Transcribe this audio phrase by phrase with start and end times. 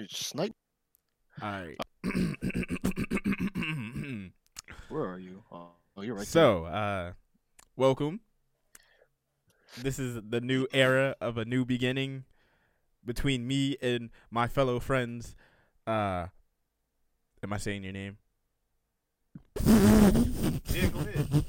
[0.00, 0.54] You snipe.
[1.42, 1.76] All right.
[4.88, 5.42] Where are you?
[5.52, 6.26] Oh, oh you're right.
[6.26, 7.12] so, uh,
[7.76, 8.20] welcome.
[9.76, 12.24] This is the new era of a new beginning
[13.04, 15.36] between me and my fellow friends.
[15.86, 16.28] Uh,
[17.42, 18.16] am I saying your name?
[19.66, 21.44] Yeah, go ahead.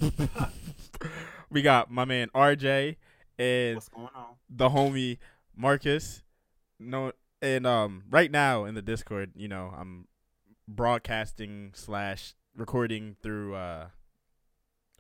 [1.50, 2.98] We got my man RJ
[3.40, 4.36] and What's going on?
[4.50, 5.20] the homie
[5.56, 6.22] Marcus.
[6.80, 10.08] No, and um, right now in the Discord, you know, I'm
[10.68, 13.88] broadcasting slash recording through uh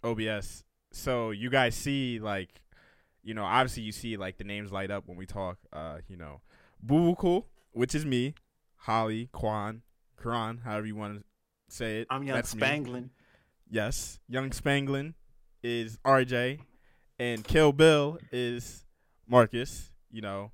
[0.04, 0.64] OBS.
[0.91, 2.62] So you guys see like,
[3.23, 5.58] you know, obviously you see like the names light up when we talk.
[5.72, 6.41] Uh, you know,
[6.86, 8.34] Bubukul, which is me,
[8.78, 9.84] Holly, Kwan,
[10.22, 11.23] Karan, however you want to
[11.73, 12.08] say it.
[12.09, 12.62] I'm Young That's me.
[12.62, 13.09] Spanglin.
[13.70, 15.14] Yes, Young Spanglin
[15.64, 16.59] is RJ,
[17.20, 18.86] and Kill Bill is
[19.28, 19.92] Marcus.
[20.12, 20.52] You know,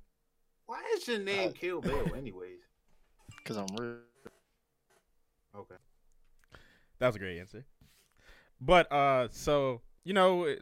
[0.98, 2.58] is your name Kill Bill, anyways?
[3.36, 3.96] Because I'm real.
[5.56, 5.74] Okay.
[6.98, 7.64] that was a great answer.
[8.60, 10.54] But uh, so you know,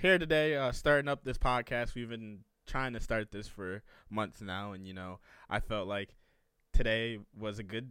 [0.00, 4.40] here today, uh, starting up this podcast, we've been trying to start this for months
[4.40, 5.18] now, and you know,
[5.50, 6.14] I felt like
[6.72, 7.90] today was a good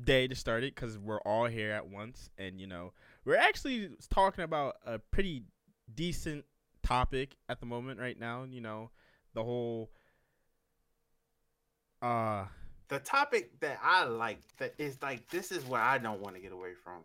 [0.00, 2.92] day to start it because we're all here at once, and you know,
[3.24, 5.42] we're actually talking about a pretty
[5.92, 6.44] decent
[6.84, 8.44] topic at the moment right now.
[8.44, 8.90] You know,
[9.34, 9.90] the whole
[12.02, 12.46] uh
[12.88, 16.40] The topic that I like that is like this is what I don't want to
[16.40, 17.04] get away from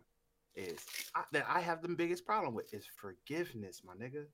[0.54, 0.78] is
[1.14, 4.26] I, that I have the biggest problem with is forgiveness, my nigga.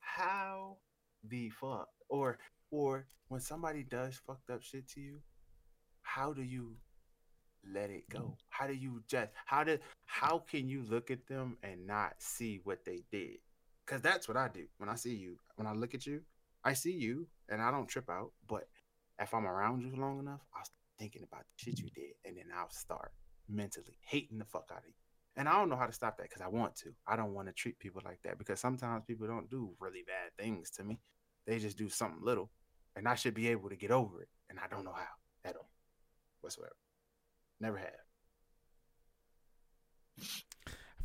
[0.00, 0.76] How
[1.24, 2.38] the fuck or
[2.70, 5.20] or when somebody does fucked up shit to you,
[6.02, 6.76] how do you
[7.72, 8.36] let it go?
[8.48, 12.60] How do you just how did how can you look at them and not see
[12.64, 13.38] what they did?
[13.86, 15.36] Cause that's what I do when I see you.
[15.56, 16.22] When I look at you,
[16.64, 18.32] I see you and I don't trip out.
[18.48, 18.68] But
[19.20, 20.64] if I'm around you long enough, I'll
[21.00, 23.12] thinking about the shit you did, and then I'll start
[23.48, 24.94] mentally hating the fuck out of you.
[25.36, 26.90] And I don't know how to stop that because I want to.
[27.08, 30.30] I don't want to treat people like that because sometimes people don't do really bad
[30.38, 31.00] things to me.
[31.46, 32.50] They just do something little,
[32.94, 35.56] and I should be able to get over it, and I don't know how at
[35.56, 35.70] all,
[36.42, 36.76] whatsoever.
[37.60, 37.88] Never have.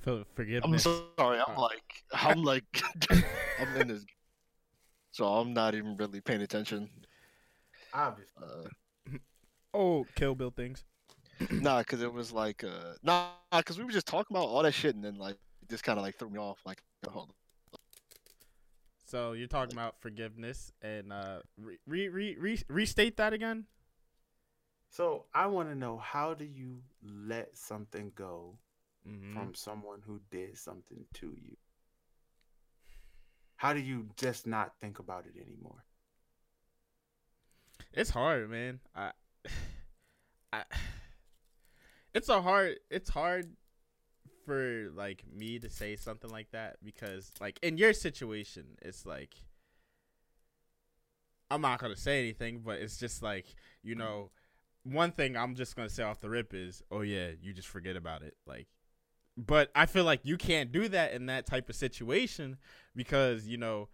[0.02, 0.26] I feel
[0.64, 1.40] I'm sorry.
[1.48, 4.06] I'm like, I'm like, I'm in this.
[5.12, 6.90] So I'm not even really paying attention.
[7.96, 8.44] Obviously.
[8.44, 8.70] Uh,
[9.74, 10.84] oh, Kill Bill things.
[11.62, 14.74] nah, because it was like, uh, nah, because we were just talking about all that
[14.74, 16.60] shit, and then like, it just kind of like threw me off.
[16.66, 17.36] Like, hold on.
[19.06, 23.66] So you're talking about forgiveness and uh re, re, re, re restate that again?
[24.90, 28.58] So I want to know how do you let something go
[29.08, 29.34] Mm-hmm.
[29.34, 31.58] from someone who did something to you?
[33.58, 35.84] How do you just not think about it anymore?
[37.96, 38.80] It's hard, man.
[38.96, 39.12] I,
[40.54, 40.64] I,
[42.14, 42.78] it's a hard.
[42.90, 43.54] It's hard
[44.46, 49.36] for like me to say something like that because, like, in your situation, it's like
[51.50, 54.32] I'm not gonna say anything, but it's just like you know,
[54.84, 57.96] one thing I'm just gonna say off the rip is, oh yeah, you just forget
[57.96, 58.68] about it, like.
[59.38, 62.58] But I feel like you can't do that in that type of situation
[62.96, 63.90] because you know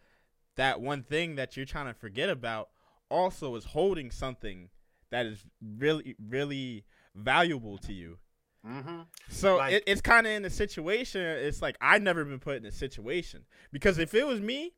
[0.56, 2.70] that one thing that you're trying to forget about
[3.12, 4.70] also is holding something
[5.12, 5.46] that is
[5.78, 6.86] really really
[7.16, 8.18] valuable to you.
[8.66, 9.02] Mm-hmm.
[9.30, 11.22] So Like- it, it's kind of in a situation.
[11.22, 14.74] It's like I've never been put in a situation because if it was me,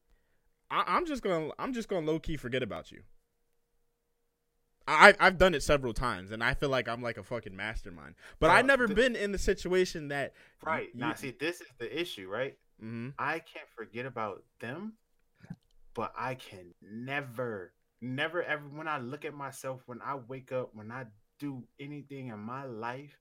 [0.72, 3.01] I, I'm just gonna I'm just gonna low key forget about you.
[4.88, 8.16] I I've done it several times, and I feel like I'm like a fucking mastermind.
[8.39, 10.89] But Well, I've never th- been in the situation that Right.
[10.93, 12.57] you- now, see, this is the issue, right?
[12.79, 14.93] hmm I can't forget about them,
[15.93, 17.72] but I can never,
[18.03, 21.06] never, ever, when I look at myself, when I wake up, when I
[21.40, 23.18] do anything in my life,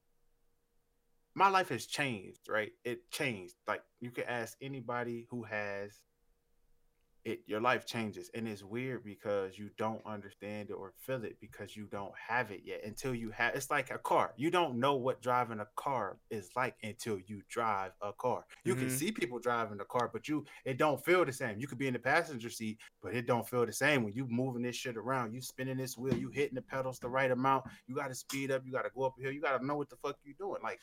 [1.34, 2.72] my life has changed, right?
[2.84, 3.54] It changed.
[3.66, 6.00] Like, you could ask anybody who has
[7.24, 8.30] it, your life changes.
[8.34, 12.50] And it's weird because you don't understand it or feel it because you don't have
[12.50, 14.32] it yet until you have it's like a car.
[14.36, 18.44] You don't know what driving a car is like until you drive a car.
[18.64, 18.98] You can Mhm.
[18.98, 21.58] see people driving the car, but you it don't feel the same.
[21.58, 24.26] You could be in the passenger seat, but it don't feel the same when you
[24.28, 25.32] moving this shit around.
[25.32, 27.66] You spinning this wheel, you hitting the pedals the right amount.
[27.86, 28.62] You got to speed up.
[28.64, 29.30] You got to go up here.
[29.30, 30.62] You got to know what the fuck you doing.
[30.62, 30.80] Like,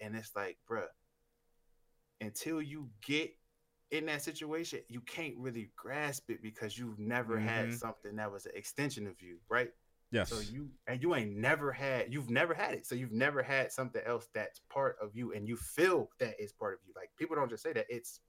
[0.00, 0.86] and it's like, bruh,
[2.20, 3.32] until you get
[3.90, 7.78] in that situation, you can't really grasp it because you've never had Mhm.
[7.78, 9.70] something that was an extension of you, right?
[10.10, 12.86] yes, So you and you ain't never had you've never had it.
[12.86, 16.52] So you've never had something else that's part of you and you feel that is
[16.52, 16.92] part of you.
[16.96, 17.86] Like people don't just say that.
[17.88, 18.20] It's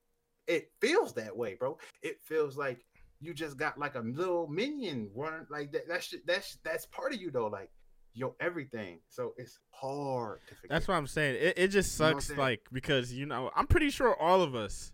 [0.48, 1.78] it feels that way, bro.
[2.02, 2.86] It feels like
[3.20, 5.88] you just got like a little minion running like that.
[5.88, 7.48] That's that's that's part of you though.
[7.48, 7.70] Like
[8.14, 9.00] your everything.
[9.10, 10.70] So it's hard to forget.
[10.70, 11.36] That's what I'm saying.
[11.36, 14.56] It it just You know sucks, like because you know I'm pretty sure all of
[14.56, 14.92] us,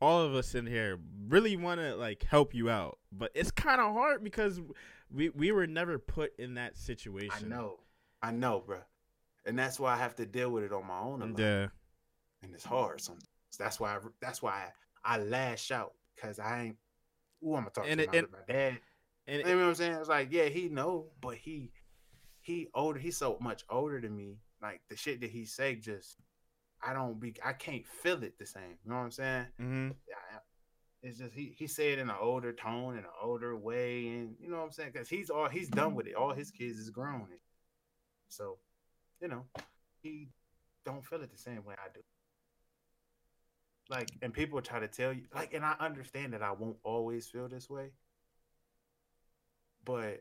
[0.00, 0.98] all of us in here
[1.28, 4.60] really want to like help you out, but it's kind of hard because
[5.12, 7.52] we we were never put in that situation.
[7.52, 7.80] I know,
[8.22, 8.78] I know, bro,
[9.46, 11.34] and that's why I have to deal with it on my own.
[11.38, 11.68] Yeah.
[12.42, 13.24] and it's hard sometimes.
[13.58, 13.96] That's why.
[13.96, 14.70] I, that's why
[15.04, 16.76] I, I lash out because I ain't.
[17.44, 18.78] Ooh, I'm gonna talk And to it- my, and- my dad.
[19.26, 19.92] And You know what I'm saying?
[19.92, 21.70] It's like, yeah, he know, but he,
[22.40, 22.98] he older.
[22.98, 24.38] He's so much older than me.
[24.62, 26.16] Like the shit that he say, just
[26.86, 27.34] I don't be.
[27.44, 28.78] I can't feel it the same.
[28.84, 29.46] You know what I'm saying?
[29.58, 29.88] hmm
[30.34, 30.38] I-
[31.02, 34.34] It's just he he say it in an older tone, in an older way, and
[34.40, 34.90] you know what I'm saying?
[34.92, 36.14] Because he's all he's done with it.
[36.14, 37.28] All his kids is grown,
[38.28, 38.58] so
[39.20, 39.44] you know
[40.02, 40.28] he
[40.84, 42.00] don't feel it the same way I do.
[43.90, 47.26] Like, and people try to tell you, like, and I understand that I won't always
[47.26, 47.90] feel this way,
[49.84, 50.20] but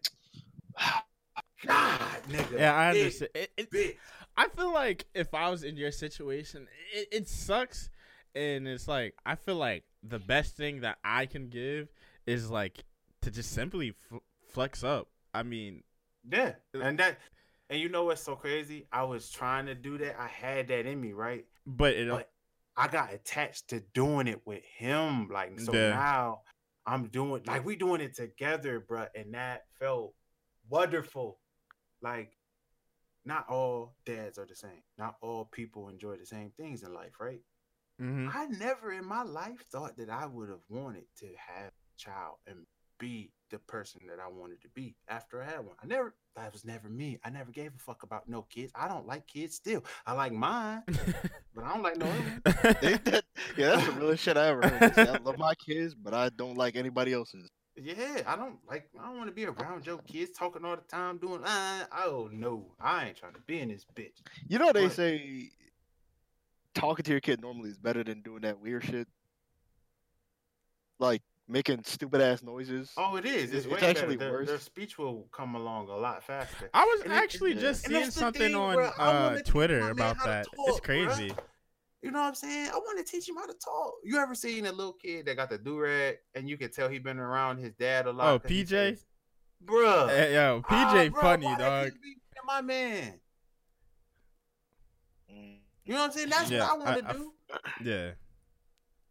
[1.66, 3.32] God, nigga, Yeah, I understand.
[3.36, 3.96] It, it, bitch.
[4.38, 7.90] I feel like if I was in your situation, it, it sucks,
[8.36, 11.90] and it's like I feel like the best thing that I can give
[12.26, 12.84] is like
[13.22, 15.08] to just simply f- flex up.
[15.34, 15.84] I mean,
[16.30, 17.18] Yeah, uh, and that,
[17.70, 18.86] and you know what's so crazy?
[18.92, 20.20] I was trying to do that.
[20.20, 21.46] I had that in me, right?
[21.66, 22.30] but it But
[22.78, 25.30] I got attached to doing it with him.
[25.30, 25.90] Like so Yeah.
[25.90, 26.42] now
[26.86, 30.14] I'm doing like we doing it together, bruh, and that felt
[30.70, 31.40] wonderful.
[32.02, 32.37] Like
[33.28, 34.84] not all dads are the same.
[34.98, 37.42] Not all people enjoy the same things in life, right?
[38.02, 38.32] mhm.
[38.34, 42.38] I never in my life thought that I would have wanted to have a child
[42.48, 42.66] and
[43.00, 45.76] be the person that I wanted to be after I had one.
[45.84, 47.20] I never that was never me.
[47.24, 48.72] I never gave a fuck about no kids.
[48.76, 49.84] I don't like kids still.
[50.06, 50.84] I like mine,
[51.56, 53.22] but I don't like no other one.
[53.58, 54.98] Yeah, that's the realest shit I ever heard.
[54.98, 57.50] I love my kids, but I don't like anybody else's.
[57.82, 58.90] Yeah, I don't like.
[59.00, 61.42] I don't want to be around your kids talking all the time, doing.
[61.44, 64.22] Uh, oh no, I ain't trying to be in this bitch.
[64.48, 64.94] You know they What?
[64.94, 65.50] say
[66.74, 69.08] talking to your kid normally is better than doing that weird shit,
[71.00, 72.92] like making stupid ass noises.
[72.98, 73.54] Oh, it is.
[73.54, 74.32] It's, It's way actually better.
[74.32, 74.48] Their, worse.
[74.48, 76.70] their speech will come along a lot faster.
[76.74, 77.62] I was And actually yeah.
[77.62, 78.94] just And seeing something thing, on bruh.
[78.98, 80.46] Uh, Twitter about that.
[80.46, 80.84] talk, it's bruh.
[80.84, 81.32] crazy.
[82.08, 82.70] You know what I'm saying?
[82.74, 83.96] I want to teach him how to talk.
[84.06, 86.88] You ever seen a little kid that got the do rag and you can tell
[86.88, 88.28] he been around his dad a lot?
[88.34, 88.70] Oh, PJ?
[88.70, 89.06] says,
[89.66, 90.08] Bruh.
[90.10, 91.92] Eh, yo, PJ bruh, funny why dog.
[92.46, 93.20] My man.
[95.28, 96.30] You know what I'm saying?
[96.30, 97.34] That's Yeah, what I want to I do.
[97.84, 98.12] Yeah,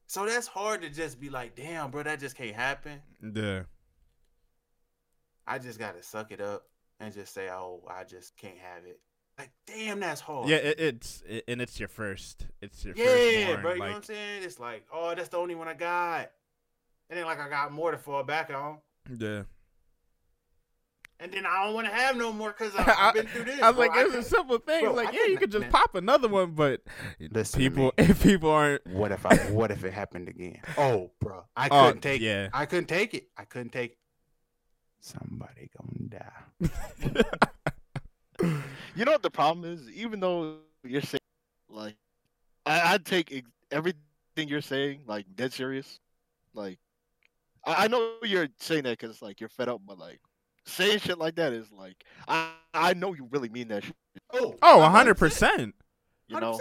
[0.06, 3.02] So that's hard to just be like, damn, bro, that just can't happen.
[3.34, 3.64] yeah.
[5.46, 6.62] I just gotta suck it up
[6.98, 9.00] and just say, oh, I just can't have it.
[9.38, 10.48] Like, damn, that's hard.
[10.48, 12.46] Yeah, it, it's it, and it's your first.
[12.62, 13.62] It's your yeah, first bro.
[13.62, 13.74] born.
[13.74, 14.42] You know what I'm saying?
[14.44, 16.30] It's like, oh, that's the only one I got.
[17.10, 18.78] And then like I got more to fall back on.
[19.18, 19.42] yeah.
[21.18, 23.60] And then I don't want to have no more because I- I've been through this.
[23.62, 23.86] I was bro.
[23.86, 24.84] like, it's a simple thing.
[24.84, 25.70] bro, like, I yeah, you couldn't- just man.
[25.72, 26.82] pop another one, but
[27.30, 29.36] Listen people, if people aren't, What if I?
[29.50, 30.60] What if it happened again?
[30.76, 32.44] Oh, bro, I Oh, couldn't take yeah.
[32.44, 32.50] it.
[32.52, 33.28] I couldn't take it.
[33.36, 33.92] I couldn't take.
[33.92, 33.98] it.
[35.00, 36.08] Somebody gonna
[37.30, 37.48] die.
[38.42, 39.88] You know what the problem is?
[39.90, 41.20] Even though you're saying
[41.68, 41.96] like,
[42.64, 43.98] I, I'd take ex- everything
[44.48, 46.00] you're saying like dead serious.
[46.54, 46.78] Like,
[47.64, 50.20] I, I know you're saying that because like you're fed up, but like
[50.64, 53.84] saying shit like that is like, I I know you really mean that.
[53.84, 53.94] Shit,
[54.32, 54.90] Oh, oh, 100%.
[54.90, 55.74] hundred percent.
[56.28, 56.58] you know, 100%.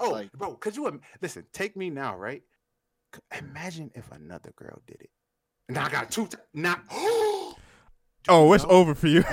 [0.00, 1.44] Oh, Like- bro, could you im- listen?
[1.52, 2.42] Take me now, right?
[3.38, 5.10] Imagine if another girl did it.
[5.68, 6.26] Now I got two.
[6.26, 6.76] T- now,
[8.28, 9.24] Oh, it's over for you.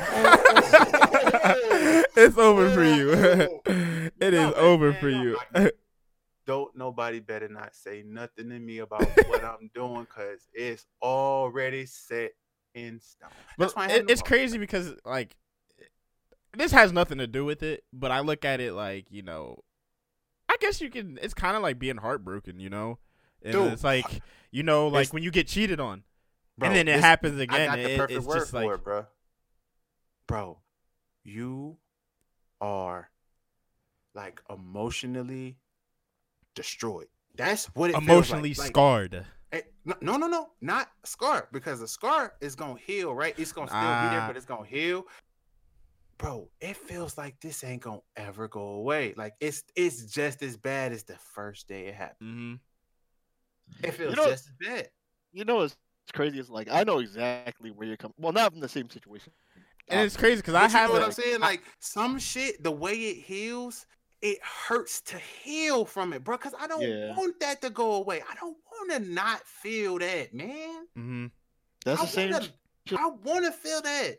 [2.15, 3.11] it's over for you.
[4.19, 5.37] it is over for you.
[6.45, 11.85] don't nobody better not say nothing to me about what I'm doing because it's already
[11.85, 12.31] set
[12.73, 13.29] in stone.
[13.57, 15.35] That's But why I had it, it's crazy because like
[16.55, 19.63] this has nothing to do with it, but I look at it like you know,
[20.49, 21.19] I guess you can.
[21.21, 22.99] It's kind of like being heartbroken, you know.
[23.43, 26.03] And Dude, it's like you know, like when you get cheated on,
[26.57, 27.67] Bro, and then it this- happens I again.
[27.67, 29.05] got the it- perfect it's word just for like it, bro.
[30.27, 30.59] Bro,
[31.23, 31.77] you
[32.59, 33.09] are
[34.13, 35.57] like emotionally
[36.55, 37.07] destroyed.
[37.35, 38.09] That's what it feels like.
[38.09, 39.25] emotionally Like, scarred.
[39.51, 43.37] eh, no, no, no, no, not scarred because the scar is gonna heal, right?
[43.37, 44.27] It's gonna still be there, Ah.
[44.27, 45.05] but it's gonna heal.
[46.17, 49.13] Bro, it feels like this ain't gonna ever go away.
[49.15, 52.59] Like it's it's just as bad as the first day it happened.
[53.79, 54.89] hmm It feels know- just as bad.
[55.31, 55.67] you know
[56.07, 58.15] what's crazy It's like I know exactly where you're coming.
[58.17, 59.33] Well, not in the same situation.
[59.89, 61.39] And it's crazy because I But you have know what I'm saying?
[61.39, 63.85] Like some shit, the way it heals,
[64.21, 66.37] it hurts to heal from it, bro.
[66.37, 67.15] Because I don't Yeah.
[67.15, 68.21] want that to go away.
[68.29, 70.87] I don't want to not feel that, man.
[70.97, 71.25] Mm-hmm.
[71.85, 72.31] That's I the same.
[72.31, 72.47] wanna.
[72.97, 74.17] I want to feel that.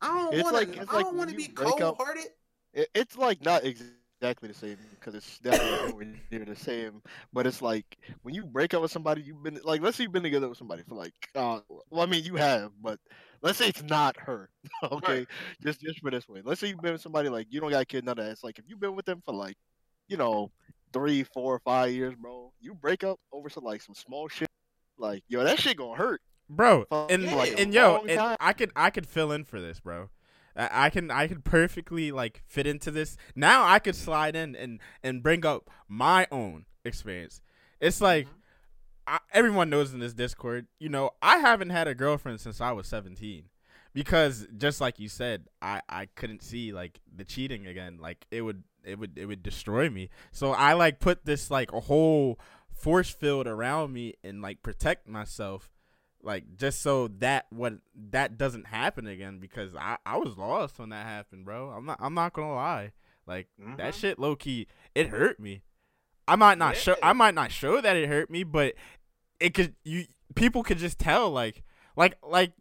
[0.00, 0.80] I don't want to.
[0.80, 2.26] it's I like don't want to be cold hearted.
[2.74, 7.02] It, it's like not exactly the same because it's definitely near the same.
[7.32, 10.12] But it's like when you break up with somebody, you've been like, let's say you've
[10.12, 11.60] been together with somebody for like, uh,
[11.90, 12.98] well, I mean, you have, but
[13.42, 14.48] let's say it's not her.
[14.84, 15.26] okay, Right.
[15.62, 16.40] just just for this way.
[16.44, 18.30] Let's say you've been with somebody like you don't got a kid, none of that.
[18.32, 19.56] It's like if you've been with them for like,
[20.08, 20.50] you know,
[20.92, 22.52] three, four, five years, bro.
[22.60, 24.48] You break up over some like some small shit.
[24.98, 26.20] Like yo, that shit gonna hurt.
[26.48, 26.84] bro.
[26.88, 28.36] for, And like, and yo, and.
[28.38, 30.10] I could I could fill in for this, bro.
[30.56, 33.16] I can I can perfectly like fit into this.
[33.34, 37.40] Now I could slide in and and bring up my own experience.
[37.80, 38.32] It's like Mhm.
[39.06, 42.70] I, everyone knows in this Discord, you know, I haven't had a girlfriend since I
[42.72, 43.48] was 17
[43.94, 47.98] because just like you said, I I couldn't see like the cheating again.
[48.00, 50.10] Like it would it would it would destroy me.
[50.30, 52.38] So I like put this like a whole
[52.72, 55.71] force field around me and like protect myself
[56.22, 57.74] like just so that what
[58.10, 61.70] that doesn't happen again because I I was lost when that happened, bro.
[61.70, 62.92] I'm not I'm not going to lie.
[63.26, 64.00] Like that Mhm.
[64.00, 65.62] shit low key it hurt me.
[66.28, 68.74] I might not show I might not show that it hurt me, but
[69.40, 71.62] it could you people could just tell like
[71.96, 72.52] like like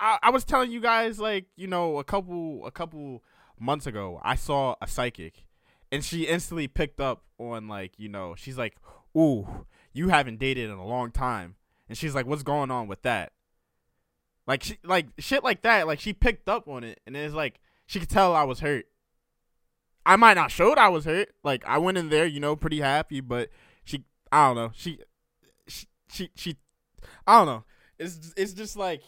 [0.00, 3.22] I, I was telling you guys like you know a couple a couple
[3.58, 5.44] months ago I saw a psychic
[5.90, 8.76] and she instantly picked up on like you know she's like
[9.16, 11.56] ooh you haven't dated in a long time
[11.88, 13.32] and she's like what's going on with that
[14.46, 17.60] like she like shit like that like she picked up on it and it's like
[17.86, 18.86] she could tell I was hurt
[20.06, 22.80] I might not showed I was hurt like I went in there you know pretty
[22.80, 23.50] happy but
[23.84, 24.98] she I don't know she
[25.66, 26.56] she she, she
[27.26, 27.64] I don't know
[27.98, 29.02] it's it's just like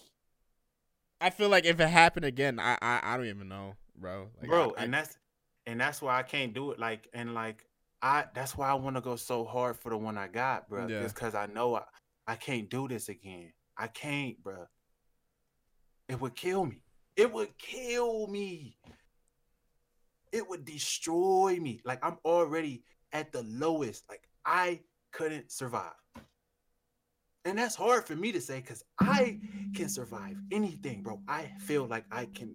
[1.20, 4.48] I feel like if it happened again I I, I don't even know bro like,
[4.48, 5.18] bro, I, and that's
[5.66, 6.78] and that's why I can't do it.
[6.78, 7.64] Like and like
[8.02, 10.86] I that's why I want to go so hard for the one I got, bro.
[10.86, 11.02] Yeah.
[11.02, 11.82] Just because I know I,
[12.30, 13.52] I can't do this again.
[13.76, 14.66] I can't, bro.
[16.08, 16.80] It would kill me.
[17.16, 18.76] It would kill me.
[20.30, 21.80] It would destroy me.
[21.84, 24.04] Like I'm already at the lowest.
[24.08, 24.78] Like I
[25.10, 25.90] couldn't survive.
[27.44, 29.40] And that's hard for me to say because I
[29.74, 31.20] can survive anything, bro.
[31.26, 32.54] I feel like I can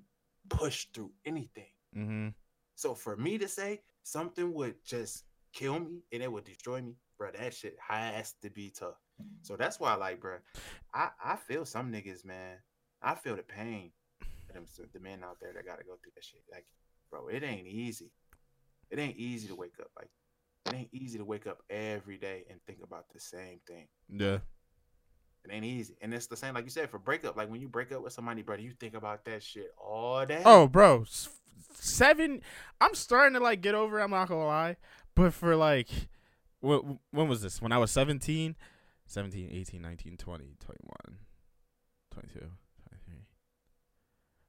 [0.50, 1.74] push through anything.
[1.94, 2.30] mm-hmm.
[2.76, 6.96] So for me to say something would just kill me and it would destroy me,
[7.18, 9.05] bro, that shit has to be tough.
[9.42, 10.38] So that's why, like, bro,
[10.94, 12.58] I I feel some niggas, man.
[13.02, 13.92] I feel the pain
[14.50, 16.42] of them the men out there that gotta go through that shit.
[16.52, 16.66] Like,
[17.10, 18.12] bro, it ain't easy.
[18.90, 19.90] It ain't easy to wake up.
[19.98, 20.10] Like,
[20.68, 23.88] it ain't easy to wake up every day and think about the same thing.
[24.10, 24.40] yeah
[25.44, 25.96] It ain't easy.
[26.02, 27.38] And it's the same, like you said, for breakup.
[27.38, 30.42] Like when you break up with somebody, brother, you think about that shit all day.
[30.46, 31.06] Oh, bro,
[31.74, 32.42] seven.
[32.82, 34.00] I'm starting to like get over.
[34.00, 34.78] it, I'm not gonna lie,
[35.14, 35.90] but for like,
[36.62, 37.62] when, when was this?
[37.62, 38.56] When I was 17,
[39.08, 41.18] 17, 18, 19, 20, 21,
[42.12, 43.14] 22, 23.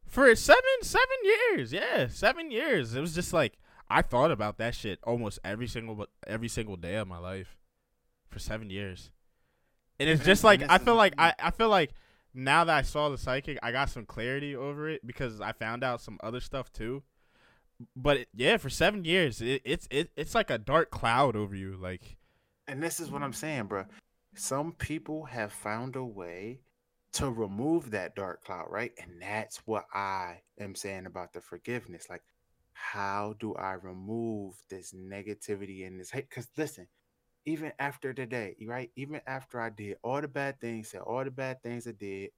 [0.06, 2.94] For seven, seven years, yeah, seven years.
[2.94, 3.58] It was just like
[3.88, 7.56] I thought about that shit almost every single every single day of my life
[8.30, 9.10] for seven years,
[10.00, 11.34] and it's just like I feel like I.
[11.38, 11.92] I feel like
[12.36, 15.82] now that I saw the psychic, I got some clarity over it because I found
[15.82, 17.02] out some other stuff too.
[17.94, 21.54] But it, yeah, for seven years, it, it's it, it's like a dark cloud over
[21.54, 21.76] you.
[21.76, 22.16] Like,
[22.68, 23.84] And this is what I'm saying, bro.
[24.36, 26.60] Some people have found a way
[27.12, 28.92] to remove that dark cloud, right?
[29.02, 32.06] And that's what I am saying about the forgiveness.
[32.10, 32.22] Like,
[32.74, 36.28] how do I remove this negativity and this hate?
[36.28, 36.86] Because listen,
[37.46, 38.90] even after today, right?
[38.96, 42.30] Even after I did all the bad things, said all the bad things I did,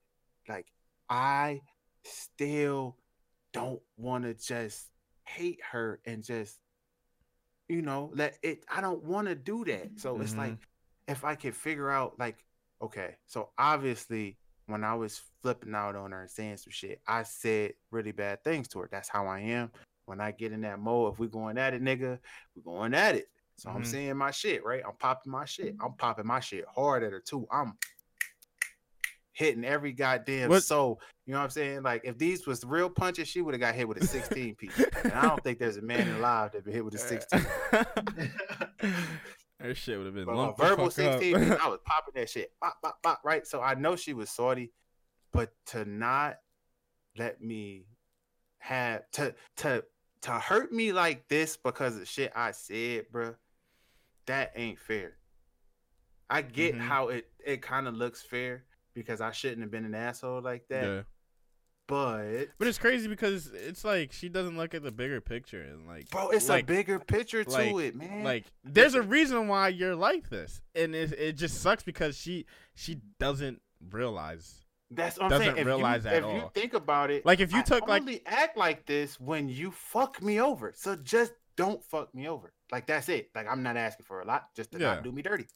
[0.49, 0.67] like,
[1.11, 1.63] I
[2.05, 2.97] still
[3.53, 4.87] don't want to just
[5.25, 6.59] hate her and just
[7.69, 10.63] you know let it i don't want to do that so it's like mm-hmm.
[11.09, 12.37] If i could figure out like
[12.81, 14.37] okay so obviously
[14.67, 18.43] when i was flipping out on her and saying some shit i said really bad
[18.45, 18.89] things to her.
[18.93, 19.71] That's how i am.
[20.07, 22.19] When i get in that mode if we going at it nigga
[22.55, 23.29] we going at it.
[23.57, 23.87] So i'm Mhm.
[23.87, 24.83] saying my shit right?
[24.87, 25.75] I'm popping my shit.
[25.83, 27.47] I'm popping my shit hard at her too.
[27.51, 27.73] I'm
[29.33, 31.01] hitting every goddamn What- soul.
[31.27, 31.83] You know what i'm saying?
[31.83, 34.79] Like if these was real punches she would have got hit with a 16 piece.
[35.05, 37.47] And i don't think there's a man alive that been hit with a 16
[39.61, 42.53] Her shit would have been But verbal fuck 16, man, I was popping that shit.
[42.61, 43.47] Bop, bop, bop, right?
[43.47, 44.73] So I know she was salty,
[45.33, 46.39] but to not
[47.17, 47.87] let me
[48.59, 49.85] have to to
[50.23, 53.37] to hurt me like this because of shit I said, bruh,
[54.27, 55.15] that ain't fair.
[56.31, 56.81] I get Mhm.
[56.81, 60.69] how it it kind of looks fair because I shouldn't have been an asshole like
[60.69, 60.85] that.
[60.85, 61.03] yeah.
[61.89, 65.87] But But it's crazy because it's like she doesn't look at the bigger picture and
[65.87, 68.23] like, bro, it's like, a bigger picture to like- it, man.
[68.23, 72.45] like there's a reason why you're like this, and it it just sucks because she
[72.75, 75.59] she doesn't realize That's what I'm doesn't saying.
[75.59, 76.35] If realize you, at if all.
[76.35, 79.71] you think about it, Like if you I took like act like this when you
[79.71, 80.73] fuck me over.
[80.77, 82.53] So just don't fuck me over.
[82.71, 83.31] Like that's it.
[83.35, 84.97] Like I'm not asking for a lot, just to Yeah.
[84.97, 85.47] not do me dirty.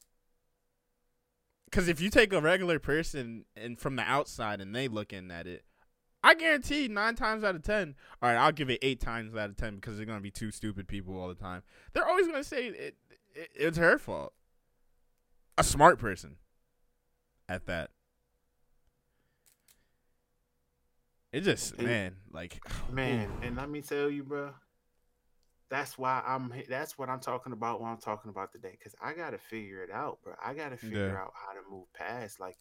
[1.67, 5.47] Because if you take a regular person and from the outside and they looking at
[5.47, 5.65] it,
[6.25, 7.95] I guarantee nine times out of ten.
[8.23, 10.51] All right, I'll give it eight times out of ten because they're gonna be two
[10.51, 11.63] stupid people all the time.
[11.93, 12.97] They're always gonna say it,
[13.35, 14.33] it it's her fault.
[15.59, 16.37] A smart person,
[17.49, 17.91] at that.
[21.33, 22.61] It just It- man, like
[22.91, 24.53] Man, and let me tell you, bro.
[25.71, 26.53] That's why I'm.
[26.69, 28.77] That's what I'm talking about when I'm talking about today.
[28.83, 30.35] Cause I gotta figure it out, bro.
[30.43, 31.17] I gotta figure Yeah.
[31.23, 32.39] out how to move past.
[32.39, 32.59] Like,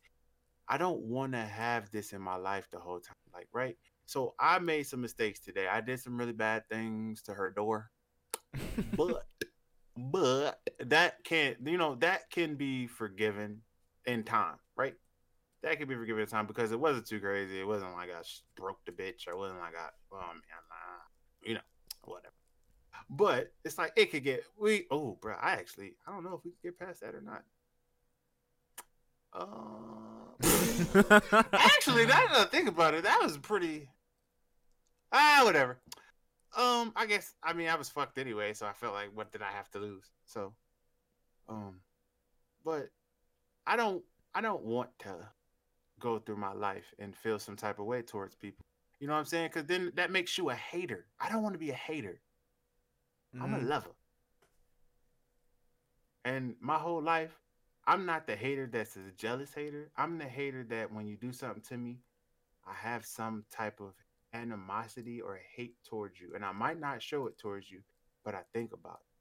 [0.67, 3.15] I don't want to have this in my life the whole time.
[3.33, 3.77] Like, right?
[4.05, 5.67] So I made some mistakes today.
[5.67, 7.91] I did some really bad things to her door,
[8.97, 9.25] but,
[9.97, 11.57] but that can't.
[11.63, 13.61] You know that can be forgiven
[14.05, 14.95] in time, right?
[15.63, 17.59] That can be forgiven in time because it wasn't too crazy.
[17.59, 18.21] It wasn't like I
[18.57, 19.27] broke the bitch.
[19.27, 21.61] Or it wasn't like I, oh man, nah, you know,
[22.03, 22.33] whatever.
[23.09, 24.85] But it's like it could get we.
[24.91, 27.43] Oh, bro, I actually I don't know if we can get past that or not.
[29.33, 29.45] Uh,
[31.53, 33.89] actually, now that I think about it, that was pretty.
[35.11, 35.77] Ah, whatever.
[36.57, 39.41] Um, I guess I mean I was fucked anyway, so I felt like what did
[39.41, 40.11] I have to lose?
[40.25, 40.53] So,
[41.47, 41.79] um,
[42.65, 42.89] but
[43.65, 44.03] I don't
[44.35, 45.15] I don't want to
[45.99, 48.65] go through my life and feel some type of way towards people.
[48.99, 49.49] You know what I'm saying?
[49.53, 51.05] Because then that makes you a hater.
[51.19, 52.19] I don't want to be a hater.
[53.39, 53.67] I'm a Mhm.
[53.67, 53.95] lover.
[56.25, 57.40] And my whole life,
[57.87, 59.91] I'm not the hater that's a jealous hater.
[59.97, 61.99] I'm the hater that when you do something to me,
[62.65, 63.93] I have some type of
[64.33, 66.31] animosity or hate towards you.
[66.35, 67.79] And I might not show it towards you,
[68.23, 69.11] but I think about it.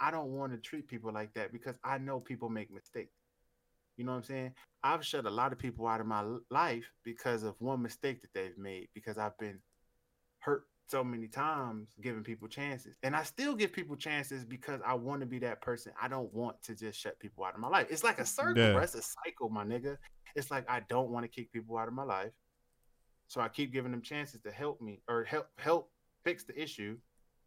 [0.00, 3.14] I don't want to treat people like that because I know people make mistakes.
[3.96, 4.54] You know what I'm saying?
[4.82, 8.32] I've shut a lot of people out of my life because of one mistake that
[8.34, 9.60] they've made because I've been
[10.40, 12.96] hurt so many times giving people chances.
[13.02, 15.90] And I still give people chances because I want to be that person.
[16.00, 17.86] I don't want to just shut people out of my life.
[17.88, 18.74] It's like a circle, Yeah.
[18.74, 18.82] bro.
[18.82, 19.96] It's a cycle, my nigga.
[20.36, 22.32] It's like I don't want to kick people out of my life.
[23.26, 25.90] So I keep giving them chances to help me or help help
[26.24, 26.98] fix the issue.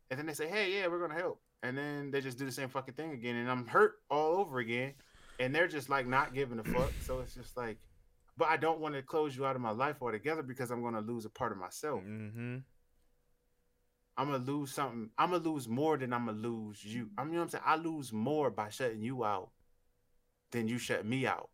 [0.09, 1.39] And then they say, Hey, yeah, we're gonna help.
[1.61, 3.35] And then they just do the same fucking thing again.
[3.35, 4.93] And I'm hurt all over again.
[5.39, 6.91] And they're just like not giving a fuck.
[7.01, 7.77] So it's just like,
[8.37, 11.01] but I don't want to close you out of my life altogether because I'm gonna
[11.01, 12.01] lose a part of myself.
[12.03, 12.63] Mhm.
[14.17, 15.09] I'm gonna lose something.
[15.17, 17.09] I'm gonna lose more than I'm gonna lose you.
[17.17, 17.63] I mean, you know what I'm saying?
[17.65, 19.49] I lose more by shutting you out
[20.51, 21.49] than you shut me out.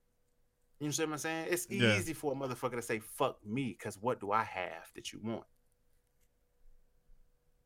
[0.79, 1.47] You know what I'm saying?
[1.49, 1.97] It's Yeah.
[1.97, 5.19] easy for a motherfucker to say fuck me because what do I have that you
[5.23, 5.45] want?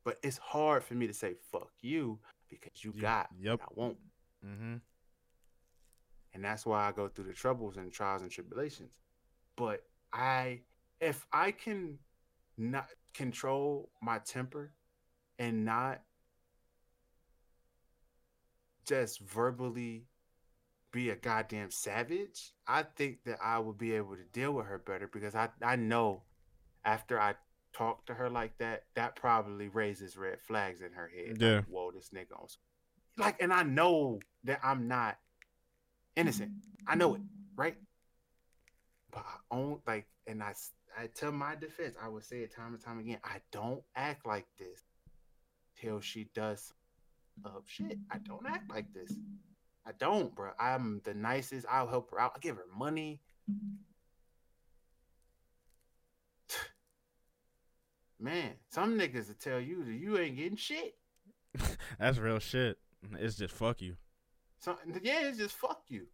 [0.03, 3.59] But it's hard for me to say fuck you because you You- got yep.
[3.59, 3.97] what I won't.
[4.45, 4.75] Mm-hmm.
[6.33, 8.91] and that's why I go through the troubles and trials and tribulations.
[9.55, 10.61] But I,
[10.99, 11.97] if I can
[12.57, 14.73] not control my temper
[15.39, 16.01] and not
[18.85, 20.05] just verbally
[20.91, 24.77] be a goddamn savage, I think that I would be able to deal with her
[24.77, 26.23] better because I, I know
[26.85, 27.35] after I
[27.73, 31.37] talk to her like that, that probably raises red flags in her head.
[31.39, 31.55] Yeah.
[31.57, 32.47] Like, Whoa, this nigga on
[33.17, 35.17] like, and I know that I'm not
[36.15, 36.51] innocent.
[36.87, 37.21] I know it,
[37.55, 37.75] right?
[39.11, 40.53] But I own like, and I
[40.97, 43.19] I tell my defense, I would say it time and time again.
[43.23, 44.83] I don't act like this
[45.79, 46.73] till she does
[47.45, 47.97] up shit.
[48.11, 49.13] I don't act like this.
[49.85, 50.51] I don't, bro.
[50.59, 51.65] I'm the nicest.
[51.69, 52.33] I'll help her out.
[52.35, 53.21] I give her money.
[58.19, 60.95] Man, some niggas will tell you that you ain't getting shit.
[61.99, 62.77] That's real shit.
[63.19, 63.97] It's just fuck you.
[64.59, 66.07] So yeah, it's just fuck you.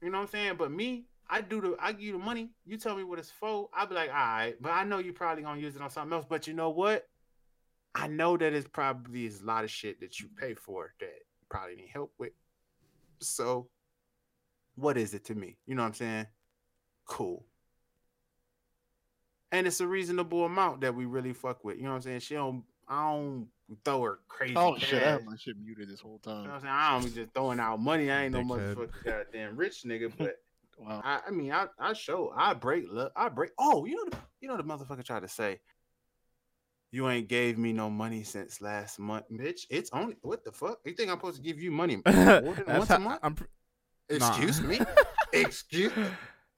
[0.00, 0.54] You know what I'm saying?
[0.56, 2.50] But me, I do the I give you the money.
[2.64, 3.68] You tell me what it's for.
[3.74, 6.12] I'll be like, all right, but I know you probably gonna use it on something
[6.12, 6.24] else.
[6.28, 7.06] But you know what?
[7.94, 11.06] I know that it's probably is a lot of shit that you pay for that
[11.06, 12.32] you probably need help with.
[13.20, 13.68] So
[14.76, 15.58] what is it to me?
[15.66, 16.26] You know what I'm saying?
[17.06, 17.44] Cool.
[19.50, 21.76] And it's a reasonable amount that we really fuck with.
[21.76, 22.20] You know what I'm saying?
[22.20, 23.48] She don't I don't
[23.84, 24.54] throw her crazy.
[24.56, 25.02] Oh shit!
[25.02, 26.38] I have my shit muted this whole time.
[26.38, 26.74] You know what I'm saying?
[26.74, 28.10] I don't be just throwing out money.
[28.10, 28.74] I ain't no Dickhead.
[28.74, 30.36] motherfucking goddamn rich nigga, but
[30.78, 31.00] Wow.
[31.04, 33.50] I, I mean, I, I show, I break, look, I break.
[33.58, 35.60] Oh, you know, the, you know, the motherfucker tried to say,
[36.92, 39.62] you ain't gave me no money since last month, bitch.
[39.70, 40.78] It's only what the fuck?
[40.84, 43.20] You think I'm supposed to give you money more than once how- a month?
[43.22, 43.44] I'm pr-
[44.10, 44.28] nah.
[44.28, 44.78] Excuse me.
[45.32, 45.92] Excuse.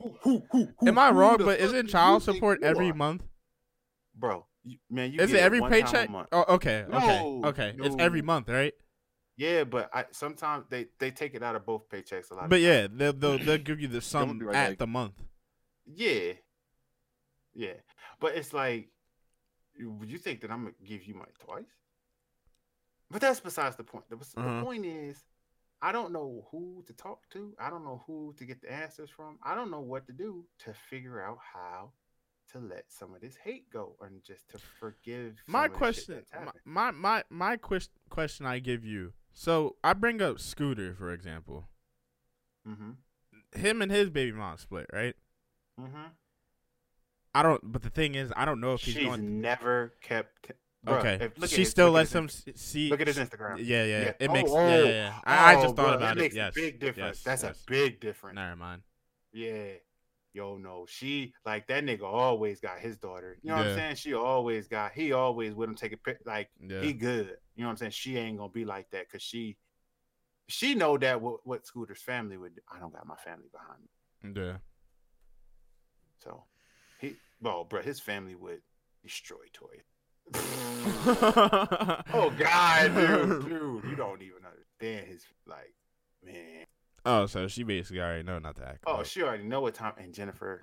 [0.02, 1.38] Who, who, who, who- Am I wrong?
[1.38, 2.94] But isn't child support every are?
[2.94, 3.22] month?
[4.14, 4.44] bro?
[4.64, 6.10] You, man, you Is it every one time a paycheck?
[6.32, 7.74] Oh, okay, okay, No, okay.
[7.78, 8.72] It's every month, right?
[9.36, 12.48] Yeah, but I sometimes they they take it out of both paychecks a lot.
[12.48, 14.78] But yeah, they'll they'll, they'll give you the sum right at back.
[14.78, 15.14] the month.
[15.86, 16.32] yeah,
[17.52, 17.74] Yeah,
[18.20, 18.88] but it's like,
[19.80, 21.64] would you think that I'm gonna give you money twice?
[23.10, 24.08] But that's besides the point.
[24.08, 24.62] The, the Uh-huh.
[24.64, 25.24] point is,
[25.82, 27.54] I don't know who to talk to.
[27.58, 29.38] I don't know who to get the answers from.
[29.42, 31.92] I don't know what to do to figure out how
[32.52, 35.42] to let some of this hate go and just to forgive.
[35.46, 39.12] My of the shit question, my my my, my quest, question I give you.
[39.32, 41.68] So I bring up Scooter for example.
[42.66, 42.96] Mhm.
[43.54, 45.14] Him and his baby mom split, right?
[45.78, 46.10] Mhm.
[47.34, 47.60] I don't.
[47.72, 49.40] But the thing is, I don't know if he's She's going.
[49.40, 50.52] never kept.
[50.86, 52.90] Bruh, okay, if- she his- still lets him see.
[52.90, 53.56] Look at his Instagram.
[53.58, 54.12] Yeah, yeah, Yeah.
[54.20, 54.50] It Oh, makes.
[54.52, 55.20] oh, yeah, yeah, yeah.
[55.24, 56.20] I, I Oh, just thought bruh, about it.
[56.20, 57.18] makes Yes, big difference.
[57.18, 57.62] yes, That's yes.
[57.62, 58.34] a big difference.
[58.36, 58.82] Never mind.
[59.32, 59.64] Yeah.
[60.34, 63.38] Yo, no, she like that nigga always got his daughter.
[63.42, 63.94] You know what I'm saying?
[63.96, 67.36] She always got he always with him take a pic like he good.
[67.54, 67.92] You know what I'm saying?
[67.92, 69.56] She ain't gonna be like that because she
[70.48, 72.60] she know that what, what Scooter's family would.
[72.70, 74.42] I don't got my family behind me.
[74.42, 74.56] yeah.
[76.18, 76.42] So
[77.44, 78.62] well, bro, his family would
[79.02, 79.82] destroy Toy.
[82.14, 85.74] oh God, dude, dude, you don't even understand his like
[86.24, 86.64] man.
[87.04, 88.84] Oh, so she basically already know not to act.
[88.86, 89.06] Oh, up.
[89.06, 89.92] she already know what time.
[89.98, 90.62] And Jennifer,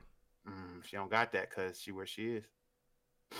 [0.49, 2.45] mm, she don't got that because she where she is.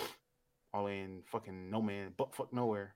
[0.73, 2.95] All in fucking no man, but fuck nowhere.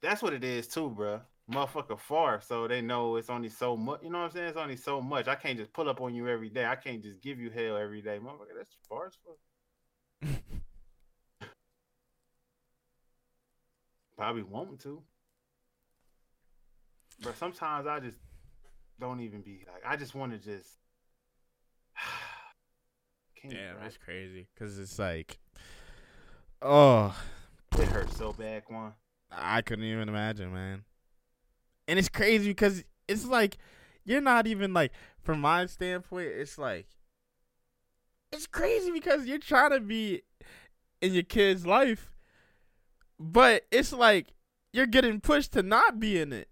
[0.00, 1.20] That's what it is too, bruh.
[1.50, 4.00] Motherfucker far, so they know it's only so much.
[4.02, 4.48] You know what I'm saying?
[4.48, 5.26] It's only so much.
[5.26, 6.64] I can't just pull up on you every day.
[6.64, 8.56] I can't just give you hell every day, motherfucker.
[8.56, 10.32] That's far as fuck.
[14.16, 15.02] Probably wanting to.
[17.22, 18.18] But sometimes I just
[19.00, 20.68] don't even be like I just want to just
[23.40, 25.38] Can't, Damn, it's crazy because it's like,
[26.60, 27.16] oh,
[27.76, 28.92] it hurts so bad, Quan.
[29.32, 30.84] I couldn't even imagine, man.
[31.88, 33.58] And it's crazy because it's like
[34.04, 36.86] you're not even like from my standpoint, it's like
[38.32, 40.22] it's crazy because you're trying to be
[41.00, 42.10] in your kid's life,
[43.18, 44.32] but it's like
[44.72, 46.48] you're getting pushed to not be in it.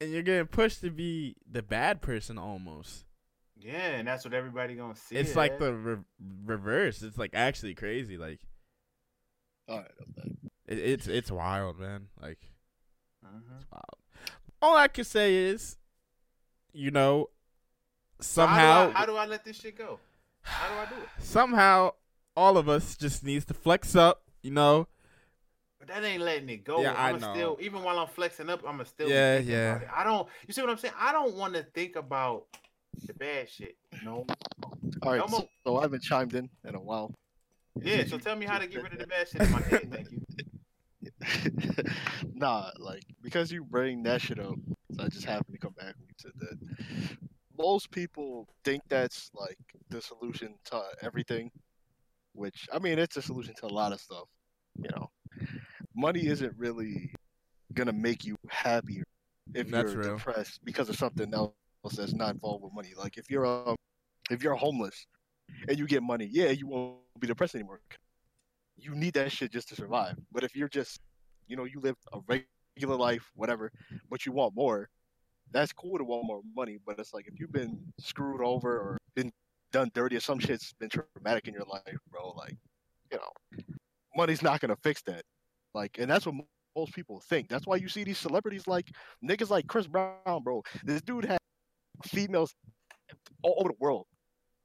[0.00, 3.04] And you're getting pushed to be the bad person almost.
[3.56, 5.16] Yeah, and that's what everybody gonna see.
[5.16, 6.04] it's it like the re-
[6.44, 7.02] reverse.
[7.02, 8.18] It's like actually crazy.
[8.18, 8.40] Like
[9.68, 10.30] All right, okay.
[10.66, 12.08] it, it's it's wild, man.
[12.20, 12.50] Like
[13.24, 13.64] Mhm.
[13.72, 13.82] Wow.
[14.64, 15.76] All I can say is,
[16.72, 17.28] you know,
[18.22, 20.00] So how do I- somehow, how do I let this shit go?
[20.40, 21.08] How do I do it?
[21.18, 21.92] somehow,
[22.34, 24.22] all of us just needs to flex up.
[24.40, 24.88] You know,
[25.78, 26.80] But that ain't letting it go.
[26.80, 27.34] Yeah, I I'ma know.
[27.34, 29.10] Still, even while I'm flexing up, I'ma still.
[29.10, 29.76] Yeah, yeah.
[29.76, 29.88] about it.
[29.94, 30.28] I don't.
[30.46, 30.94] You see what I'm saying?
[30.98, 32.46] I don't want to think about
[33.06, 33.76] the bad shit.
[34.02, 34.24] No.
[35.02, 37.14] All right, so, so I haven't chimed in in a while.
[37.82, 38.06] Yeah.
[38.06, 39.92] So tell me how to get rid of the bad shit in my kid.
[39.92, 40.22] Thank you.
[42.34, 44.56] nah, like because you bring that shit up,
[44.92, 47.16] so I just happened to come back when you said that.
[47.56, 49.58] Most people think that's like
[49.88, 51.50] the solution to everything,
[52.32, 54.24] which I mean it's a solution to a lot of stuff.
[54.76, 55.10] You know,
[55.94, 57.12] money isn't really
[57.74, 59.04] gonna make you happier
[59.54, 60.16] if That's you're real.
[60.16, 61.52] depressed because of something else
[61.96, 62.92] that's not involved with money.
[62.96, 63.76] Like if you're um,
[64.30, 65.06] if you're homeless
[65.68, 67.80] and you get money, yeah, you won't be depressed anymore.
[68.76, 70.16] You need that shit just to survive.
[70.32, 71.00] But if you're just,
[71.46, 73.70] you know, you live a regular life, whatever,
[74.10, 74.88] but you want more,
[75.50, 76.78] that's cool to want more money.
[76.84, 79.32] But it's like if you've been screwed over or been
[79.72, 82.56] done dirty or some shit's been traumatic in your life, bro, like,
[83.12, 83.64] you know,
[84.16, 85.22] money's not gonna fix that.
[85.74, 86.34] Like, and that's what
[86.76, 87.48] most people think.
[87.48, 88.90] That's why you see these celebrities like
[89.24, 90.62] niggas like Chris Brown, bro.
[90.84, 91.38] This dude had
[92.04, 92.54] females
[93.42, 94.06] all over the world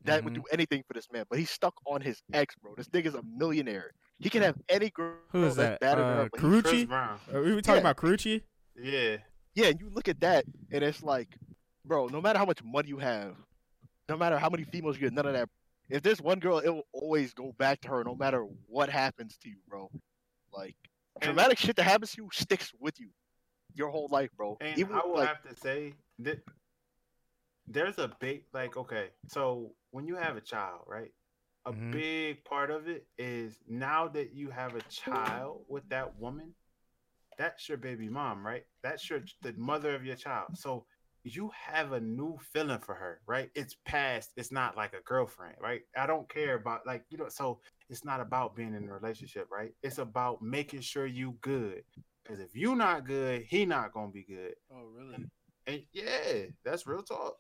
[0.05, 0.37] that would Mhm.
[0.37, 2.73] do anything for this man, but he's stuck on his ex, bro.
[2.75, 3.91] This nigga's a millionaire.
[4.19, 5.79] He can have any girl Who is that's that?
[5.79, 6.87] better than Uh, her, but he's- Karrueche?
[6.87, 7.19] Brown.
[7.33, 7.91] Are we talking Yeah.
[7.91, 8.43] about Karrueche?
[8.75, 9.17] Yeah.
[9.55, 11.37] Yeah, and you look at that, and it's like,
[11.85, 13.35] bro, no matter how much money you have,
[14.07, 15.49] no matter how many females you get, none of that.
[15.89, 19.37] If there's one girl, it will always go back to her, no matter what happens
[19.39, 19.89] to you, bro.
[20.51, 20.75] Like
[21.15, 23.11] And- traumatic shit that happens to you sticks with you
[23.73, 24.57] your whole life, bro.
[24.61, 26.43] And Even I will like, have to say that
[27.67, 31.11] there's a big like okay, so when you have a child, right?
[31.65, 31.91] A Mhm.
[31.91, 36.53] big part of it is now that you have a child with that woman,
[37.37, 38.65] that's your baby mom, right?
[38.83, 40.49] That's your the mother of your child.
[40.55, 40.85] So
[41.23, 43.49] you have a new feeling for her, right?
[43.55, 44.31] It's past.
[44.37, 45.81] It's not like a girlfriend, right?
[45.97, 47.29] I don't care about like you know.
[47.29, 49.71] So it's not about being in a relationship, right?
[49.83, 51.83] It's about making sure you good.
[52.23, 54.55] Because if you not good, he not gonna be good.
[54.71, 55.25] oh really?
[55.67, 57.35] And yeah, that's real talk.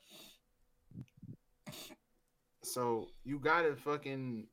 [2.63, 4.47] So you gotta fucking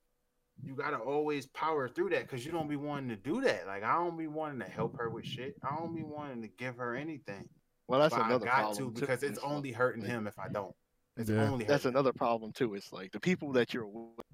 [0.63, 3.67] you gotta always power through that because you don't be wanting to do that.
[3.67, 5.57] Like I don't be wanting to help her with shit.
[5.63, 7.49] I don't be wanting to give her anything.
[7.89, 10.39] Well, that's but I another got problem to too, because it's only hurting him if
[10.39, 10.75] I don't.
[11.17, 11.51] It's Yeah.
[11.51, 11.95] only that's heavy.
[11.95, 12.75] another problem too.
[12.75, 14.25] It's like the people that you're with.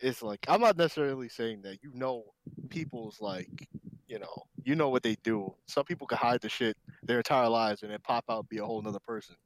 [0.00, 2.24] It's like I'm not necessarily saying that you know
[2.68, 3.68] people's like
[4.08, 5.54] you know you know what they do.
[5.66, 8.58] Some people can hide the shit their entire lives and then pop out and be
[8.58, 9.36] a whole nother person.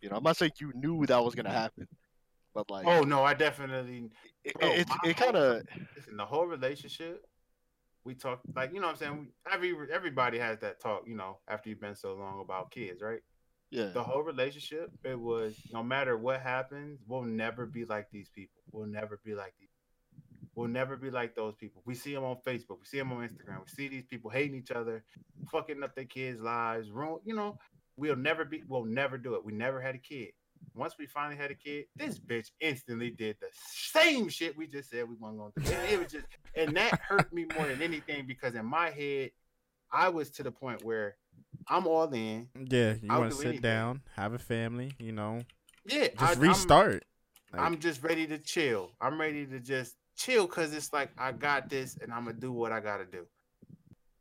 [0.00, 1.86] You know, I'm not saying you knew that was gonna happen,
[2.54, 4.10] but like Oh no, I definitely
[4.44, 5.62] it, oh, bro, it, it kind of
[5.96, 6.16] listen.
[6.16, 7.24] The whole relationship,
[8.04, 9.18] we talk like you know what I'm saying.
[9.18, 13.02] We, every everybody has that talk, you know, after you've been so long about kids,
[13.02, 13.20] right?
[13.70, 18.28] yeah The whole relationship, it was no matter what happens, we'll never be like these
[18.28, 18.62] people.
[18.72, 19.68] We'll never be like these.
[20.54, 21.82] We'll never be like those people.
[21.86, 22.80] We see them on Facebook.
[22.80, 23.60] We see them on Instagram.
[23.60, 25.04] We see these people hating each other,
[25.50, 26.90] fucking up their kids' lives.
[26.90, 27.56] Ruin, you know,
[27.96, 28.62] we'll never be.
[28.66, 29.44] We'll never do it.
[29.44, 30.32] We never had a kid.
[30.74, 34.90] Once we finally had a kid, this bitch instantly did the same shit we just
[34.90, 35.72] said we weren't going to do.
[35.72, 39.30] And it was just, and that hurt me more than anything because in my head,
[39.92, 41.16] I was to the point where
[41.68, 42.48] I'm all in.
[42.54, 43.62] Yeah, you want to sit anything.
[43.62, 45.40] down, have a family, you know,
[45.86, 47.04] Yeah, just I- I'm- restart.
[47.52, 48.92] Like, I'm just ready to chill.
[49.00, 52.52] I'm ready to just chill because it's like I got this and I'm gonna do
[52.52, 53.26] what I gotta do.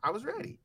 [0.02, 0.58] I was ready.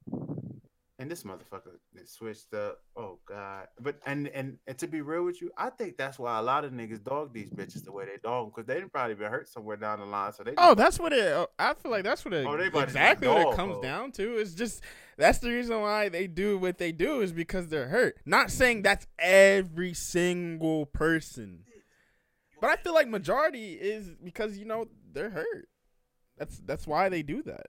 [0.97, 2.79] And this motherfucker is switched up.
[2.97, 3.67] Oh god.
[3.81, 6.65] But and, and and to be real with you, I think that's why a lot
[6.65, 9.29] of niggas dog these bitches the way they dog them because they done probably been
[9.29, 10.33] hurt somewhere down the line.
[10.33, 11.33] So they Oh, that's what it.
[11.33, 12.47] uh, I feel like that's what it.
[12.47, 13.83] Oh, they exactly be what it comes hoes.
[13.83, 14.37] down to.
[14.37, 14.83] It's just
[15.17, 18.17] that's the reason why they do what they do is because they're hurt.
[18.25, 21.65] Not saying that's every single person,
[22.61, 25.69] but I feel like majority is because you know they're hurt.
[26.39, 27.67] That's that's why they do that.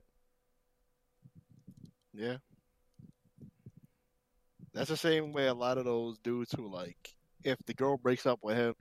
[2.14, 2.38] yeah.
[4.76, 8.26] That's the same way a lot of those dudes who like if the girl breaks
[8.26, 8.76] up with him,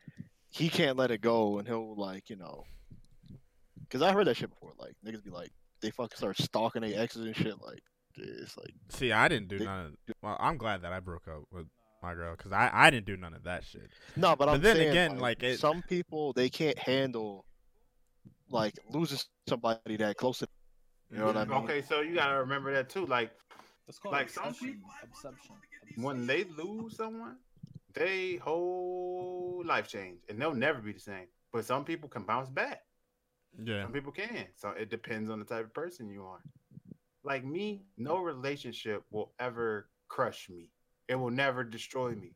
[0.51, 2.65] he can't let it go and he'll like you know.
[3.81, 4.73] Because I heard that shit before.
[4.79, 7.55] Like niggas be like they fucking start stalking their exes and shit.
[7.63, 7.81] Like
[8.17, 10.15] it's like See, I didn't do They- none of.
[10.23, 11.67] Well, I'm glad that I broke up with
[12.03, 13.89] my girl because I I didn't do none of that shit.
[14.17, 17.45] No, but, But I'm then saying, again, like, it- some people they can't handle
[18.51, 20.49] like losing somebody that close to.
[21.11, 21.59] You know what I mean?
[21.59, 23.07] okay, so you gotta remember that too.
[23.07, 23.31] Like
[23.87, 25.57] That's called Like some people- Obsession.
[25.97, 27.37] When they lose someone,
[27.95, 31.27] they whole life change and they'll never be the same.
[31.53, 32.83] But some people can bounce back.
[33.63, 33.83] Yeah.
[33.83, 34.47] Some people can.
[34.57, 36.41] So it depends on the type of person you are.
[37.23, 40.71] Like me, no relationship will ever crush me.
[41.09, 42.33] It will never destroy me.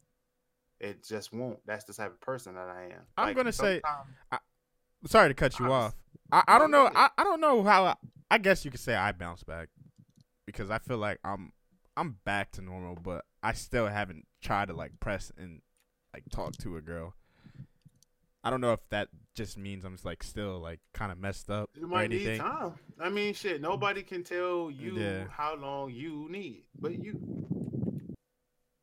[0.80, 1.58] It just won't.
[1.66, 3.00] That's the type of person that I am.
[3.16, 4.42] I'm Like, gonna say- sometimes-
[5.06, 5.94] Sorry to cut you I'm- off.
[6.30, 6.90] I, I don't know.
[6.94, 7.84] I, I don't know how.
[7.87, 7.94] I,
[8.30, 9.68] I guess you could say I bounce back
[10.44, 11.52] because I feel like I'm
[11.96, 15.61] I'm back to normal, but I still haven't tried to like press and
[16.12, 17.14] like talk to a girl.
[18.44, 21.51] I don't know if that just means I'm just like still like kind of messed
[21.51, 22.74] up You or might need time.
[23.01, 23.61] I mean, shit.
[23.61, 25.24] Nobody can tell you Yeah.
[25.31, 27.20] how long you need, but you.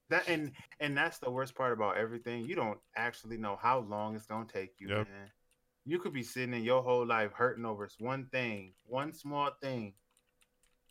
[0.09, 2.45] That and and that's the worst part about everything.
[2.45, 5.07] You don't actually know how long it's gonna take you, Yep.
[5.09, 5.31] man.
[5.85, 9.93] You could be sitting in your whole life hurting over one thing, one small thing,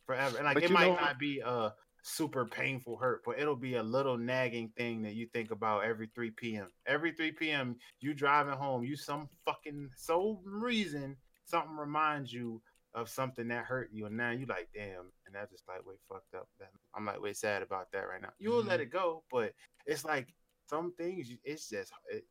[0.05, 0.37] forever.
[0.37, 1.73] And like But it might know- not be a
[2.07, 6.07] super painful hurt, but it'll be a little nagging thing that you think about every
[6.13, 6.67] 3 p.m.
[6.85, 7.77] Every 3 p.m.
[7.99, 12.61] you driving home, you some fucking some reason something reminds you
[12.93, 15.95] of something that hurt you, and now you like, damn, and that's just like way
[16.07, 16.47] fucked up.
[16.95, 18.33] I'm like way sad about that right now.
[18.37, 18.83] You'll let mm-hmm.
[18.83, 19.53] it go, but
[19.87, 20.27] it's like
[20.69, 21.29] some things.
[21.43, 22.23] It's just it,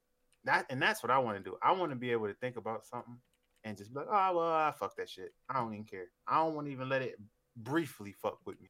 [0.44, 1.56] that, and that's what I want to do.
[1.62, 3.18] I want to be able to think about something
[3.64, 5.34] and just be like, oh well, I fuck that shit.
[5.50, 6.06] I don't even care.
[6.28, 7.16] I don't want to even let it
[7.56, 8.68] briefly fuck with me.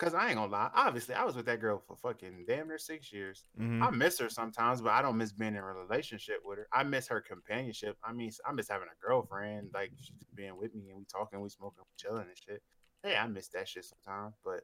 [0.00, 0.70] Cause I ain't gonna lie.
[0.74, 3.44] Obviously, I was with that girl for fucking damn near six years.
[3.60, 3.82] Mhm.
[3.86, 6.68] I miss her sometimes, but I don't miss being in a relationship with her.
[6.72, 7.98] I miss her companionship.
[8.02, 11.38] I mean, I miss having a girlfriend, like she's being with me and we talking,
[11.42, 12.62] we smoking, we chilling and shit.
[13.02, 14.62] Hey, I miss that shit sometimes, but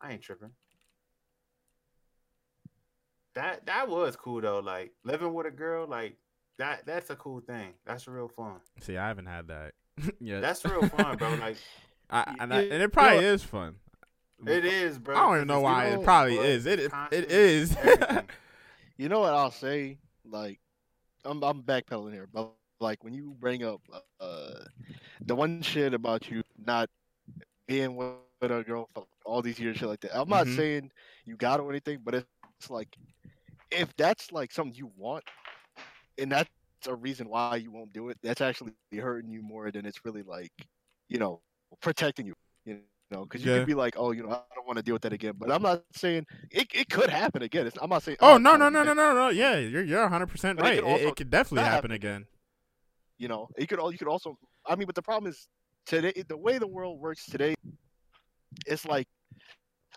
[0.00, 0.52] I ain't tripping.
[3.34, 4.60] That that was cool though.
[4.60, 6.16] Like living with a girl, like
[6.58, 7.74] that that's a cool thing.
[7.84, 8.60] That's real fun.
[8.80, 9.72] See, I haven't had that.
[10.20, 11.34] yeah, That's real fun, bro.
[11.34, 11.56] Like
[12.10, 13.76] I, and, I, you and it probably know- is fun.
[14.46, 15.16] It is, bro.
[15.16, 15.84] I don't even know it's why.
[15.86, 16.66] people, It probably but is.
[16.66, 17.76] It it's it, it is.
[18.98, 19.98] You know what I'll say?
[20.24, 20.58] Like,
[21.24, 23.80] I'm I'm backpedaling here, but like when you bring up
[24.20, 24.64] uh
[25.26, 26.88] the one shit about you not
[27.68, 30.18] being with a girl for all these years, shit like that.
[30.18, 30.56] I'm not Mhm.
[30.56, 30.90] saying
[31.26, 32.26] you got it or anything, but it's,
[32.60, 32.96] it's like
[33.70, 35.24] if that's like something you want,
[36.18, 36.48] and that's
[36.88, 40.22] a reason why you won't do it, that's actually hurting you more than it's really
[40.22, 40.52] like,
[41.08, 41.40] you know,
[41.80, 42.34] protecting you.
[43.10, 43.58] You know, because you Yeah.
[43.58, 45.34] could be like, oh, you know, I don't want to deal with that again.
[45.38, 47.66] But I'm not saying it, it could happen again.
[47.66, 48.18] It's, I'm not saying.
[48.20, 49.28] oh I'm no no no no no no.
[49.28, 50.74] Yeah, you're you're 100 percent But it right.
[50.74, 51.92] could It, it could definitely happen happen.
[51.92, 52.26] again.
[53.18, 53.92] You know, it could all.
[53.92, 54.38] You could also.
[54.66, 55.48] I mean, but the problem is
[55.86, 56.12] today.
[56.28, 57.54] The way the world works today,
[58.66, 59.06] it's like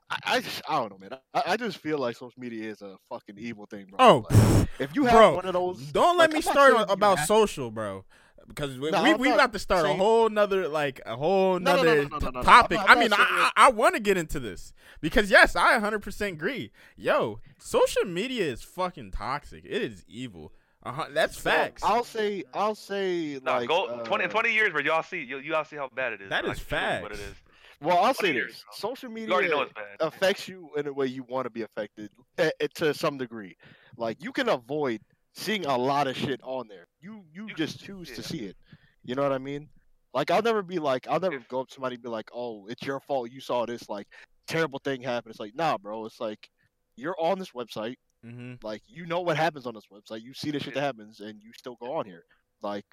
[0.09, 1.19] I, I, I don't know, man.
[1.33, 3.99] I, I just feel like social media is a fucking evil thing, bro.
[3.99, 4.39] Oh, Like,
[4.79, 7.71] if you have bro, one of those, Don't let like, me I'm start about social,
[7.71, 8.05] bro.
[8.49, 11.15] Because we No, we, I'm we not got to start a whole nother like a
[11.15, 12.43] whole No, no, no, nother no, no, no, no.
[12.43, 12.79] topic.
[12.79, 15.55] I'm not- I I'm mean, I I, I want to get into this because yes,
[15.55, 16.71] I 100% agree.
[16.97, 19.63] Yo, social media is fucking toxic.
[19.65, 20.51] It is evil.
[20.83, 21.83] Uh-huh, that's facts.
[21.83, 24.81] I'll say, I'll say, Nah, like, go uh, 20, 20 years, bro.
[24.81, 26.29] Y'all see, you y'all see how bad it is.
[26.29, 27.35] That like, is truly What it is.
[27.81, 28.89] Well, I'll say years, this: bro.
[28.89, 32.09] social You know media it's affects you in a way you want to be affected
[32.37, 33.55] eh, eh, to some degree.
[33.97, 35.01] Like you can avoid
[35.33, 36.87] seeing a lot of shit on there.
[37.01, 38.57] You you, You- just choose to see it.
[39.03, 39.69] You know what I mean?
[40.13, 42.29] Like I'll never be like I'll never If- go up to somebody and be like,
[42.33, 43.31] "Oh, it's your fault.
[43.31, 44.07] You saw this like
[44.47, 46.05] terrible thing happen." It's like, nah, bro.
[46.05, 46.49] It's like
[46.95, 47.95] you're on this website.
[48.23, 50.21] hmm Like you know what happens on this website.
[50.23, 52.23] You see the shit that happens, and you still go on here.
[52.61, 52.85] Like,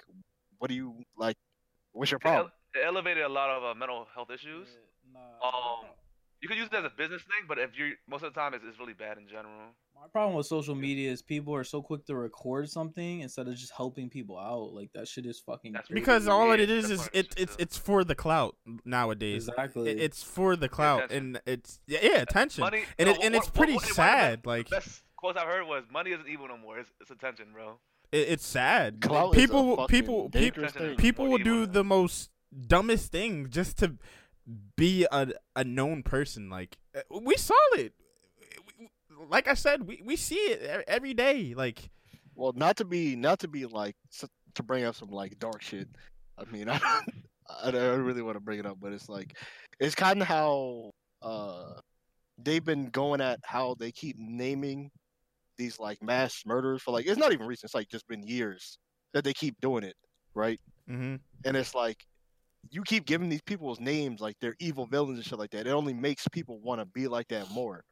[0.59, 1.35] what do you like?
[1.91, 2.51] What's your It, ele- problem?
[2.75, 4.67] it elevated a lot of uh, mental health issues.
[5.11, 5.85] Nah, Um,
[6.41, 8.53] You could use it as a business thing, but if you're most of the time,
[8.53, 9.71] it's, it's really bad in general.
[9.95, 13.55] my problem with social media is people are so quick to record something instead of
[13.55, 14.71] just helping people out.
[14.73, 15.73] Like that shit is fucking.
[15.73, 15.99] That's crazy.
[15.99, 18.03] Because all it Yeah, is that's is what it, it's it's just, uh, it's for
[18.03, 19.47] the clout nowadays.
[19.47, 19.89] exactly.
[19.89, 21.35] It- It's for the clout, Attention.
[21.37, 23.83] and it's yeah, yeah attention, Money, and no, it, and one- it's pretty one- one
[23.85, 24.41] of the sad.
[24.43, 26.77] best- Like the best quotes I've heard was, "Money isn't evil no more.
[26.77, 27.79] It's, it's attention, bro."
[28.11, 29.01] it, it's sad.
[29.01, 30.99] Clout is a people, people, people, dangerous Attention thing.
[30.99, 32.29] is people will do the most
[32.67, 33.97] dumbest things just to
[34.75, 36.49] be a a known person.
[36.49, 37.93] Like uh, we saw it.
[39.29, 41.53] Like I said, we, we see it every day.
[41.55, 41.89] Like
[42.35, 43.95] Well, not to be not to be like
[44.55, 45.89] to bring up some like dark shit.
[46.37, 47.01] I mean, I
[47.63, 49.37] I don't really want to bring it up, but it's like
[49.79, 51.73] it's kind of how uh
[52.37, 54.91] they've been going at how they keep naming
[55.57, 57.65] these like mass murders for like it's not even recent.
[57.69, 58.77] It's like just been years
[59.13, 59.95] that they keep doing it,
[60.35, 60.59] right?
[60.87, 62.05] hmm And it's like
[62.71, 65.67] you keep giving these people's names like they're evil villains and shit like that.
[65.67, 67.83] It only makes people want to be like that more,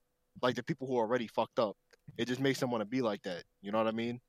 [0.42, 1.76] like the people who are already fucked up.
[2.18, 3.44] It just makes them want to be like that.
[3.62, 4.20] You know what I mean?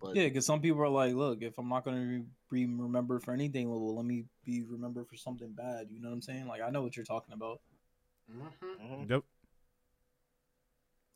[0.00, 3.32] But yeah, because some people are like, look, if I'm not gonna be remembered for
[3.32, 5.88] anything, well, let me be remembered for something bad.
[5.90, 6.46] You know what I'm saying?
[6.46, 7.60] Like I know what you're talking about.
[8.30, 9.02] Mm-hmm.
[9.02, 9.10] Mhm.
[9.10, 9.22] Yep.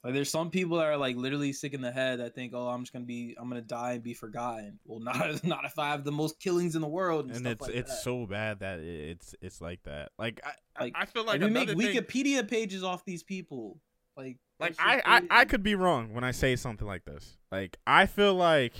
[0.04, 2.66] Like there's some people that are like literally sick in the head that think, oh,
[2.68, 4.80] I'm just gonna be, I'm gonna die and be forgotten.
[4.84, 7.52] Well, not not if I have the most killings in the world and, And stuff
[7.52, 8.02] it's like it's that.
[8.02, 10.10] so bad that it's it's like that.
[10.18, 13.22] Like I Like, I feel like Like, we make another thing- Wikipedia pages off these
[13.22, 13.78] people.
[14.16, 17.38] Like, like I, shit's I I could be wrong when I say something like this.
[17.52, 18.74] Like I feel like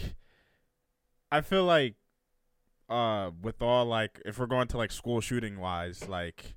[1.31, 1.95] I feel like
[2.89, 6.55] uh with all like if we're going to like school shooting wise, like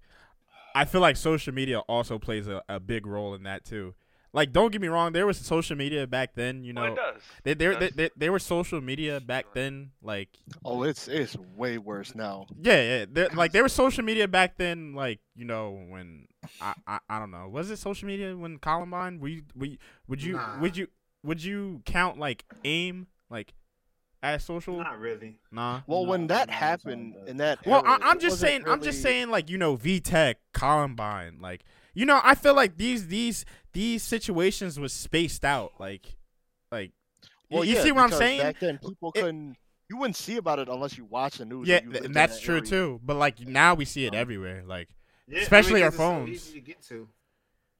[0.74, 3.94] I feel like social media also plays a, a big role in that too.
[4.36, 6.92] Like don't get me wrong, there was social media back then, you Well, know.
[6.92, 7.22] it does.
[7.44, 7.96] They, there, It they, does.
[7.96, 10.30] they, there was social media back then, like
[10.66, 12.46] Oh, it's it's way worse now.
[12.62, 13.06] yeah, yeah.
[13.10, 16.28] There, like there was social media back then, like you know when
[16.62, 19.20] I, I I don't know, was it social media when Columbine?
[19.22, 20.60] We we would you Nah.
[20.60, 20.88] would you
[21.24, 23.54] would you count like AIM like
[24.22, 24.78] as social?
[24.78, 25.40] Not really.
[25.52, 25.82] Nah.
[25.88, 27.32] Well, No, when that no, it's not happened like that.
[27.32, 28.64] in that, Well, I, era, I'm just wasn't saying.
[28.68, 33.08] I'm just saying, like you know, VTech, Columbine, like you know, I feel like these
[33.08, 33.46] these
[33.76, 36.16] these situations was spaced out, like
[36.72, 36.92] like.
[37.52, 38.42] Well, you yeah, see what I'm saying?
[38.42, 39.58] Back then, people It- couldn't.
[39.88, 41.68] You wouldn't see about it unless you watch the news.
[41.68, 42.66] Yeah, you th- lived in and that's that true area.
[42.68, 43.00] too.
[43.04, 44.64] But like now we see it Um, everywhere.
[44.66, 44.90] Like
[45.28, 46.30] Yeah, Especially our because it's so phones.
[46.30, 47.08] easy to get to.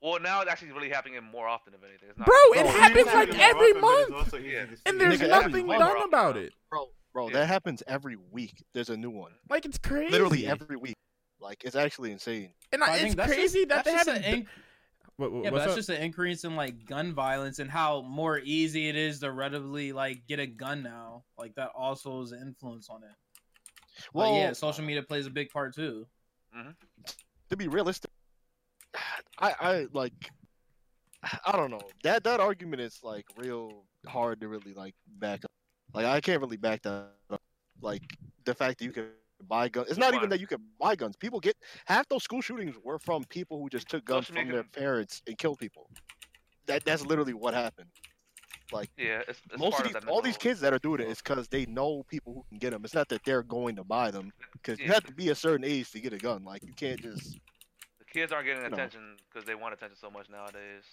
[0.02, 2.10] Well, now it's actually really happening more often, if anything.
[2.10, 4.66] It's not Bro, it Bro, happens like happening every more often, month, also Yeah.
[4.86, 6.54] and there's Nigga, nothing done about it.
[6.70, 6.92] bro.
[7.12, 7.34] Bro, Yeah.
[7.40, 8.64] that happens every week.
[8.74, 9.32] There's a new one.
[9.50, 10.12] Like it's crazy.
[10.12, 10.96] Literally every week.
[11.40, 12.52] Like it's actually insane.
[12.72, 14.26] and I, I it's crazy just, that they just haven't.
[14.26, 14.48] an d- inc-
[15.18, 15.78] what, what- yeah, but what's that's up?
[15.78, 19.92] just an increase in like gun violence and how more easy it is to readily
[19.94, 21.24] like get a gun now.
[21.38, 23.10] Like that also is an influence on it.
[24.14, 26.06] Well, Well, yeah, social media plays a big part too.
[26.56, 26.72] Mm-hmm.
[27.50, 28.12] to be realistic,
[29.40, 30.14] I I like
[31.46, 35.52] I don't know that that argument is like real hard to really like back up.
[35.94, 37.42] Like I can't really back that up.
[37.82, 38.04] Like
[38.46, 39.08] the fact that you can
[39.48, 39.90] buy guns.
[39.90, 41.16] It's not even that you can buy guns.
[41.16, 41.56] People get
[41.86, 44.84] half those school shootings were from people who just took guns Social from media- their
[44.84, 45.90] parents and killed people.
[46.68, 47.90] That that's literally what happened.
[48.72, 51.20] Like Yeah, it's, it's most of these, all these kids that are doing it is
[51.22, 52.84] because they know people who can get them.
[52.84, 54.94] It's not that they're going to buy them because you Yeah.
[54.96, 56.44] have to be a certain age to get a gun.
[56.44, 57.38] Like you can't just.
[58.00, 60.84] The kids aren't getting attention because they want attention so much nowadays.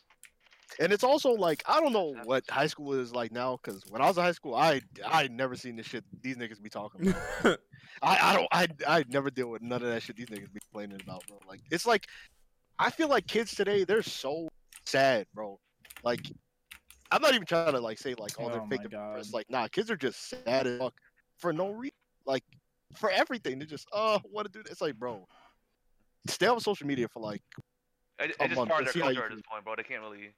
[0.81, 4.03] And it's also like I don't know what high school is like now because when
[4.03, 7.09] I was in high school, I I never seen this shit these niggas be talking
[7.09, 7.59] about.
[8.03, 10.61] I I don't I I never deal with none of that shit these niggas be
[10.61, 11.39] complaining about, bro.
[11.49, 12.07] Like it's like
[12.79, 14.49] I feel like kids today they're so
[14.85, 15.59] sad, bro.
[16.03, 16.21] Like
[17.11, 19.35] I'm not even trying to like say like oh they're Oh fake depressed.
[19.35, 20.95] Like nah, kids are just sad as fuck
[21.39, 21.95] for no reason.
[22.27, 22.45] Like
[22.97, 24.73] for everything, they're just oh want to do this.
[24.73, 25.27] It's like bro,
[26.27, 27.43] stay on social media for like
[28.19, 29.75] It, it's just part of their culture at this point, bro.
[29.77, 30.33] They can't really.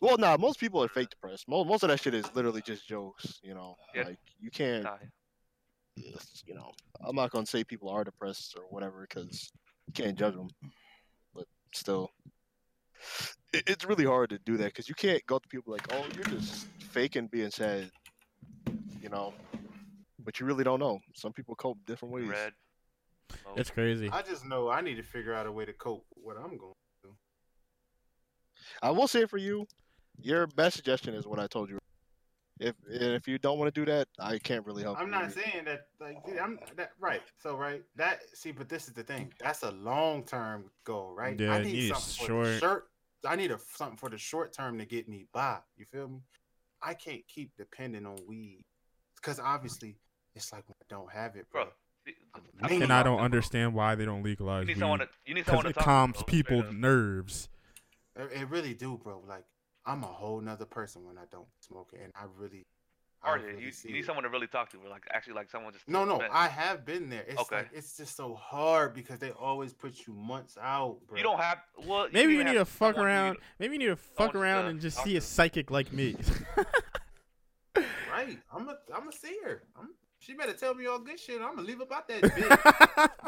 [0.00, 1.46] Well, nah, most people are fake depressed.
[1.48, 3.40] Most most of that shit is literally just jokes.
[3.42, 4.04] You know, Yeah.
[4.04, 4.84] like you can't.
[4.84, 4.96] Nah.
[5.96, 9.50] it's, You know, I'm not gonna say people are depressed or whatever because
[9.86, 10.48] you can't judge them.
[11.34, 12.10] But still,
[13.52, 16.06] it, it's really hard to do that because you can't go to people like, "Oh,
[16.14, 17.90] you're just faking being sad,"
[19.00, 19.34] you know.
[20.18, 21.00] But you really don't know.
[21.14, 22.28] Some people cope different ways.
[22.28, 22.52] Red.
[23.46, 24.08] Oh, It's crazy.
[24.10, 26.56] I just know I need to figure out a way to cope with what I'm
[26.56, 26.74] going.
[28.82, 29.66] I will say for you,
[30.20, 31.78] your best suggestion is what I told you.
[32.58, 34.98] If if you don't want to do that, I can't really help.
[34.98, 37.20] I'm you not saying that like I'm that right.
[37.38, 39.32] So right that see, but this is the thing.
[39.40, 41.38] That's a long term goal, right?
[41.38, 42.84] Yeah, I need need something for the short- short.
[43.28, 45.58] I need a something for the short term to get me by.
[45.76, 46.20] You feel me?
[46.82, 48.64] I can't keep depending on weed
[49.16, 49.96] because obviously
[50.34, 51.64] it's like when I don't have it, bro.
[51.64, 51.72] bro.
[52.06, 52.82] the- I'm the- mean.
[52.84, 54.80] And I don't understand why they don't legalize You need weed.
[54.80, 54.98] someone.
[55.00, 56.80] To, you need Because someone to it calms to, people's Straight up.
[56.80, 57.48] nerves.
[58.16, 59.22] It, it really do, bro.
[59.28, 59.44] Like
[59.84, 62.66] I'm a whole nother person when I don't smoke it, and I really,
[63.22, 64.06] I really you, you need it.
[64.06, 64.90] someone to really talk to, bro.
[64.90, 65.88] Like actually, like someone just.
[65.88, 66.32] No, no, vent.
[66.32, 67.24] I have been there.
[67.28, 67.56] It's Okay.
[67.58, 71.16] like it's just so hard because they always put you months out, bro.
[71.18, 71.58] You don't have.
[71.86, 73.36] Well, Maybe you even need to fuck someone who you- around.
[73.58, 75.18] Maybe you need to fuck around uh, and just see to.
[75.18, 76.16] a psychic like me.
[78.10, 78.38] right.
[78.52, 79.62] I'm a, I'm a seer.
[79.78, 79.90] I'm.
[80.18, 81.40] She better tell me all good shit.
[81.40, 82.22] I'm gonna leave about that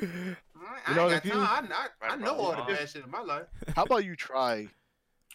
[0.00, 0.36] bitch.
[0.68, 1.68] I, I You know, ain't if got you- time.
[1.72, 3.46] I, I, I know all the bad shit in my life.
[3.76, 4.66] How about you try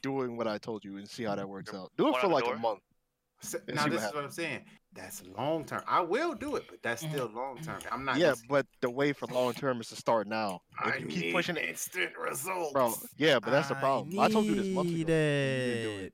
[0.01, 1.91] doing what I told you and see how that works out?
[1.97, 2.55] Do it for like door?
[2.55, 2.79] a month.
[3.41, 4.65] So- now see this what is what I'm saying.
[4.95, 5.81] That's long term.
[5.87, 7.13] I will do it, but that's mm-hmm.
[7.13, 7.79] still long term.
[7.91, 8.17] I'm not.
[8.17, 10.61] Yeah, just- but the way for long term is to start now.
[10.85, 12.93] If I you keep need pushing it, instant results, bro.
[13.17, 14.17] Yeah, but that's the problem.
[14.19, 15.13] I, told you this months need ago.
[15.13, 16.05] You do it.
[16.05, 16.13] it.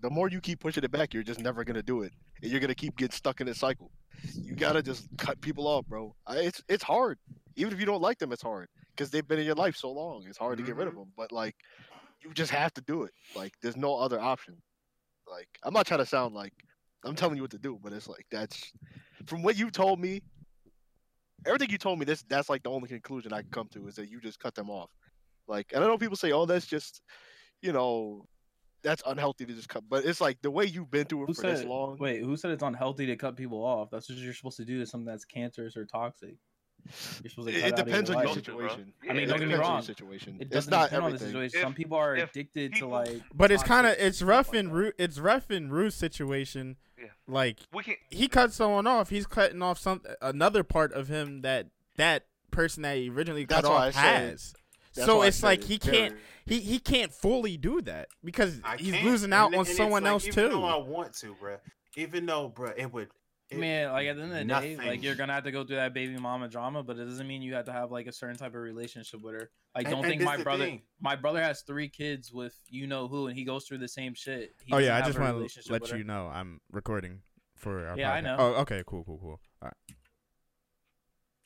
[0.00, 2.12] The more you keep pushing it back, you're just never gonna do it,
[2.42, 3.90] and you're gonna keep getting stuck in this cycle.
[4.34, 6.14] You gotta just cut people off, bro.
[6.26, 7.18] I- It's it's hard.
[7.56, 9.90] Even if you don't like them, it's hard because they've been in your life so
[9.90, 10.24] long.
[10.28, 11.02] It's hard to get rid of mm-hmm.
[11.02, 11.12] them.
[11.16, 11.56] But like,
[12.22, 13.12] you just have to do it.
[13.34, 14.56] Like, there's no other option.
[15.30, 16.52] Like, I'm not trying to sound like
[17.04, 18.72] I'm telling you what to do, but it's like that's
[19.26, 20.22] from what you told me.
[21.44, 23.96] Everything you told me, this that's like the only conclusion I can come to is
[23.96, 24.90] that you just cut them off.
[25.48, 27.02] Like, and I know people say, "Oh, that's just,
[27.60, 28.24] you know,
[28.84, 31.36] that's unhealthy to just cut," but it's like the way you've been through Who it
[31.36, 31.96] for this long.
[31.98, 33.90] Wait, who said it's unhealthy to cut people off?
[33.90, 36.36] That's what you're supposed to do to something that's cancerous or toxic.
[37.22, 38.34] You're supposed to It, cut it out of depends on your life.
[38.34, 38.42] Bro.
[38.68, 38.92] situation.
[39.08, 39.82] I mean, It don't get me depends on your wrong.
[39.82, 40.36] Situation.
[40.36, 41.28] It It's doesn't not depend on the everything.
[41.28, 41.56] situation.
[41.58, 43.22] If- Some people are if addicted to like.
[43.34, 44.74] But it's kind of it's rough like and that.
[44.74, 46.76] Ru- it's rough in Rue's situation.
[46.98, 47.06] Yeah.
[47.26, 47.94] Like We can.
[48.10, 51.66] he cut someone off, he's cutting off some another part of him that
[51.96, 54.54] that person that he originally cut That's why I off has.
[54.94, 56.14] That's so it's like he can't
[56.44, 60.02] he he can't fully do that because I he's losing out then- on and someone
[60.04, 60.84] like, else even Though I too.
[60.90, 61.56] want to, bro.
[61.96, 63.08] Even though, bro, it would.
[63.52, 65.64] It, Man, like at the end of the day, like you're gonna have to go
[65.64, 68.12] through that baby mama drama, but it doesn't mean you have to have like a
[68.12, 69.50] certain type of relationship with her.
[69.74, 70.82] Like, And- don't and think this my brother, thing.
[71.00, 74.14] my brother has three kids with you know who, and he goes through the same
[74.14, 74.54] shit.
[74.64, 75.98] He Oh yeah, I just want to let with her.
[75.98, 77.22] you know I'm recording
[77.56, 77.86] for.
[77.88, 78.36] Our Yeah, I know.
[78.38, 79.40] Oh, okay, cool, cool, cool.
[79.60, 79.96] All right.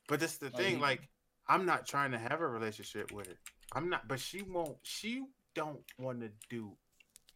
[0.08, 0.74] But this is the Like, thing.
[0.76, 1.08] he- Like,
[1.48, 3.38] I'm not trying to have a relationship with her.
[3.72, 4.06] I'm not.
[4.08, 4.78] But she won't.
[4.82, 6.76] She don't want to do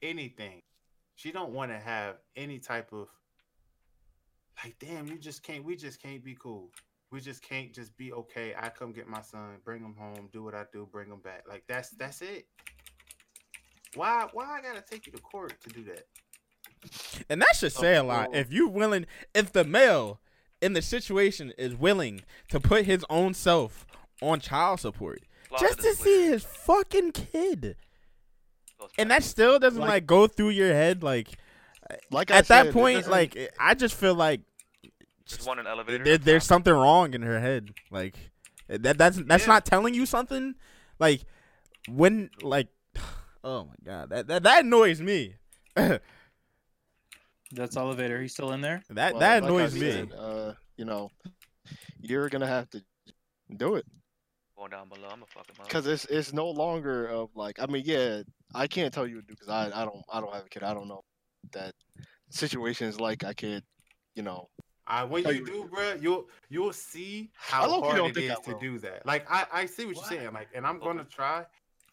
[0.03, 0.63] anything.
[1.17, 3.09] She don't want to have any type of.
[4.65, 5.65] Like, damn, you just can't.
[5.65, 6.71] We just can't be cool.
[7.11, 8.55] We just can't just be okay.
[8.57, 11.45] I come get my son, bring him home, do what I do, bring him back.
[11.49, 12.47] Like that's that's it.
[13.95, 16.07] Why why I gotta take you to court to do that?
[17.29, 18.29] And that should say a lot.
[18.33, 18.37] Oh.
[18.37, 20.21] If you willing, if the male
[20.63, 23.87] in the situation is willing to put his own self
[24.23, 25.23] on child support
[25.59, 25.95] just to clear.
[25.95, 27.77] see his fucking kid,
[28.99, 31.31] and that still doesn't Like- like, go through your head, like
[32.11, 34.43] Like at said, that it point, like I just feel like
[35.31, 36.05] There's one in elevator.
[36.05, 37.71] there, there's something wrong in her head.
[37.91, 38.15] Like
[38.69, 39.53] that that's that's Yeah.
[39.55, 40.55] not telling you something.
[40.99, 41.23] Like
[41.89, 42.69] when like
[43.45, 45.35] oh my god, that that, that annoys me.
[47.53, 48.21] That's elevator.
[48.21, 48.83] He's still in there.
[48.91, 49.91] that well, like I annoys me.
[49.91, 51.11] said, uh, you know,
[52.01, 52.83] you're gonna have to
[53.57, 53.85] do it.
[54.57, 55.09] going down below.
[55.09, 55.67] I'm gonna fuck him up.
[55.67, 58.23] because it's it's no longer of like I mean yeah
[58.55, 60.63] I can't tell you to do because I I don't I don't have a kid
[60.63, 61.03] I don't know
[61.53, 61.75] that
[62.31, 63.65] situations like I can't
[64.15, 64.49] you know
[64.91, 68.27] I when you you- do, bro, you'll you'll see how low-key hard don't it think
[68.33, 69.07] is I to do that.
[69.07, 70.11] Like I, I see what, What?
[70.11, 70.87] you're saying, like, and I'm Okay.
[70.87, 71.47] gonna try.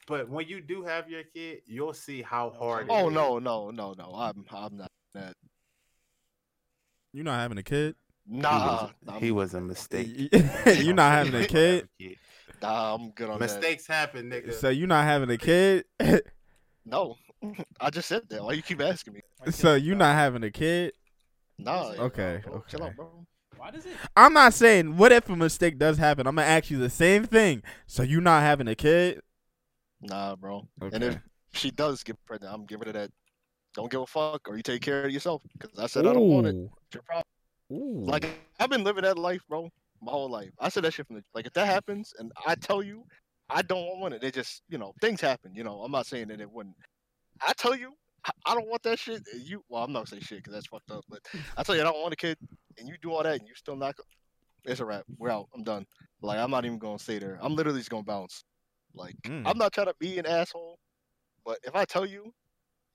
[0.08, 2.88] But when you do have your kid, you'll see how hard.
[2.90, 3.14] it oh is.
[3.14, 5.34] no no no no I'm I'm not that
[7.14, 7.96] You're not having a kid?
[8.26, 10.08] nah I'm, was a mistake.
[10.66, 11.88] you're not having a kid?
[12.62, 14.54] nah I'm good on Mistakes happen, nigga.
[14.54, 15.86] So you're not having a kid?
[16.86, 17.16] no
[17.80, 19.22] I just said that why you keep asking me
[19.52, 20.94] so you're not having a kid?
[21.58, 23.10] Nah Okay, bro, chill out bro
[23.58, 23.94] Why does it?
[24.16, 26.28] I'm not saying what if a mistake does happen.
[26.28, 27.64] I'm gonna ask you the same thing.
[27.86, 29.22] So you not having a kid?
[30.02, 30.68] Nah, bro.
[30.82, 30.96] Okay.
[30.96, 31.18] And if
[31.54, 33.12] she does get pregnant, I'm giving her that.
[33.74, 35.42] Don't give a fuck, or you take care of yourself.
[35.54, 36.56] Because I said I don't want it.
[36.56, 37.26] It's your problem.
[37.72, 38.06] Ooh.
[38.06, 38.26] Like
[38.60, 39.70] I've been living that life, bro,
[40.02, 40.52] my whole life.
[40.60, 43.04] I said that shit from the like if that happens and I tell you
[43.50, 45.54] I don't want it, it just you know things happen.
[45.54, 46.76] You know I'm not saying that it wouldn't.
[47.46, 47.94] I tell you
[48.46, 49.22] I- don't want that shit.
[49.34, 51.04] and You well I'm not gonna say shit because that's fucked up.
[51.10, 51.20] But
[51.56, 52.38] I tell you I don't want a kid,
[52.78, 53.96] and you do all that and you still not.
[54.66, 55.04] It's a wrap.
[55.18, 55.48] We're out.
[55.56, 55.86] I'm done.
[56.22, 57.38] Like I'm not even gonna stay there.
[57.42, 58.44] I'm literally just gonna bounce.
[58.94, 59.44] Like Mm.
[59.46, 60.78] I'm not trying to be an asshole,
[61.46, 62.34] but if I tell you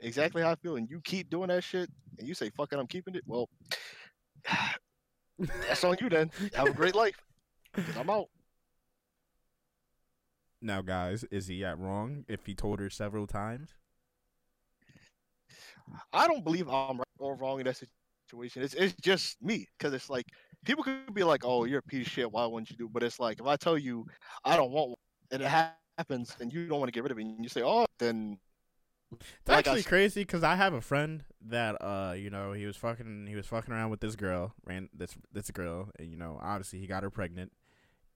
[0.01, 2.79] exactly how I feel and you keep doing that shit and you say fuck it
[2.79, 3.49] I'm keeping it, well.
[5.39, 6.31] That's on you then.
[6.55, 7.17] Have a great life.
[7.99, 8.27] I'm out.
[10.61, 13.71] now, guys, is he at wrong if he told her several times?
[16.13, 18.63] I don't believe I'm right or wrong in that situation.
[18.63, 19.67] It's it's just me.
[19.79, 20.27] Cause it's like
[20.65, 22.33] people could be like, "Oh, you're a piece of shit.
[22.33, 24.07] Why wouldn't you do?" But it's like if I tell you
[24.45, 24.97] I don't want one,
[25.33, 27.63] and it happens, and you don't want to get rid of it, and you say,
[27.63, 28.39] "Oh," then
[29.11, 32.67] It's Like actually s- crazy because I have a friend that uh you know he
[32.67, 36.17] was fucking he was fucking around with this girl ran this this girl and you
[36.17, 37.53] know obviously he got her pregnant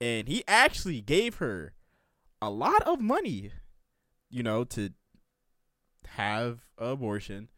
[0.00, 1.74] and he actually gave her
[2.42, 3.52] a lot of money
[4.30, 4.90] you know to
[6.06, 7.48] have an abortion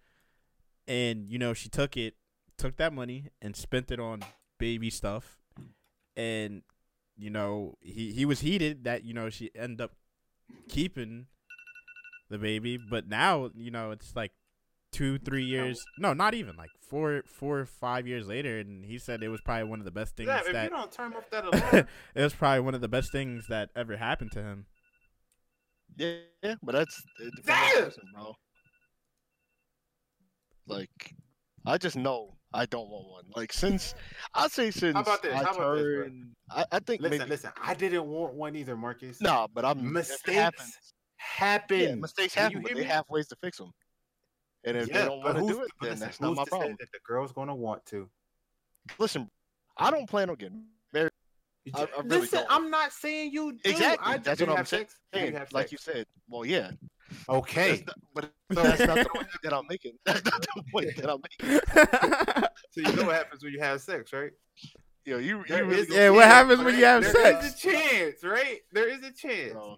[0.89, 2.15] and you know she took it
[2.57, 4.21] took that money and spent it on
[4.59, 5.39] baby stuff
[6.17, 6.63] and
[7.17, 9.93] you know he he was heated that you know she ended up
[10.69, 11.27] keeping
[12.31, 14.33] the baby but now you know it's like
[14.91, 18.99] two three years no not even like four four or five years later and he
[18.99, 21.13] said it was probably one of the best things Yeah, if that you don't turn
[21.13, 24.43] off that alarm, it was probably one of the best things that ever happened to
[24.43, 24.67] him
[25.97, 26.55] yeah, yeah.
[26.63, 27.85] But that's it depends on the Damn!
[27.85, 28.37] person, bro.
[30.69, 31.15] Like
[31.67, 33.25] I just know I don't want one.
[33.35, 33.95] Like since
[34.35, 35.33] I'd say since about this?
[35.35, 36.03] I How about this, bro?
[36.05, 37.51] turned, I, I think listen, maybe listen.
[37.63, 39.21] I didn't want one either, Marcus.
[39.21, 40.79] nah, but I'm mistakes
[41.17, 41.81] happen.
[41.81, 42.89] Yeah, mistakes you happen, but hear they me?
[42.89, 43.73] have ways to fix them.
[44.65, 46.29] And if they don't but want to who's- do it, but then listen, that's not
[46.29, 46.77] who's my to say problem.
[46.81, 48.09] That the girl's gonna want to.
[48.99, 49.29] Listen,
[49.77, 51.13] I don't plan on getting married.
[51.75, 52.51] I- I really Listen, don't.
[52.51, 53.59] I'm not saying you do.
[53.71, 54.85] Exactly, I, that's do what I'm have saying.
[54.85, 55.01] sex?
[55.13, 55.73] Do you have like sex?
[55.73, 56.71] you said, well, yeah,
[57.29, 57.85] Okay.
[57.85, 59.93] that's not, but that's not the point that I'm making.
[60.05, 61.61] That's not the point that I'm making.
[62.71, 64.31] So you know what happens when you have sex, right?
[65.05, 67.63] Yo, you, you really is Yeah, what chance, happens when you have There sex?
[67.63, 68.59] There is a chance, right?
[68.73, 69.53] There is a chance.
[69.53, 69.77] bro.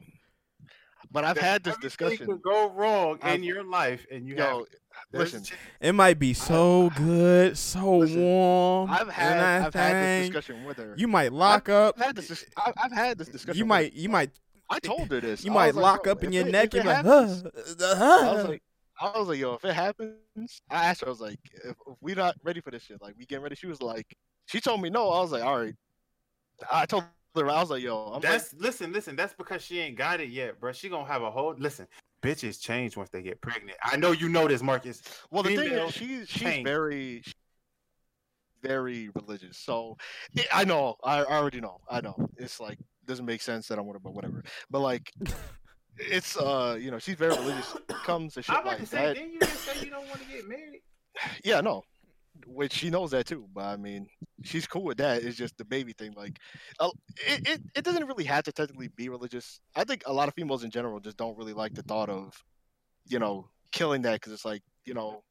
[1.13, 2.27] But I've that had this discussion.
[2.27, 4.67] could go wrong in I've- your life, and you Yo, have.
[5.13, 5.43] listen,
[5.81, 10.77] it might be so good so Listen, warm I've had I've had this discussion with
[10.79, 10.95] her.
[10.97, 12.29] you might lock up I've had this.
[12.29, 13.59] dis- I- I've had this discussion.
[13.59, 13.83] you with her.
[13.85, 14.31] might you might
[14.71, 15.45] I told her this.
[15.45, 16.97] you I might was like, lock up in your it- neck if it and like
[17.05, 17.43] happens-
[17.81, 18.63] huh, I was like,
[19.01, 21.97] I was like, yo, if it happens, I asked her, I was like, if, if
[22.01, 23.57] we not ready for this shit, like we getting ready.
[23.57, 24.07] She was like,
[24.47, 25.09] she told me no.
[25.11, 25.75] I was like, all right.
[26.71, 27.05] I told
[27.35, 28.27] her, I was like, yo, I'm ready.
[28.29, 29.17] That's listen, listen.
[29.17, 30.73] That's because she ain't got it yet, bro.
[30.73, 31.87] She gonna have a whole listen.
[32.23, 33.79] Bitches change once they get pregnant.
[33.83, 35.01] I know you know this, Marcus.
[35.31, 36.67] Well, the thing is, she's she's change.
[36.67, 37.23] very,
[38.63, 39.57] very religious.
[39.57, 39.97] So
[40.53, 42.15] I know, I, I already know, I know.
[42.37, 42.79] It's like
[43.11, 44.43] doesn't make sense that I'm with her, but whatever.
[44.71, 45.13] But like,
[45.99, 47.77] it's uh, you know, she's very religious.
[48.05, 49.17] Comes to shit I'm about like to say, that.
[49.17, 50.81] didn't you just say you don't want to get married?
[51.45, 51.83] Yeah, no.
[52.47, 54.07] Which she knows that too, but I mean,
[54.45, 55.23] she's cool with that.
[55.23, 56.15] It's just the baby thing.
[56.17, 56.39] Like,
[56.79, 59.61] uh, it, it, it doesn't really have to technically be religious.
[59.77, 62.33] I think a lot of females in general just don't really like the thought of,
[63.07, 65.23] you know, killing that because it's like, you know,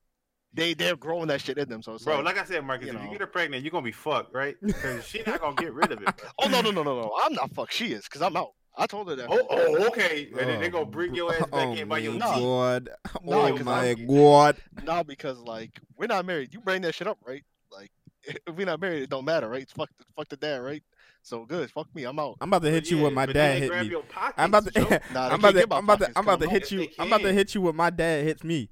[0.54, 1.82] they they're growing that shit in them.
[1.82, 3.72] So it's Bro, like, like I said, Marcus, you if you get her pregnant, you're
[3.72, 4.56] gonna be fucked, right?
[4.62, 6.06] Because she's not gonna get rid of it.
[6.18, 6.30] Bro.
[6.44, 7.72] oh no no no no no, I'm not fuck.
[7.72, 8.52] She is because I'm out.
[8.78, 9.28] I told her that.
[9.30, 10.30] Oh, oh, okay.
[10.40, 12.44] And then they gonna oh, bring your ass back oh in by your my teeth.
[12.44, 12.90] god
[13.24, 16.54] No, oh 'cause my I'm- god no, because like we're not married.
[16.54, 17.44] You bring that shit up, right?
[17.72, 17.92] Like
[18.24, 19.62] if we're not married, it don't matter, right?
[19.64, 20.82] It's fuck the, fuck the dad, right?
[21.22, 21.70] So good.
[21.72, 22.06] Fuck me.
[22.06, 22.38] I'm out.
[22.40, 24.36] i'm about to hit you Yeah, with my dad they hit grab me your pockets,
[24.38, 26.72] i'm about to Nah, I'm about to, I'm about to, I'm about to 'cause hit
[26.72, 26.88] you.
[26.98, 28.70] I'm about to hit you with my dad hits me.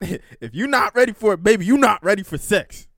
[0.40, 2.88] if you're not ready for it, baby, you're not ready for sex.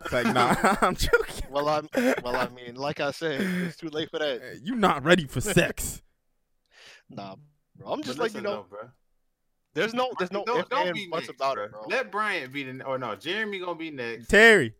[0.00, 1.46] It's like, nah, I'm joking.
[1.50, 1.88] Well, I'm
[2.22, 2.36] well.
[2.36, 4.60] I mean, like I said, it's too late for that.
[4.62, 6.02] You're not ready for sex.
[7.10, 7.36] Nah,
[7.76, 7.92] bro.
[7.92, 8.50] I'm But just like you know.
[8.50, 8.80] though, bro.
[9.74, 11.64] There's no, there's no Don't, don't be buts next, about bro.
[11.64, 11.84] it, bro.
[11.88, 12.84] Let Bryant be the.
[12.84, 14.28] Or no, Jeremy gonna be next.
[14.28, 14.74] Terry.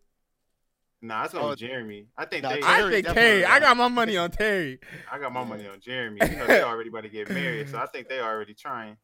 [1.01, 2.07] Nah, it's gonna Oh, be Jeremy.
[2.17, 2.59] I think nah, they.
[2.61, 3.45] Terry I think definitely Terry.
[3.45, 4.79] I got my money on Terry.
[5.11, 6.19] I got my money on Jeremy.
[6.21, 8.97] You know they already about to get married, so I think they already trying.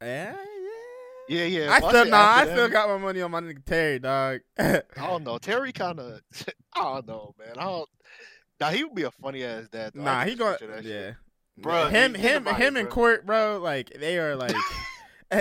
[0.00, 0.34] Yeah,
[1.32, 1.72] Yeah, yeah.
[1.72, 2.32] I still nah.
[2.36, 4.40] I still got my money on my nigga Terry, dog.
[4.58, 5.38] I don't know.
[5.38, 6.20] Terry kind of.
[6.74, 7.54] I don't know, man.
[7.56, 7.88] I don't.
[8.60, 9.92] Now he would be a funny ass dad.
[9.94, 10.02] though.
[10.02, 10.80] Nah, he going yeah.
[10.82, 11.14] shit.
[11.60, 12.90] Bruh, him, him, him, bruh.
[12.90, 13.60] Court, bro.
[13.62, 14.54] Like they are like,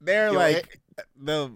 [0.00, 1.02] they're Yo, like eh.
[1.20, 1.52] the.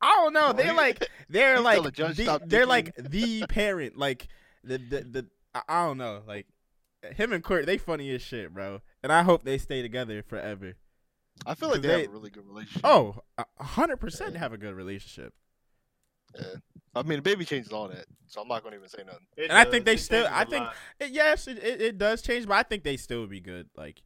[0.00, 0.54] I don't know.
[0.54, 3.98] They're like they're he like the judge the, stop they're like the parent.
[3.98, 4.28] Like
[4.64, 5.26] the the the.
[5.54, 6.22] I- I don't know.
[6.26, 6.46] Like
[7.16, 8.80] him and Court, they funny as shit, bro.
[9.02, 10.76] and I hope they stay together forever.
[11.46, 12.82] I feel like they, They- have a really good relationship.
[12.84, 15.32] Oh, a hundred percent have a good relationship,
[16.38, 16.44] yeah.
[16.94, 19.26] I mean, the baby changes all that, so I'm not gonna even say nothing.
[19.36, 20.26] It and I think they It still.
[20.30, 20.66] I think
[20.98, 23.68] it, yes, it, it, it does change, but I think they still would be good.
[23.76, 24.02] Like,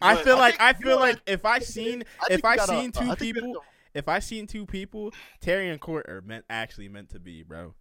[0.00, 1.14] I feel I like I feel know what?
[1.14, 3.64] like if I seen I if I we gotta- seen two I think we people,
[3.94, 7.74] if I seen two people, Terry and Court are meant actually meant to be, bro.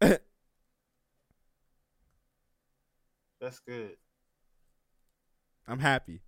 [0.00, 0.20] That's
[3.66, 3.96] good.
[5.68, 6.22] I'm happy.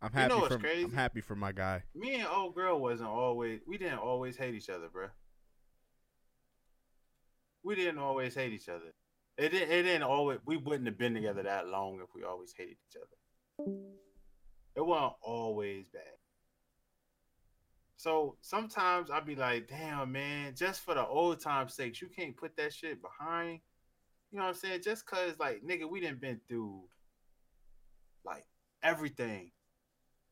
[0.00, 0.84] I'm You happy know what's for crazy?
[0.84, 1.82] I'm happy for my guy.
[1.94, 3.60] Me and old girl wasn't always.
[3.66, 5.10] We didn't always hate each other, bruh.
[7.64, 8.94] We didn't always hate each other.
[9.36, 9.70] It didn't.
[9.70, 10.38] It didn't always.
[10.46, 13.72] We wouldn't have been together that long if we always hated each other.
[14.76, 16.02] It wasn't always bad.
[17.96, 22.36] So sometimes I'd be like, damn, man, just for the old time's sakes, you can't
[22.36, 23.58] put that shit behind.
[24.30, 24.82] You know what I'm saying?
[24.84, 26.84] Just cause like nigga, we didn't been through
[28.24, 28.44] like
[28.84, 29.50] everything.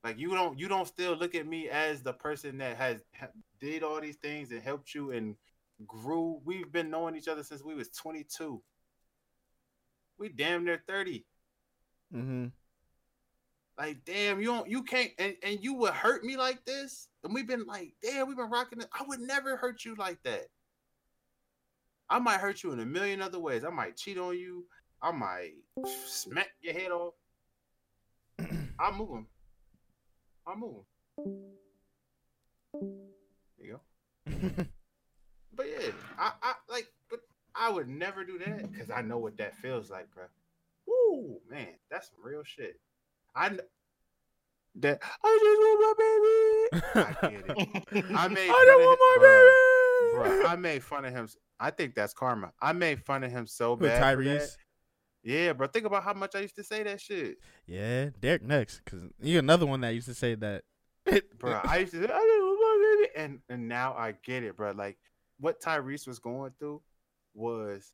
[0.07, 3.03] Like you don't you don't still look at me as the person that has
[3.59, 5.35] did all these things and helped you and
[5.85, 6.41] grew.
[6.45, 8.63] We've been knowing each other since we was 22.
[10.17, 11.27] We damn near 30.
[12.15, 12.47] Mm-hmm.
[13.77, 17.09] Like, damn, you don't you can't and, and you would hurt me like this.
[17.25, 18.89] And we've been like, damn, we've been rocking it.
[18.97, 20.47] I would never hurt you like that.
[22.09, 23.65] I might hurt you in a million other ways.
[23.65, 24.67] I might cheat on you.
[25.03, 25.55] I might
[26.07, 27.15] smack your head off.
[28.79, 29.27] I'm moving.
[30.47, 30.85] I'm moving.
[33.59, 33.81] There you
[34.27, 34.65] go.
[35.55, 37.21] But yeah, I, I like, but
[37.55, 40.25] I would never do that because I know what that feels like, bro.
[40.87, 42.79] Woo, man, that's some real shit.
[43.35, 43.61] I kn-
[44.75, 47.07] that I just want my baby.
[47.09, 48.05] I get it.
[48.15, 48.51] I made.
[48.51, 50.41] I don't want him- my baby.
[50.45, 51.27] bruh, I made fun of him.
[51.59, 52.53] I think that's karma.
[52.61, 54.03] I made fun of him so bad.
[54.03, 54.59] Tyrese.
[55.27, 55.67] Yeah, bro.
[55.67, 59.41] Think about how much I used to say that shit, Yeah, Derek next, cause you
[59.41, 60.63] another one that used to say that.
[61.39, 61.61] bro.
[61.65, 64.57] I used to say, I just want my baby, and and now I get it,
[64.57, 64.71] bro.
[64.71, 64.99] Like
[65.41, 66.81] what Tyrese was going through
[67.35, 67.93] was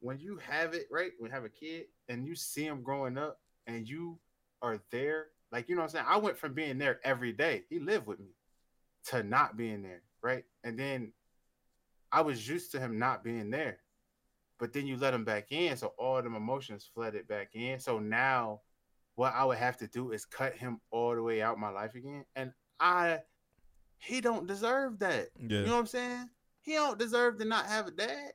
[0.00, 3.16] when you have it right, when you have a kid and you see him growing
[3.16, 4.18] up, and you
[4.60, 6.06] are there, like you know what I'm saying.
[6.06, 7.62] I went from being there every day.
[7.70, 8.34] He lived with me
[9.06, 10.44] to not being there, right?
[10.64, 11.14] And then
[12.12, 13.78] I was used to him not being there.
[14.60, 17.80] But then you let him back in, so all them emotions flooded back in.
[17.80, 18.60] So now
[19.14, 21.94] what I would have to do is cut him all the way out my life
[21.94, 22.24] again.
[22.36, 23.20] And I
[23.96, 25.28] he don't deserve that.
[25.38, 25.60] yeah.
[25.60, 26.28] You know what I'm saying?
[26.60, 28.32] He don't deserve to not have a dad.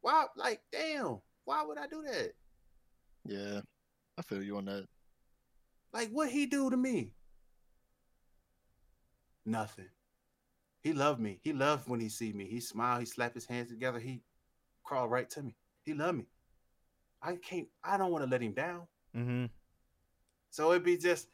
[0.00, 2.32] Why like damn, why would I do that?
[3.26, 3.60] Yeah,
[4.18, 4.86] I feel you on that.
[5.92, 7.12] Like what he do to me?
[9.44, 9.88] Nothing.
[10.80, 11.38] He loved me.
[11.42, 12.46] He loved when he see me.
[12.46, 12.98] He smile.
[12.98, 13.98] He slap his hands together.
[13.98, 14.22] He
[14.84, 15.54] crawl right to me.
[15.84, 16.26] He loved me.
[17.22, 17.68] I can't.
[17.84, 18.82] I don't want to let him down.
[19.16, 19.46] mm-hmm.
[20.50, 21.28] So it'd be just.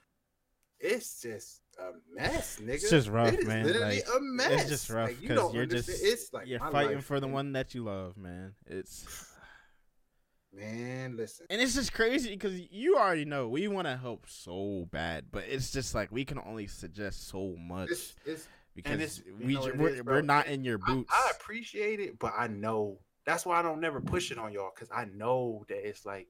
[0.80, 2.74] It's just a mess, nigga.
[2.74, 3.66] It's just rough, It man.
[3.66, 4.60] Literally Like, a mess.
[4.60, 5.98] It's just rough Like, you because don't you're understand.
[5.98, 8.54] just It's like you're fighting life, for the one that you love, man.
[8.66, 9.04] It's
[10.54, 11.46] Man, listen.
[11.50, 15.44] and it's just crazy because you already know we want to help so bad, but
[15.46, 19.60] it's just like we can only suggest so much It's, it's because it's- we know
[19.62, 21.12] ju- what it we're, is, we're not in your I, boots.
[21.12, 24.70] I appreciate it, but I know that's why I don't never push it on y'all
[24.74, 26.28] because I know that it's like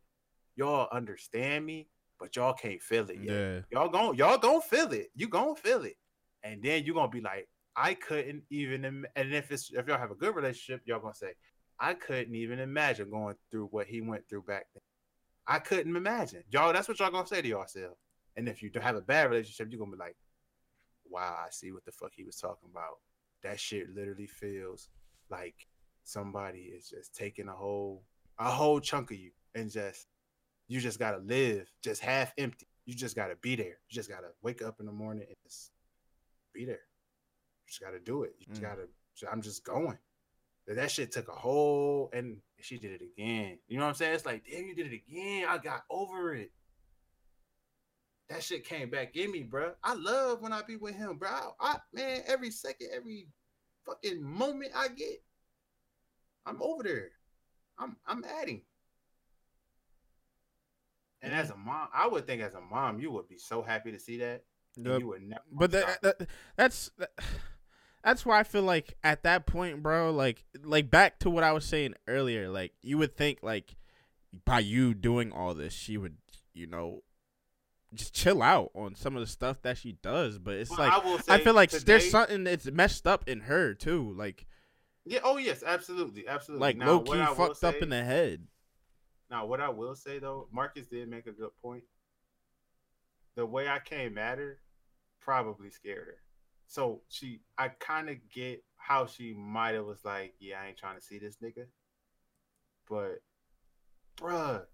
[0.56, 1.86] y'all understand me,
[2.18, 3.32] but y'all can't feel it yet.
[3.32, 5.06] yeah, Y'all gon' y'all gon' feel it.
[5.14, 5.94] You gon' feel it,
[6.42, 8.84] and then you gonna be like, I couldn't even.
[8.84, 9.06] Im-.
[9.14, 11.34] And if it's if y'all have a good relationship, y'all gonna say,
[11.78, 14.82] I couldn't even imagine going through what he went through back then.
[15.46, 16.72] I couldn't imagine, y'all.
[16.72, 17.96] That's what y'all gonna say to yourself.
[18.36, 20.16] And if you have a bad relationship, you're gonna be like,
[21.08, 22.98] Wow, I see what the fuck he was talking about.
[23.44, 24.88] That shit literally feels
[25.30, 25.54] like
[26.08, 28.02] somebody is just taking a whole
[28.38, 30.06] a whole chunk of you and just
[30.68, 32.66] you just gotta live just half empty.
[32.86, 33.78] You just gotta be there.
[33.88, 35.70] You just gotta wake up in the morning and just
[36.54, 36.74] be there.
[37.62, 38.34] You just gotta do it.
[38.38, 38.64] You just Mm.
[38.64, 38.88] gotta.
[39.30, 39.98] I'm just going.
[40.66, 43.58] That- That shit took a whole, and she did it again.
[43.68, 44.14] You know what I'm saying?
[44.14, 45.46] It's like, damn, you did it again.
[45.48, 46.52] I got over it.
[48.28, 49.74] That shit came back in me, bro.
[49.82, 51.54] I love when I be with him, bro.
[51.58, 53.28] I man, every second, every
[53.86, 55.22] fucking moment I get,
[56.48, 57.10] I'm over there.
[57.78, 58.62] I'm I'm adding.
[61.20, 63.90] And as a mom, I would think as a mom, you would be so happy
[63.92, 64.44] to see that.
[64.76, 65.00] Yep.
[65.00, 65.42] You would never.
[65.50, 67.10] but that, that that's that,
[68.04, 71.52] that's why I feel like at that point, bro, like like back to what I
[71.52, 73.76] was saying earlier, like you would think like
[74.44, 76.18] by you doing all this, she would,
[76.54, 77.02] you know,
[77.92, 80.38] just chill out on some of the stuff that she does.
[80.38, 83.40] But it's Well, like will I feel like today- there's something that's messed up in
[83.40, 84.46] her too, like
[85.04, 85.20] Yeah.
[85.24, 86.60] Oh yes, absolutely, absolutely.
[86.66, 88.46] like Now, low key fucked up in the head.
[89.30, 91.84] Now, what I will say though, Marcus did make a good point.
[93.34, 94.58] the way I came at her
[95.20, 96.18] probably scared her.
[96.66, 100.76] So she, I kind of get how she might have was like, yeah, I ain't
[100.76, 101.66] trying to see this nigga,
[102.88, 103.20] but,
[104.16, 104.64] bruh,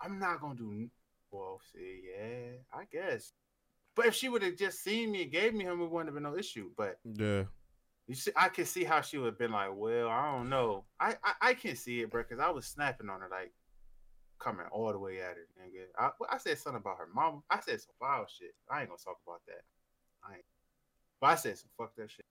[0.00, 0.88] I'm not gonna do.
[1.30, 3.32] Well, see, yeah, I guess.
[3.94, 6.14] But if she would have just seen me and gave me him, it wouldn't have
[6.14, 6.70] been no issue.
[6.76, 7.44] But Yeah.
[8.08, 10.84] You see, I can see how she would have been like, well, I don't know.
[11.00, 13.52] I I, I can see it, bro, because I was snapping on her like
[14.38, 15.84] coming all the way at her, nigga.
[15.98, 17.42] I, I said something about her mom.
[17.50, 18.54] I said some foul shit.
[18.70, 19.62] I ain't gonna talk about that.
[20.28, 20.44] I ain't.
[21.20, 22.26] But I said some fuck that shit.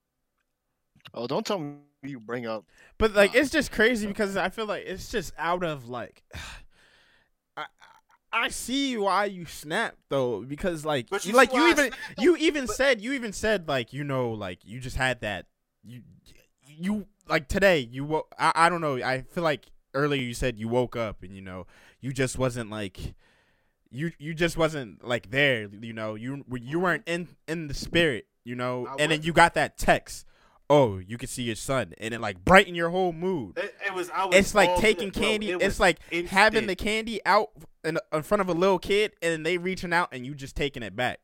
[1.13, 2.65] Oh, don't tell me you bring up.
[2.97, 3.41] But like Nah.
[3.41, 6.23] it's just crazy because I feel like it's just out of like
[7.57, 7.65] I I-
[8.37, 12.35] I see why you snapped though because like you you like you even snapped, you
[12.37, 15.45] even But- said you even said like you know like you just had that
[15.85, 16.01] you
[16.67, 20.57] you like today you wo- I, I don't know I feel like earlier you said
[20.57, 21.67] you woke up and you know
[22.01, 23.15] you just wasn't like
[23.91, 28.27] you you just wasn't like there you know you you weren't in in the spirit
[28.43, 30.25] you know and then you got that text
[30.69, 33.93] oh you can see your son and it like brightened your whole mood It, it
[33.93, 34.09] was.
[34.09, 34.35] I was.
[34.35, 35.21] it's like taking bro.
[35.21, 35.51] candy.
[35.51, 37.51] It It's like having the candy out
[37.83, 40.81] in, in front of a little kid, and they reaching out, and you just taking
[40.81, 41.19] it back.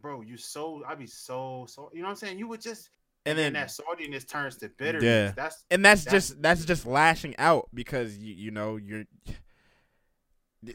[0.00, 0.22] bro.
[0.22, 0.82] You so.
[0.88, 1.90] i'd be so so.
[1.92, 2.38] You know what I'm saying?
[2.38, 2.90] You would just.
[3.28, 5.04] And And, then, that saltiness turns to bitterness.
[5.04, 5.32] Yeah.
[5.36, 9.04] That's and that's that's- just that's just lashing out because you you know you're.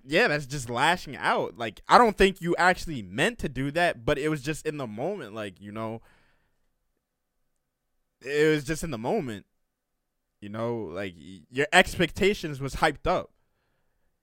[0.05, 1.57] Yeah, that's just lashing out.
[1.57, 4.77] Like I don't think you actually meant to do that, but it was just in
[4.77, 5.33] the moment.
[5.35, 6.01] Like you know,
[8.21, 9.45] it was just in the moment.
[10.41, 11.13] You know, like
[11.49, 13.31] your expectations was hyped up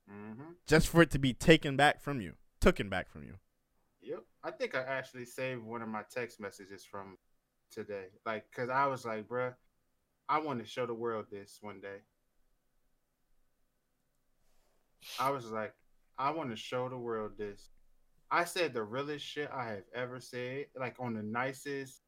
[0.08, 0.32] hmm
[0.66, 3.34] just for it to be taken back from you, taken back from you.
[4.02, 4.20] Yep.
[4.44, 7.16] I think I actually saved one of my text messages from
[7.70, 8.06] today.
[8.26, 9.54] Like, cause I was like, bruh,
[10.28, 11.98] I want to show the world this one day.
[15.18, 15.74] I was like,
[16.18, 17.70] I want to show the world this.
[18.30, 22.00] I said the realest shit I have ever said, like on the nicest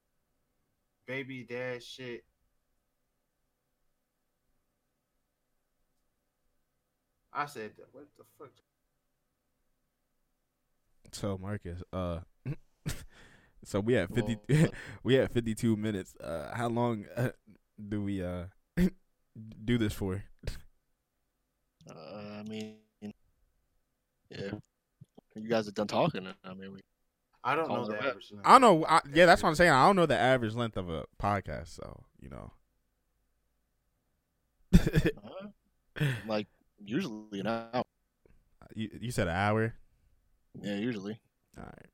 [1.06, 2.24] baby dad shit.
[7.32, 8.52] I said, what the fuck?
[11.12, 12.20] So Marcus, uh,
[13.64, 14.68] so we had fifty, Well,
[15.04, 16.14] we had fifty-two minutes.
[16.16, 17.30] Uh, how long uh,
[17.88, 18.44] do we uh
[19.64, 20.22] do this for?
[21.88, 21.94] Uh,
[22.38, 22.76] I mean,
[24.30, 24.52] yeah.
[25.34, 26.26] You guys are done talking.
[26.44, 26.80] I mean, we.
[27.44, 28.30] I don't know it the a average.
[28.32, 28.46] length.
[28.46, 28.86] I don't know.
[28.86, 29.70] I, yeah, that's what I'm saying.
[29.70, 32.52] I don't know the average length of a podcast, so you know.
[34.74, 36.46] Uh, like
[36.84, 37.82] usually an hour.
[38.74, 39.74] you you said an hour.
[40.60, 41.20] Yeah, usually.
[41.58, 41.86] All right.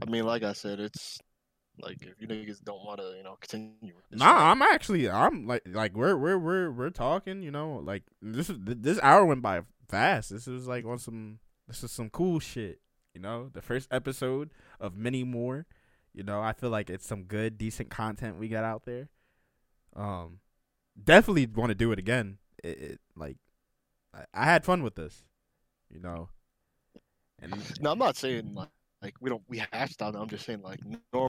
[0.00, 1.18] I mean, like I said, it's
[1.80, 3.94] like if you niggas don't want to, you know, continue.
[4.10, 4.50] Nah, fine.
[4.50, 7.42] I'm actually I'm like like we're we're we're we're talking.
[7.42, 10.30] You know, like this is this hour went by fast.
[10.30, 11.38] This is like on some
[11.68, 12.80] this is some cool shit.
[13.14, 15.66] You know, the first episode of many more.
[16.14, 19.08] You know, I feel like it's some good, decent content we got out there.
[19.96, 20.40] Um,
[21.02, 22.38] definitely want to do it again.
[22.62, 23.36] It, it like
[24.14, 25.24] I, I had fun with this.
[25.90, 26.28] You know,
[27.40, 28.68] and No, I'm not saying like
[29.02, 30.14] like we don't we hashed out.
[30.16, 30.80] I'm just saying like
[31.12, 31.28] normal.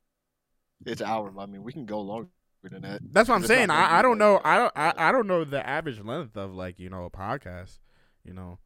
[0.85, 1.33] It's an hour.
[1.39, 2.29] I mean, we can go longer
[2.63, 3.01] than that.
[3.11, 3.69] that's what I'm It's saying.
[3.69, 4.39] I, I don't know.
[4.43, 4.71] I don't.
[4.75, 7.79] I, I don't know the average length of like you know a podcast.
[8.23, 8.59] You know.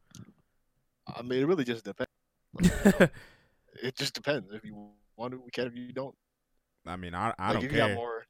[1.16, 2.10] I mean, it really just depends.
[2.52, 3.10] Like,
[3.82, 4.52] it just depends.
[4.52, 5.66] If you want to, we can.
[5.68, 6.14] If you don't,
[6.86, 7.88] I mean, I I like, don't if you care.
[7.88, 8.26] got more,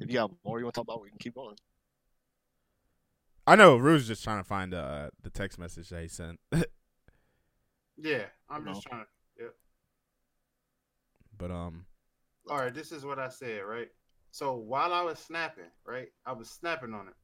[0.00, 1.56] if you got more you want to talk about, we can keep going.
[3.46, 6.40] I know Rue's just trying to find uh, the text message that he sent,
[7.96, 8.72] Yeah, I'm No.
[8.72, 9.06] just trying to.
[11.38, 11.84] But um,
[12.50, 13.88] All right, this is what I said, right?
[14.30, 17.14] So while I was snapping, right, I was snapping on her.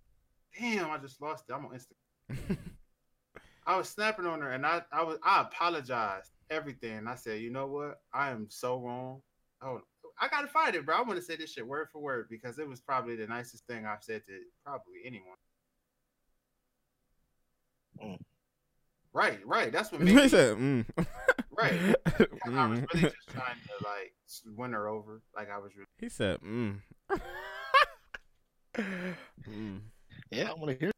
[0.58, 1.52] Damn, I just lost it.
[1.52, 2.56] I'm on Instagram.
[3.66, 7.06] I was snapping on her, and I, I was, I apologized everything.
[7.06, 8.00] I said, you know what?
[8.12, 9.22] I am so wrong.
[9.62, 9.80] Oh,
[10.20, 10.96] I gotta find it, bro.
[10.96, 13.66] I want to say this shit word for word because it was probably the nicest
[13.66, 14.32] thing I've said to
[14.64, 15.36] probably anyone.
[18.02, 18.18] Mm.
[19.12, 19.72] Right, right.
[19.72, 20.84] That's what made me said, mm.
[21.56, 21.72] right.
[22.06, 22.86] I was Mm.
[22.94, 24.12] really just trying to like
[24.56, 25.22] win her over.
[25.34, 25.86] Like I was really.
[25.98, 26.80] He said, mm.
[28.76, 29.80] mm.
[30.30, 30.90] Yeah, I want to hear.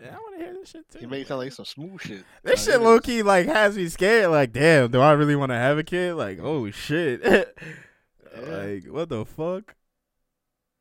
[0.00, 1.00] Yeah, I want to hear this shit too.
[1.00, 2.24] You made it sound like some smooth shit.
[2.44, 4.30] This shit it low key like has me scared.
[4.30, 6.14] Like, damn, do I really want to have a kid?
[6.14, 7.22] Like, oh shit.
[7.24, 9.74] like, what the fuck?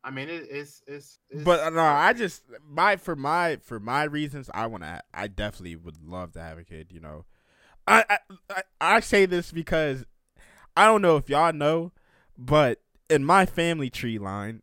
[0.04, 1.44] I mean, it, it's, it's it's.
[1.44, 5.02] But uh, no, I just my for my for my reasons, I want to.
[5.14, 6.92] I definitely would love to have a kid.
[6.92, 7.26] You know,
[7.88, 8.20] I,
[8.50, 10.06] I I say this because
[10.76, 11.92] I don't know if y'all know,
[12.38, 14.62] but in my family tree line,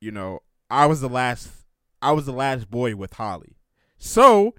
[0.00, 1.50] you know, I was the last.
[2.02, 3.56] I was the last boy with Holly,
[3.98, 4.54] so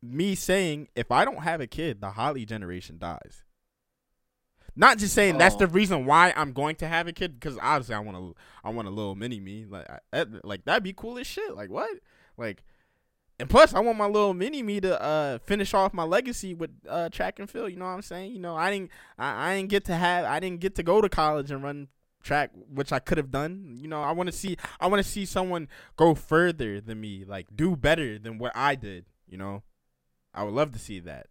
[0.00, 3.42] me saying if I don't have a kid, the Holly generation dies.
[4.78, 5.58] Not just saying that's Oh.
[5.60, 8.70] the reason why I'm going to have a kid because obviously I want to I
[8.70, 11.56] want a little mini me like I, like that'd be cool as shit.
[11.56, 11.90] Like what?
[12.36, 12.62] Like
[13.38, 16.70] and plus I want my little mini me to uh finish off my legacy with
[16.88, 17.70] uh track and field.
[17.70, 18.32] You know what I'm saying?
[18.32, 21.00] You know I didn't I, I didn't get to have I didn't get to go
[21.00, 21.88] to college and run
[22.22, 23.76] track which I could have done.
[23.78, 27.24] You know I want to see I want to see someone go further than me
[27.26, 29.04] like do better than what I did.
[29.28, 29.62] You know
[30.34, 31.26] I would love to see that.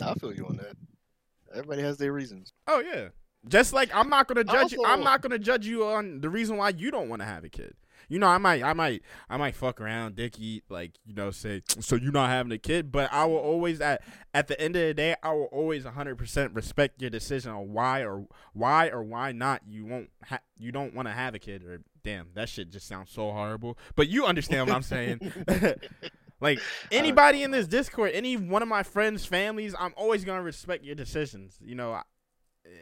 [0.00, 0.76] I feel you on that.
[1.52, 2.52] Everybody has their reasons.
[2.66, 3.08] Oh yeah.
[3.48, 4.84] Just like I'm not gonna judge you.
[4.84, 7.48] I'm not gonna judge you on the reason why you don't want to have a
[7.48, 7.74] kid.
[8.08, 11.30] You know, I might, I might, I might fuck around, dick eat, like you know,
[11.30, 12.90] say, so you're not having a kid.
[12.90, 14.02] But I will always, at
[14.32, 17.72] at the end of the day, I will always 100 percent respect your decision on
[17.72, 21.38] why or why or why not you won't, ha- you don't want to have a
[21.38, 21.62] kid.
[21.64, 23.76] Or damn, that shit just sounds so horrible.
[23.94, 25.32] But you understand what I'm saying.
[26.40, 30.84] like anybody in this Discord, any one of my friends' families, I'm always gonna respect
[30.84, 31.58] your decisions.
[31.60, 32.02] You know, I,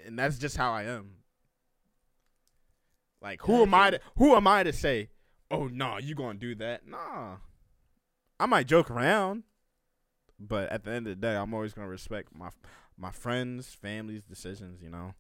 [0.07, 1.11] and that's just how I am.
[3.21, 5.09] Like, who am I to who am I to say,
[5.51, 6.87] oh no, you gonna do that?
[6.87, 7.37] Nah,
[8.39, 9.45] I might joke around,
[10.39, 12.51] but at the end of the day, I'm always gonna respect my
[12.97, 14.83] my friends, family's decisions.
[14.83, 15.15] You know.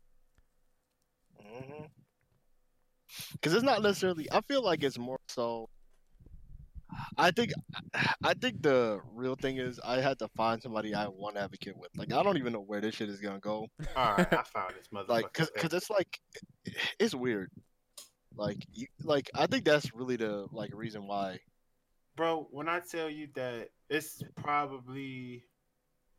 [1.40, 1.84] Mm-hmm.
[3.32, 4.26] Because it's not necessarily.
[4.32, 5.68] I feel like it's more so.
[7.18, 7.52] I think,
[8.22, 11.52] I think the real thing is I had to find somebody I want to have
[11.52, 11.90] a kid with.
[11.96, 13.66] Like I don't even know where this shit is gonna go.
[13.96, 15.08] All right, I found this motherfucker.
[15.08, 16.20] Like, cause, cause it's like,
[16.98, 17.50] it's weird.
[18.36, 21.40] Like, you, like I think that's really the like reason why.
[22.16, 25.44] bro, when I tell you that it's probably,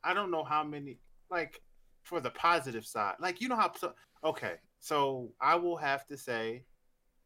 [0.03, 0.99] I don't know how many,
[1.29, 1.61] like,
[2.03, 3.71] for the positive side, like, you know how,
[4.23, 6.63] okay, so I will have to say,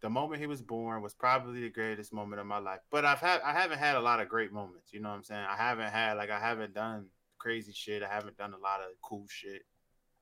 [0.01, 2.79] the moment he was born was probably the greatest moment of my life.
[2.89, 4.91] But I've had, I haven't had a lot of great moments.
[4.91, 5.45] You know what I'm saying?
[5.47, 7.05] I haven't had, like, I haven't done
[7.37, 8.01] crazy shit.
[8.01, 9.61] I haven't done a lot of cool shit.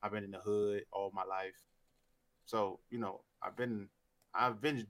[0.02, 1.60] I've been in the hood all my life,
[2.46, 3.88] so you know, I've been,
[4.34, 4.86] I've been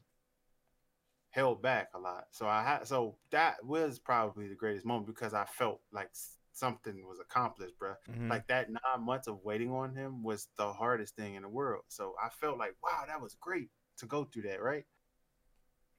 [1.31, 2.25] held back a lot.
[2.33, 6.11] So I had so that was probably the greatest moment because I felt like
[6.53, 7.95] something was accomplished, bro.
[8.09, 8.29] Mhm.
[8.29, 11.85] Like that nine months of waiting on him was the hardest thing in the world.
[11.89, 14.85] So I felt like, wow, that was great to go through that, right?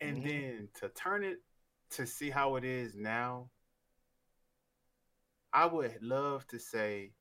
[0.01, 0.25] And Mhm.
[0.25, 1.37] then to turn it
[1.91, 3.49] to see how it is now,
[5.53, 7.13] I would love to say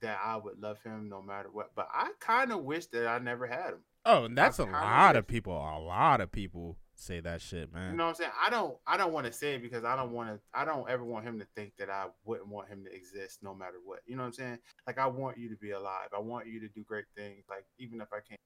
[0.00, 3.18] that I would love him no matter what, but I kind of wish that I
[3.18, 3.84] never had him.
[4.04, 5.52] Oh, and that's a lot of people.
[5.54, 7.92] A lot of people say that shit, man.
[7.92, 8.30] You know what I'm saying?
[8.44, 10.88] I don't I don't want to say it because I don't want to I don't
[10.88, 14.00] ever want him to think that I wouldn't want him to exist no matter what.
[14.06, 14.58] You know what I'm saying?
[14.86, 16.08] Like I want you to be alive.
[16.16, 17.44] I want you to do great things.
[17.48, 18.40] Like even if I can't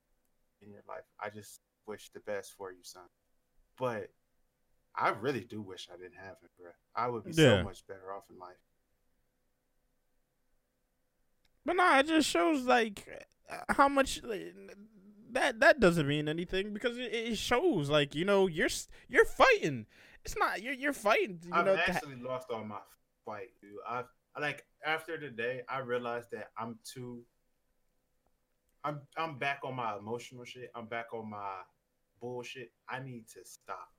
[0.63, 3.05] in your life, I just wish the best for you, son.
[3.79, 4.11] But
[4.95, 6.71] I really do wish I didn't have him, bro.
[6.95, 7.59] I would be Yeah.
[7.59, 8.57] so much better off in life.
[11.65, 13.07] But nah, it just shows like
[13.51, 14.21] uh, how much
[15.37, 18.71] that that doesn't mean anything because it, it shows like you know you're
[19.09, 19.87] you're fighting.
[20.25, 21.41] It's not you're you're fighting.
[21.45, 22.79] You I've know, actually lost all my
[23.25, 23.73] fight, dude.
[23.87, 24.05] I
[24.41, 27.21] like after the day, I realized that I'm too.
[28.83, 30.71] I'm I'm back on my emotional shit.
[30.75, 31.61] I'm back on my
[32.21, 32.73] bullshit.
[32.89, 33.91] I need to stop.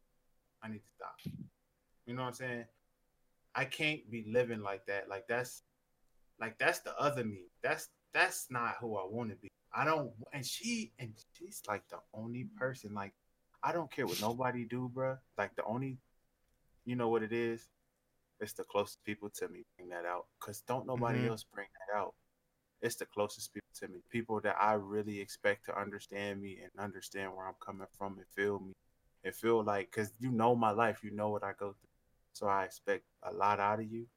[0.63, 1.33] I need to stop.
[2.05, 2.65] You know what I'm saying?
[3.53, 5.07] I can't be living like that.
[5.07, 5.63] Like that's
[6.39, 7.49] like that's the other me.
[7.61, 9.49] That's that's not who I want to be.
[9.77, 13.13] I don't and she and she's like the only person like
[13.63, 15.19] I don't care what nobody do, bruh.
[15.37, 15.99] Like the only
[16.85, 17.69] you know what it is?
[18.39, 20.27] It's the closest people to me bring that out.
[20.39, 21.29] Cause don't nobody Mhm.
[21.29, 22.15] else bring that out.
[22.81, 24.01] It's the closest people to me.
[24.11, 28.27] People that I really expect to understand me and understand where I'm coming from and
[28.35, 28.73] feel me.
[29.23, 31.89] And feel like cause you know my life, you know what I go through.
[32.33, 34.07] So I expect a lot out of you.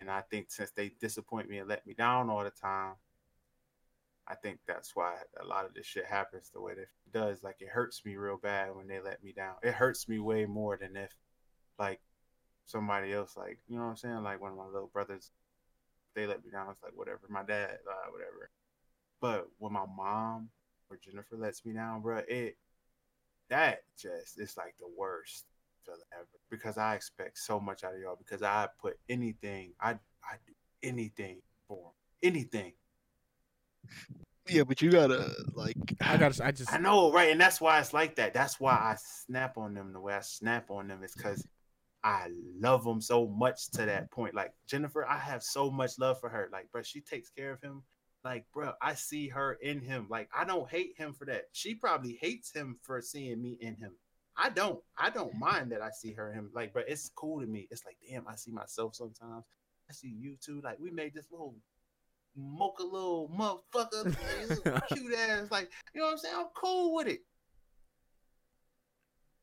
[0.00, 2.94] And I think since they disappoint me and let me down all the time,
[4.32, 7.42] I think that's why a lot of this shit happens the way that it does.
[7.42, 9.56] Like it hurts me real bad when they let me down.
[9.62, 11.14] It hurts me way more than if
[11.78, 12.00] like
[12.64, 15.30] somebody else, like you know what I'm saying, like one of my little brothers,
[16.14, 16.68] they let me down.
[16.70, 17.20] It's like whatever.
[17.28, 18.50] My dad, uh, whatever.
[19.20, 20.48] But when my mom
[20.88, 22.56] or Jennifer lets me down, bro, it
[23.50, 25.44] that just it's like the worst
[25.84, 29.90] feeling ever because I expect so much out of y'all because I put anything, I
[30.24, 32.72] I do anything for anything.
[34.48, 35.76] Yeah, but you gotta like.
[36.00, 36.44] I gotta.
[36.44, 36.72] I just.
[36.72, 37.30] I know, right?
[37.30, 38.34] And that's why it's like that.
[38.34, 41.46] That's why I snap on them the way I snap on them is because
[42.02, 42.26] I
[42.58, 44.34] love them so much to that point.
[44.34, 46.48] Like Jennifer, I have so much love for her.
[46.52, 47.82] Like, bro, she takes care of him.
[48.24, 50.06] Like, bro, I see her in him.
[50.08, 51.44] Like, I don't hate him for that.
[51.52, 53.92] She probably hates him for seeing me in him.
[54.36, 54.80] I don't.
[54.96, 56.50] I don't mind that I see her and him.
[56.54, 57.68] Like, but it's cool to me.
[57.70, 59.44] It's like, damn, I see myself sometimes.
[59.88, 60.60] I see you too.
[60.62, 61.54] Like, we made this little
[62.36, 64.16] mocha little motherfucker,
[64.64, 65.50] like, cute ass.
[65.50, 66.34] Like, you know what I'm saying?
[66.38, 67.20] I'm cool with it.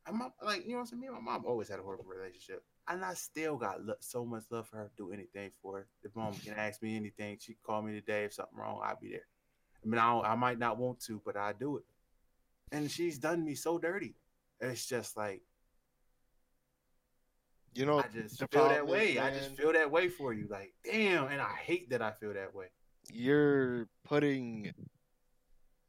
[0.05, 1.01] I'm like, you know what I'm saying?
[1.01, 2.63] Me and my mom always had a horrible relationship.
[2.87, 4.91] And I still got lo- so much love for her.
[4.97, 5.87] Do anything for her.
[6.03, 8.23] If mom can ask me anything, she call me today.
[8.23, 9.27] If something wrong, I'll be there.
[9.83, 11.83] I mean, I, don't, I might not want to, but I do it.
[12.71, 14.15] And she's done me so dirty.
[14.59, 15.41] It's just like
[17.75, 19.19] You know, I just feel that problem is, way.
[19.19, 20.47] I just feel that way for you.
[20.49, 22.67] Like, damn, and I hate that I feel that way.
[23.11, 24.71] You're putting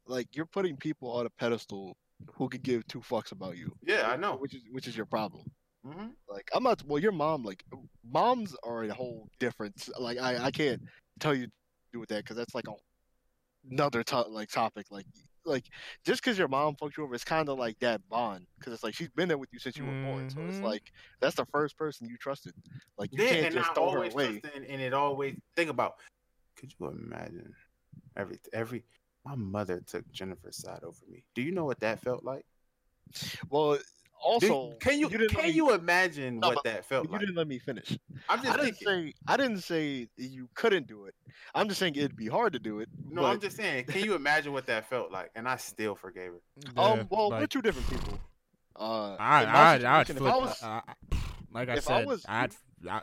[0.05, 1.95] like you're putting people on a pedestal
[2.33, 3.71] who could give two fucks about you.
[3.83, 4.35] Yeah, I know.
[4.35, 5.45] Which is which is your problem.
[5.85, 7.63] hmm Like I'm not well your mom like
[8.03, 10.81] moms are a whole different like I I can't
[11.19, 11.51] tell you to
[11.93, 12.73] do with that cuz that's like a
[13.69, 15.05] another to- like topic like
[15.45, 15.65] like
[16.05, 18.83] just cuz your mom fucked you over it's kind of like that bond cuz it's
[18.83, 20.63] like she's been there with you since you were born so it's Mhm.
[20.63, 22.53] like that's the first person you trusted
[22.97, 25.35] like you Yeah, can't and just I throw her away trust in, and it always
[25.55, 25.95] think about.
[26.61, 27.53] Could you imagine
[28.15, 28.83] every every
[29.25, 31.23] my mother took Jennifer's side over me.
[31.35, 32.45] Do you know what that felt like?
[33.49, 33.79] well Do-
[34.23, 37.21] also can you, didn't can me- you imagine No, what but that felt you like?
[37.21, 37.97] You didn't let me finish
[38.29, 38.87] I'm I didn't thinking.
[38.87, 41.15] say I didn't say you couldn't do it.
[41.55, 42.89] I'm just saying it'd be hard to do it.
[43.09, 43.85] No, but, I'm just saying.
[43.85, 45.31] Can you imagine what that felt like?
[45.35, 46.79] And I still forgave her.
[46.81, 47.07] um.
[47.09, 48.19] Well, we're two different people.
[48.79, 50.33] Uh, I, in my I, I'd situation, if flip.
[50.33, 50.81] I was uh,
[51.51, 52.51] like I if I said, was- I'd,
[52.87, 53.01] I,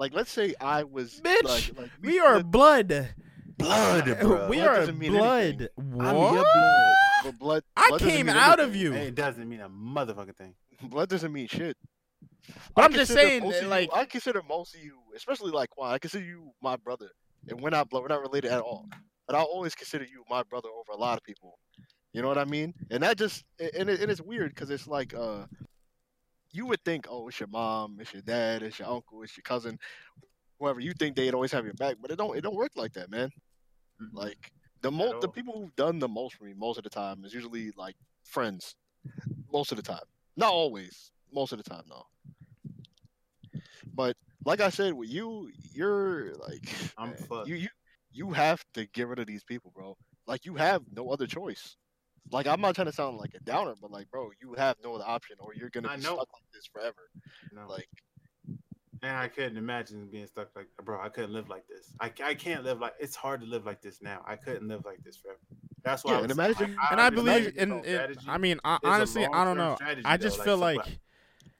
[0.00, 3.08] like, let's say I was Bitch, like, like we are split- blood.
[3.58, 4.48] Blood, bruh.
[4.48, 5.42] we Blood are mean blood.
[5.44, 5.68] anything.
[5.76, 6.06] What?
[6.06, 6.94] I'm your blood.
[7.24, 7.62] but blood.
[7.76, 8.80] I blood doesn't came mean out of anything.
[8.94, 8.94] you.
[8.94, 10.54] It doesn't mean a motherfucking thing.
[10.82, 11.76] Blood doesn't mean shit.
[12.74, 14.96] But I I'm just saying, most uh, of you- like- I consider most of you,
[15.14, 17.10] especially like Quan, I consider you my brother,
[17.48, 18.02] and we're not blood.
[18.02, 18.88] We're not related at all.
[19.26, 21.58] But I always consider you my brother over a lot of people.
[22.14, 22.72] You know what I mean?
[22.90, 25.44] And that just and, it, and it's weird because it's like uh,
[26.52, 29.42] you would think, oh, it's your mom, it's your dad, it's your uncle, it's your
[29.42, 29.78] cousin,
[30.58, 30.80] whoever.
[30.80, 32.36] You think they'd always have your back, but it don't.
[32.36, 33.30] It don't work like that, man.
[34.12, 37.24] Like the mo- the people who've done the most for me most of the time
[37.24, 38.74] is usually like friends.
[39.52, 40.04] Most of the time,
[40.36, 41.12] not always.
[41.32, 42.06] Most of the time, though.
[43.94, 47.48] But like I said, with you, you're like I'm man, fucked.
[47.48, 47.68] you you
[48.12, 49.96] you have to get rid of these people, bro.
[50.26, 51.76] Like you have no other choice.
[52.30, 54.94] Like I'm not trying to sound like a downer, but like, bro, you have no
[54.94, 56.14] other option, or you're gonna I be know.
[56.16, 57.10] stuck like this forever.
[57.52, 57.66] No.
[57.68, 57.88] Like,
[59.02, 61.00] And I couldn't imagine being stuck like, bro.
[61.00, 61.92] I couldn't live like this.
[62.00, 62.92] I, I can't live like.
[63.00, 64.22] It's hard to live like this now.
[64.26, 65.38] I couldn't live like this forever.
[65.82, 66.12] That's why.
[66.12, 68.16] Yeah, I and was, imagine- like, and I believe your in, in.
[68.28, 69.74] I mean, I, honestly, I don't know.
[69.76, 70.98] strategy, I though, just like, feel like, like-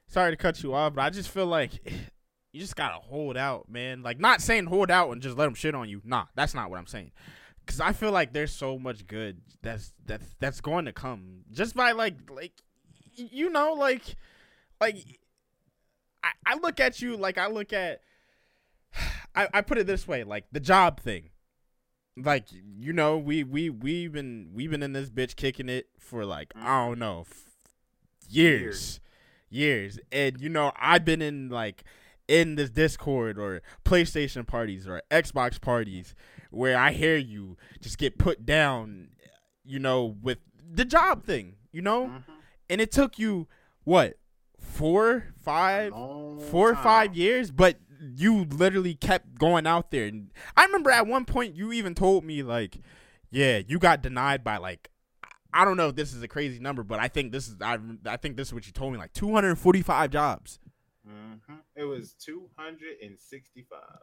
[0.07, 1.71] sorry to cut you off, but I just feel like
[2.53, 4.03] you just gotta hold out, man.
[4.03, 6.01] Like, not saying hold out and just let them shit on you.
[6.05, 7.11] Nah, that's not what I'm saying.
[7.71, 11.73] Cause I feel like there's so much good that's that's that's going to come just
[11.73, 12.51] by like like
[13.15, 14.15] you know like
[14.81, 14.97] like
[16.21, 18.01] I, I look at you like I look at
[19.35, 21.29] I, I put it this way like the job thing.
[22.17, 26.25] Like you know we we we've been we've been in this bitch kicking it for
[26.25, 27.45] like I don't know f-
[28.27, 28.99] years.
[29.49, 29.97] years.
[30.11, 31.85] And you know I've been in like
[32.31, 36.15] in this Discord or PlayStation parties or Xbox parties
[36.49, 39.09] where I hear you just get put down
[39.65, 40.37] you know with
[40.73, 42.23] the job thing you know Mhm.
[42.69, 43.47] and it took you
[43.83, 44.17] what
[44.59, 45.91] four five
[46.49, 47.77] four or five years, but
[48.15, 50.05] you literally kept going out there.
[50.07, 52.77] And I remember at one point you even told me like,
[53.29, 54.89] yeah, you got denied by like,
[55.53, 57.77] I don't know if this is a crazy number, but I think this is I
[58.05, 60.59] I think this is what you told me like 245 jobs.
[61.07, 61.59] Mhm.
[61.75, 64.01] It was two hundred and sixty-five.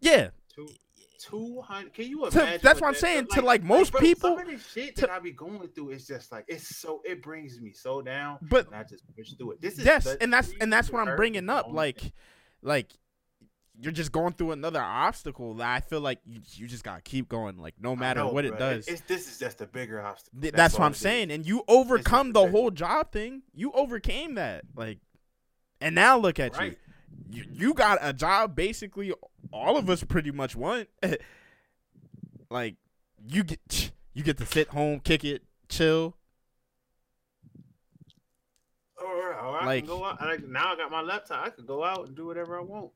[0.00, 0.68] Yeah, Two.
[1.20, 4.00] 200 can you To- imagine that's what I'm that- saying, like- to, like, most bro,
[4.00, 6.76] people- some of this shit to- that i be going through is just like it's
[6.76, 9.84] so it brings me so down but and i just push through it this is
[9.84, 11.68] yes, and that's and that's what I'm bringing up.
[11.70, 12.12] Like, thing.
[12.62, 12.92] like
[13.80, 17.28] you're just going through another obstacle that I feel like you, you just gotta keep
[17.28, 17.56] going.
[17.58, 18.86] Like no matter know, what it does.
[18.88, 21.00] it's this is just a bigger obstacle Th- that's, what I'm it is.
[21.00, 21.30] saying.
[21.30, 23.42] And you overcome the whole job thing.
[23.54, 24.64] You overcame that.
[24.74, 24.98] Like,
[25.82, 26.78] and now look at right
[27.30, 27.42] you.
[27.42, 27.50] you.
[27.52, 29.12] You got a job basically
[29.52, 30.88] all of us pretty much want.
[32.50, 32.76] like,
[33.26, 36.16] you get you get to sit home, kick it, chill.
[38.98, 41.50] Oh, or, or oh, I Like- can go out now i got my laptop i
[41.50, 42.90] could go out and do whatever i want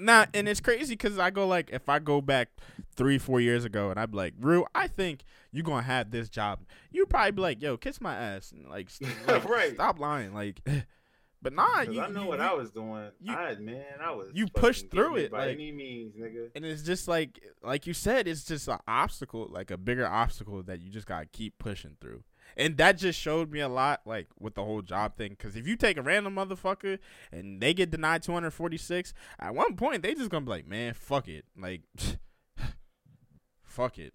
[0.00, 2.50] Nah, and it's crazy because I go like, if I go back
[2.94, 6.28] three, four years ago, and I'd be like, "Real, I think you're gonna have this
[6.28, 6.60] job."
[6.92, 9.74] You probably be like, "Yo, kiss my ass," and like, st- like, Right.
[9.74, 10.60] stop lying, like.
[11.40, 14.10] But nah, you, i know you- what you- i was doing you- I, man i
[14.10, 17.86] was you pushed through it, by like- any means nigga and it's just like like
[17.86, 21.56] you said it's just an obstacle like a bigger obstacle that you just gotta keep
[21.58, 22.24] pushing through
[22.56, 25.30] And that just showed me a lot, like with the whole job thing.
[25.36, 26.98] Because if you take a random motherfucker
[27.30, 31.28] and they get denied 246, at one point they just gonna be like, man, fuck
[31.28, 31.82] it, like,
[33.62, 34.14] fuck it.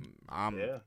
[0.00, 0.78] Mm, I'm, yeah.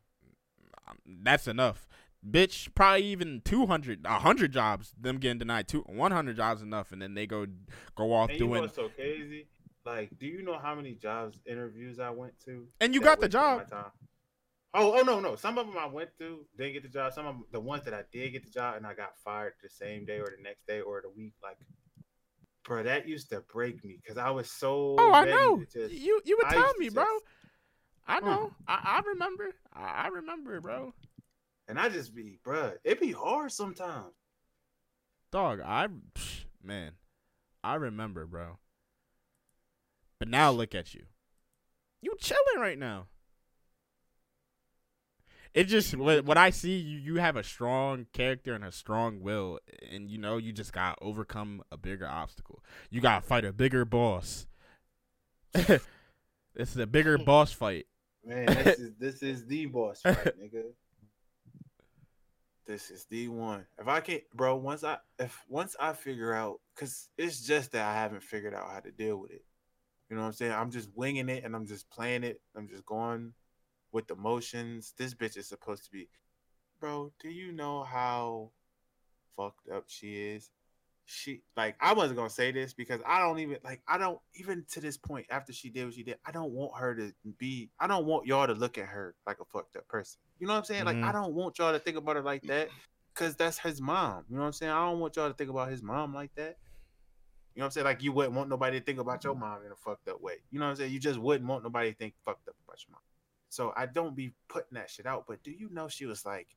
[0.88, 1.88] I'm- that's enough.
[2.30, 7.16] Bitch, probably even 200, 100 jobs, them getting denied, two, 100 jobs enough, and then
[7.16, 7.48] they go
[7.96, 8.70] go off And you know doing.
[8.74, 9.48] so crazy?
[9.86, 12.68] Like, do you know how many jobs interviews I went to?
[12.80, 13.66] And you got the job.
[14.74, 15.36] Oh, oh no, no.
[15.36, 17.12] Some of them I went to didn't get the job.
[17.14, 19.54] Some of them, the ones that I did get the job, and I got fired
[19.62, 21.34] the same day or the next day or the week.
[21.44, 21.58] Like,
[22.64, 24.96] bro, that used to break me because I was so.
[25.00, 25.64] Oh, I know.
[25.74, 27.04] just- you you would I tell me, bro.
[27.04, 27.26] just-
[28.08, 28.26] I Mm.
[28.26, 28.54] know.
[28.68, 29.50] I, I remember.
[29.74, 30.94] I, I remember, bro.
[31.72, 34.14] And I just be, bro, it be hard sometimes.
[35.32, 36.92] Dog, I psh, man,
[37.64, 38.58] I remember, bro.
[40.20, 41.04] But now look at you.
[42.02, 43.06] You chilling right now.
[45.54, 49.22] It just what, what I see you you have a strong character and a strong
[49.22, 49.60] will
[49.92, 52.62] and you know you just got to overcome a bigger obstacle.
[52.90, 54.46] You got to fight a bigger boss.
[55.54, 55.80] this
[56.58, 57.86] is a bigger boss fight.
[58.26, 60.64] Man, this is this is the boss fight, nigga.
[62.72, 63.66] This is the one.
[63.78, 67.86] If I can't, bro, once I if once I figure out, cause it's just that
[67.86, 69.44] I haven't figured out how to deal with it.
[70.10, 70.54] You know what I'm saying?
[70.54, 72.40] I'm just winging it and I'm just playing it.
[72.56, 73.34] I'm just going
[73.92, 74.94] with the motions.
[74.98, 76.08] This bitch is supposed to be,
[76.80, 77.12] bro.
[77.20, 78.52] Do you know how
[79.36, 80.50] fucked up she is?
[81.06, 84.66] She like I wasn't gonna say this because I don't even like I don't even
[84.72, 86.18] to this point after she did what she did.
[86.26, 87.70] I don't want her to be.
[87.80, 90.20] I don't want y'all to look at her like a fucked up person.
[90.40, 90.86] You know what I'm saying?
[90.86, 91.14] Like I Mhm.
[91.14, 92.70] don't want y'all to think about her like that
[93.14, 94.26] because that's his mom.
[94.30, 94.72] You know what I'm saying?
[94.72, 96.58] I don't want y'all to think about his mom like that.
[97.56, 97.86] You know what I'm saying?
[97.86, 100.36] Like you wouldn't want nobody to think about your mom in a fucked up way.
[100.52, 100.94] You know what I'm saying?
[100.94, 103.02] You just wouldn't want nobody to think fucked up about your mom.
[103.50, 105.26] So I don't be putting that shit out.
[105.28, 106.56] But do you know she was like,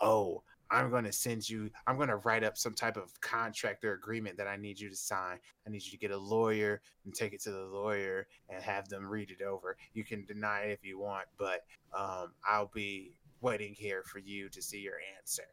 [0.00, 1.70] "Oh, I'm gonna send you.
[1.86, 4.96] I'm gonna write up some type of contract or agreement that I need you to
[4.96, 5.38] sign.
[5.66, 8.88] I need you to get a lawyer and take it to the lawyer and have
[8.88, 9.76] them read it over.
[9.94, 11.64] You can deny it if you want, but
[11.96, 15.44] um, I'll be waiting here for you to see your answer."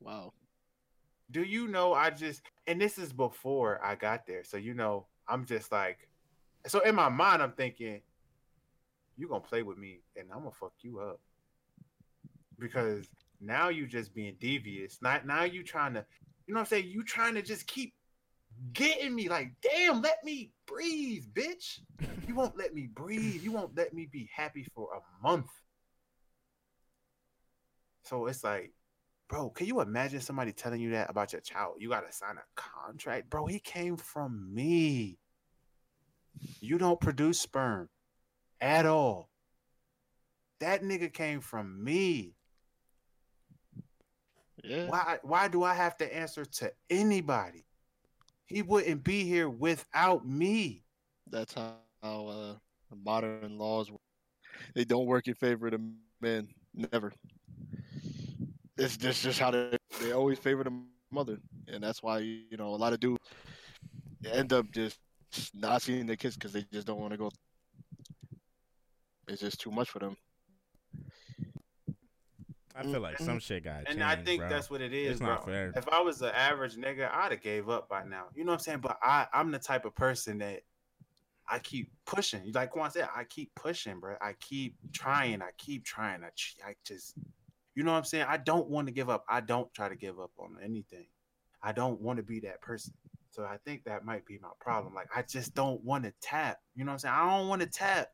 [0.00, 0.32] Wow.
[1.30, 4.44] do you know I just and this is before I got there.
[4.44, 6.08] So you know, I'm just like
[6.66, 8.00] so in my mind I'm thinking
[9.16, 11.20] you're going to play with me and I'm going to fuck you up.
[12.58, 13.08] Because
[13.40, 14.98] now you just being devious.
[15.00, 16.04] Not now you trying to
[16.46, 16.88] you know what I'm saying?
[16.88, 17.94] You trying to just keep
[18.72, 21.80] getting me like, "Damn, let me breathe, bitch."
[22.26, 23.42] You won't let me breathe.
[23.42, 25.50] You won't let me be happy for a month.
[28.04, 28.72] So it's like
[29.28, 31.74] Bro, can you imagine somebody telling you that about your child?
[31.78, 33.28] You got to sign a contract.
[33.28, 35.18] Bro, he came from me.
[36.60, 37.90] You don't produce sperm
[38.60, 39.28] at all.
[40.60, 42.36] That nigga came from me.
[44.64, 44.86] Yeah.
[44.86, 47.64] Why why do I have to answer to anybody?
[48.46, 50.82] He wouldn't be here without me.
[51.30, 52.54] That's how, how uh,
[53.04, 54.00] modern laws work.
[54.74, 56.48] They don't work in favor of the men.
[56.74, 57.12] Never.
[58.76, 60.72] It's just just how they they always favor the
[61.10, 63.22] mother, and that's why you know a lot of dudes
[64.24, 64.98] end up just
[65.54, 67.30] not seeing their kids because they just don't want to go.
[69.26, 70.16] It's just too much for them.
[72.78, 73.38] I feel like some mm-hmm.
[73.38, 75.52] shit got And I think that's what it is, It's not bro.
[75.52, 75.72] fair.
[75.74, 78.26] If I was an average nigga, I'd have gave up by now.
[78.36, 78.78] You know what I'm saying?
[78.80, 80.62] But I, I'm the type of person that
[81.48, 82.52] I keep pushing.
[82.54, 84.14] Like Quan said, I keep pushing, bro.
[84.20, 85.42] I keep trying.
[85.42, 86.22] I keep trying.
[86.22, 86.28] I,
[86.64, 87.14] I just,
[87.74, 88.26] you know what I'm saying?
[88.28, 89.24] I don't want to give up.
[89.28, 91.06] I don't try to give up on anything.
[91.60, 92.94] I don't want to be that person.
[93.30, 94.94] So I think that might be my problem.
[94.94, 96.58] Like I just don't want to tap.
[96.76, 97.14] You know what I'm saying?
[97.16, 98.08] I don't want to tap.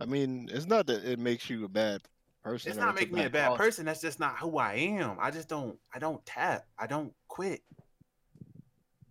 [0.00, 2.00] I mean, it's not that it makes you a bad
[2.42, 2.70] person.
[2.70, 3.84] It's not making me a bad person.
[3.86, 5.16] That's just not who I am.
[5.20, 5.78] I just don't.
[5.94, 6.66] I don't tap.
[6.78, 7.60] I don't quit.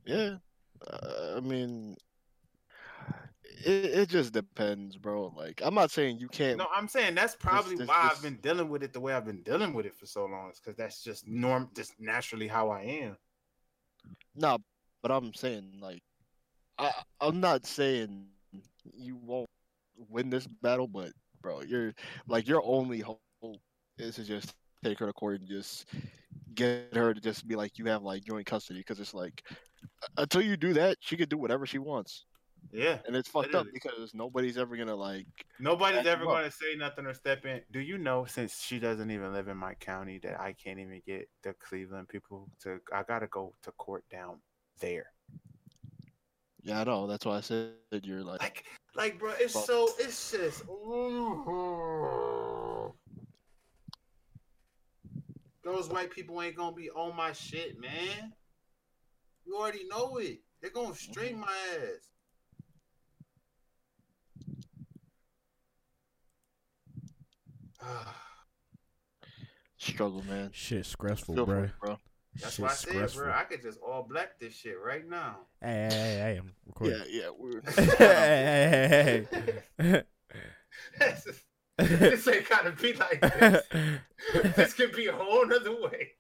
[0.06, 0.38] Yeah,
[0.91, 1.95] uh, I mean,
[3.65, 5.34] it it just depends, bro.
[5.35, 6.57] Like, I'm not saying you can't.
[6.57, 9.14] No, I'm saying that's probably this- why this- I've been dealing with it the way
[9.14, 10.49] I've been dealing with it for so long.
[10.49, 13.18] It's because that's just norm, just naturally how I am.
[14.35, 14.57] No,
[15.01, 16.01] but I'm saying like,
[16.77, 16.91] I
[17.22, 18.27] I'm not saying
[18.93, 19.49] you won't
[20.07, 21.11] win this battle, but
[21.49, 21.93] bro, you're
[22.27, 23.21] like your only hope
[23.97, 24.53] is to just
[24.84, 25.88] take her to court and just
[26.53, 29.43] get her to just be like you have like joint custody because it's like
[30.17, 32.26] until you do that, she can do whatever she wants,
[32.71, 32.99] Yeah.
[33.07, 35.26] and it's fucked up because nobody's ever gonna like.
[35.59, 37.61] Nobody's ever to say nothing or step in.
[37.71, 41.01] Do you know, since she doesn't even live in my county, that I can't even
[41.05, 42.80] get the Cleveland people to?
[42.93, 44.39] I got to go to court down
[44.81, 45.07] there.
[46.61, 47.07] Yeah, I know.
[47.07, 47.72] That's why I said
[48.03, 48.41] you're like.
[48.41, 48.65] Like,
[48.95, 49.65] like, bro, it's Fuck.
[49.65, 50.64] so, it's just.
[50.69, 52.94] ooh.
[55.64, 58.34] Those white people ain't gonna be on my shit, man.
[59.45, 60.40] You already know it.
[60.61, 61.41] They're gonna string mm-hmm.
[61.41, 61.53] my
[67.81, 67.81] ass.
[69.77, 70.49] struggle, man.
[70.53, 71.64] Shit, stressful, bro.
[71.64, 71.98] you, bro.
[72.41, 73.24] That's Shit, why I said, stressful.
[73.24, 75.40] bro, I could just all black this shit right now.
[75.61, 77.02] Hey, hey, hey, hey, I'm recording.
[77.10, 77.30] Yeah, yeah.
[77.38, 77.61] We're...
[77.98, 80.03] hey, hey, hey,
[81.78, 83.64] this ain't gotta be like this.
[84.56, 86.11] this could be a whole nother way.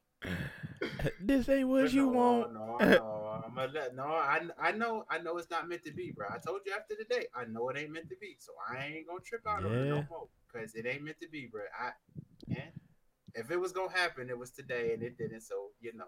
[1.21, 2.53] this ain't what But you no, want.
[2.53, 4.03] No, no, I'm gonna let, no.
[4.03, 6.27] I, I know, I know it's not meant to be, bro.
[6.29, 8.85] I told you after the day, I know it ain't meant to be, so I
[8.85, 11.61] ain't gonna trip out on it no more because it ain't meant to be, bro.
[11.79, 11.91] I,
[12.47, 12.71] man,
[13.35, 15.41] if it was gonna happen, it was today, and it didn't.
[15.41, 16.05] So you know.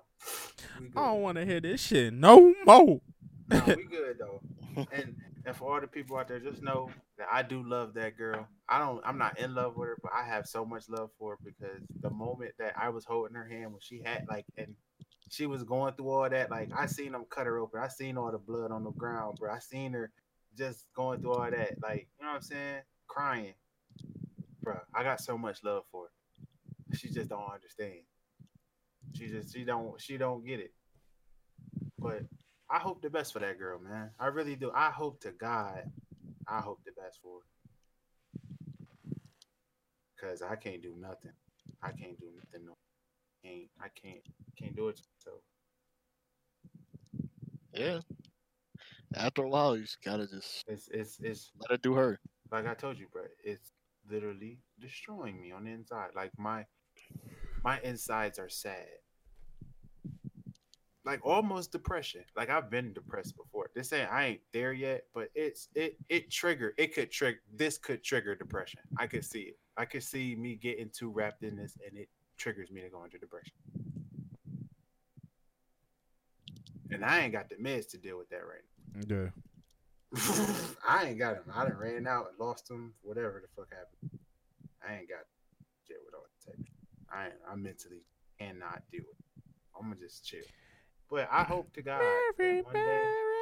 [0.95, 3.01] I don't want to hear this shit no more.
[3.47, 4.41] No, we good though.
[4.91, 5.15] And
[5.45, 8.47] and for all the people out there, just know that I do love that girl.
[8.69, 9.01] I don't.
[9.05, 11.81] I'm not in love with her, but I have so much love for her because
[12.01, 14.75] the moment that I was holding her hand when she had like and
[15.29, 17.79] she was going through all that, like I seen them cut her open.
[17.81, 19.51] I seen all the blood on the ground, bro.
[19.51, 20.11] I seen her
[20.57, 23.53] just going through all that, like you know what I'm saying, crying,
[24.61, 24.77] bro.
[24.93, 26.09] I got so much love for her.
[26.93, 28.01] She just don't understand.
[29.13, 30.73] She just she don't she don't get it.
[31.99, 32.23] But
[32.69, 34.11] I hope the best for that girl, man.
[34.19, 34.71] I really do.
[34.73, 35.83] I hope to God,
[36.47, 37.45] I hope the best for her.
[40.19, 41.31] Cause I can't do nothing.
[41.81, 42.67] I can't do nothing.
[42.67, 42.73] No,
[43.43, 43.69] can't.
[43.81, 44.21] I can't.
[44.57, 45.01] Can't do it.
[45.17, 45.31] So
[47.73, 47.99] yeah.
[49.15, 52.19] After a while, you just gotta just it's it's it's let it do her.
[52.51, 53.23] like I told you, bro.
[53.43, 53.71] It's
[54.09, 56.09] literally destroying me on the inside.
[56.15, 56.65] Like my
[57.63, 58.87] my insides are sad.
[61.03, 62.21] Like almost depression.
[62.35, 63.71] Like I've been depressed before.
[63.75, 66.73] This ain't I ain't there yet, but it's it it trigger.
[66.77, 67.39] It could trigger.
[67.55, 68.81] This could trigger depression.
[68.97, 69.57] I could see it.
[69.77, 72.07] I could see me getting too wrapped in this, and it
[72.37, 73.53] triggers me to go into depression.
[76.91, 79.15] And I ain't got the meds to deal with that right now.
[79.15, 79.29] Yeah.
[80.87, 81.43] I ain't got him.
[81.55, 82.93] I done ran out and lost him.
[83.01, 84.19] Whatever the fuck happened.
[84.87, 85.25] I ain't got
[85.87, 86.67] shit with all that type.
[87.11, 88.03] I I mentally
[88.39, 89.43] cannot do it.
[89.75, 90.39] I'm gonna just chill.
[91.09, 92.81] But I hope to God Mary, that one day.
[92.85, 93.41] Mary,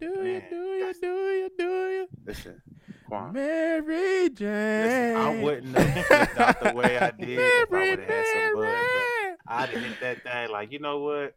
[0.00, 2.08] do you, do you, do you, do you?
[2.26, 2.62] Listen,
[3.08, 3.32] Quan.
[3.32, 4.82] Mary Jane.
[4.82, 8.08] Listen, I wouldn't have flipped out the way I did if I Mary, would have
[8.08, 9.36] had some bud.
[9.46, 11.34] I'd have hit that thing like, you know what?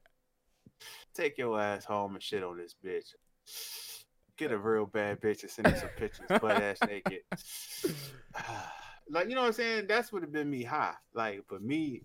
[1.13, 3.13] Take your ass home and shit on this bitch.
[4.37, 7.21] Get a real bad bitch and send me some pictures, butt ass naked.
[9.09, 9.85] like, you know what I'm saying?
[9.87, 10.95] That's would have been me high.
[11.13, 12.01] Like, but me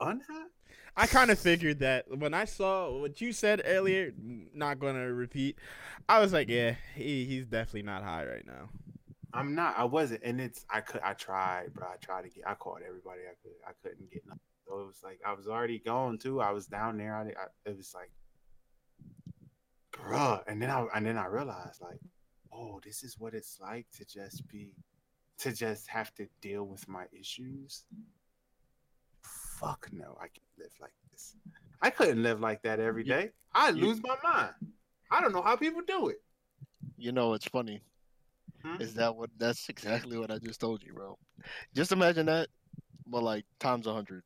[0.00, 0.48] unhigh?
[0.96, 4.12] I kind of figured that when I saw what you said earlier.
[4.54, 5.58] Not gonna repeat.
[6.08, 8.68] I was like, yeah, he, he's definitely not high right now.
[9.34, 9.78] I'm not.
[9.78, 10.66] I wasn't, and it's.
[10.68, 11.00] I could.
[11.02, 11.86] I tried, bro.
[11.86, 12.46] I tried to get.
[12.46, 13.52] I called everybody I could.
[13.66, 14.40] I couldn't get nothing.
[14.66, 16.40] So it was like I was already gone too.
[16.40, 17.14] I was down there.
[17.16, 18.10] I, I it was like,
[19.92, 20.42] bruh.
[20.46, 22.00] And then I and then I realized like,
[22.52, 24.74] oh, this is what it's like to just be,
[25.42, 27.84] to just have to deal with my issues.
[29.22, 31.36] Fuck no, I can't live like this.
[31.80, 33.30] I couldn't live like that every day.
[33.52, 34.54] I lose my mind.
[35.10, 36.22] I don't know how people do it.
[36.96, 37.82] You know, it's funny.
[38.64, 38.80] Hmm?
[38.80, 39.30] Is that what?
[39.36, 41.18] That's exactly what I just told you, bro.
[41.74, 42.48] Just imagine that,
[43.06, 44.22] but like times a hundred,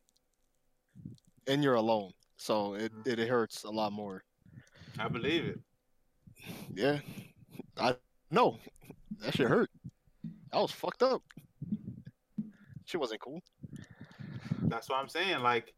[1.47, 3.07] and you're alone, so it Mhm.
[3.19, 4.23] it hurts a lot more.
[4.99, 5.61] I believe it.
[6.75, 7.01] Yeah,
[7.79, 7.97] I
[8.31, 8.61] know
[9.21, 9.71] that shit hurt.
[10.57, 11.23] I was fucked up.
[12.87, 13.41] She wasn't cool.
[14.63, 15.41] That's what I'm saying.
[15.41, 15.75] Like,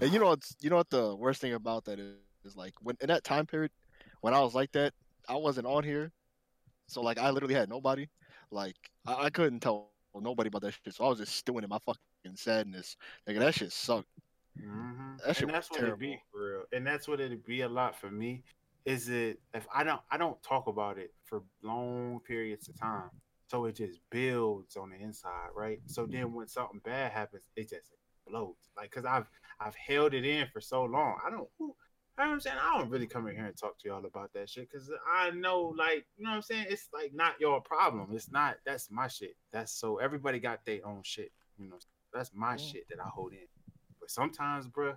[0.00, 2.14] And you know what's you know what the worst thing about that is,
[2.44, 3.72] is like when in that time period
[4.20, 4.92] when I was like that,
[5.28, 6.12] I wasn't on here.
[6.86, 8.06] So like I literally had nobody.
[8.52, 10.94] Like I, I couldn't tell nobody about that shit.
[10.94, 12.96] So I was just stewing in my fucking sadness.
[13.26, 14.06] Like that shit sucked.
[14.56, 16.22] hmm That shit and that's was what it be terrible.
[16.32, 16.62] for real.
[16.72, 18.44] And that's what it'd be a lot for me.
[18.84, 23.10] Is it if I don't I don't talk about it for long periods of time,
[23.50, 25.80] so it just builds on the inside, right?
[25.86, 26.34] So then mm-hmm.
[26.36, 28.70] when something bad happens, it just explodes.
[28.76, 29.26] Like because I've
[29.58, 31.18] I've held it in for so long.
[31.26, 31.48] I don't.
[31.58, 31.66] You
[32.26, 32.56] know what I'm saying?
[32.62, 35.30] I don't really come in here and talk to y'all about that shit because I
[35.30, 36.66] know, like, you know what I'm saying?
[36.68, 38.08] It's like not your problem.
[38.12, 38.56] It's not.
[38.66, 39.36] That's my shit.
[39.52, 41.32] That's so everybody got their own shit.
[41.58, 41.78] You know,
[42.12, 42.56] that's my Yeah.
[42.58, 43.48] shit that I hold in.
[43.98, 44.96] But sometimes, bruh,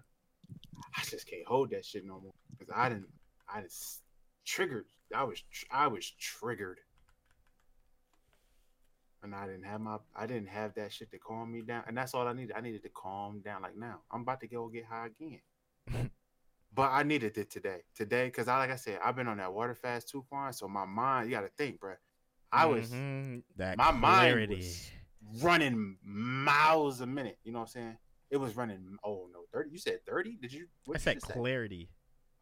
[0.96, 3.08] I just can't hold that shit no more because I didn't.
[3.52, 4.02] I just
[4.46, 4.86] triggered.
[5.16, 5.42] I was.
[5.72, 6.80] I was triggered,
[9.24, 9.98] and I didn't have my.
[10.16, 12.54] I didn't have that shit to calm me down, and that's all I needed.
[12.56, 13.62] I needed to calm down.
[13.62, 15.40] Like now, I'm about to go get high again.
[16.74, 17.82] but I needed it today.
[17.96, 20.54] Today, because I like I said, I've been on that water fast too, Quan.
[20.54, 21.94] So my mind, you got to think, bro.
[22.52, 23.44] I was Mhm.
[23.56, 24.56] that my mind clarity.
[24.56, 24.92] was
[25.44, 27.40] running miles a minute.
[27.44, 27.98] You know what I'm saying?
[28.30, 28.98] It was running.
[29.04, 29.72] Oh no, thirty.
[29.72, 30.38] You said thirty?
[30.42, 30.68] Did you?
[30.94, 31.34] I said you say?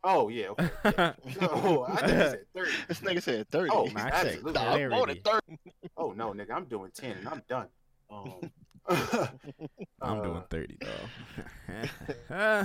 [0.01, 0.03] Clarity.
[0.03, 0.49] Oh yeah.
[0.49, 0.69] Okay.
[0.85, 1.13] yeah.
[1.41, 2.71] Oh, I think said thirty.
[2.87, 3.69] This nigga said thirty.
[3.71, 4.53] Oh, Nah, I said absolutely.
[4.53, 5.59] Nah, I'm more than thirty.
[5.97, 7.67] Oh no, nigga, I'm doing ten and I'm done.
[8.09, 8.51] Um,
[10.01, 11.85] I'm uh, doing thirty though.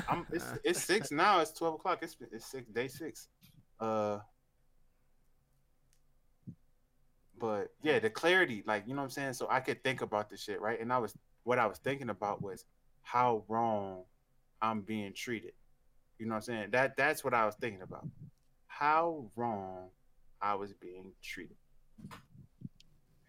[0.09, 1.41] I'm, it's it's six now.
[1.41, 1.99] It's twelve o'clock.
[2.03, 3.29] It's it's six day six.
[3.79, 4.19] Uh,
[7.39, 9.33] but yeah, the clarity, like you know what I'm saying.
[9.35, 10.81] So I could think about this shit, right?
[10.81, 11.15] And I was
[11.45, 12.65] what I was thinking about was
[13.03, 14.05] how wrong
[14.63, 15.53] I'm being treated.
[16.19, 16.69] You know what I'm saying?
[16.71, 18.07] That that's what I was thinking about.
[18.67, 19.89] How wrong
[20.41, 21.57] I was being treated.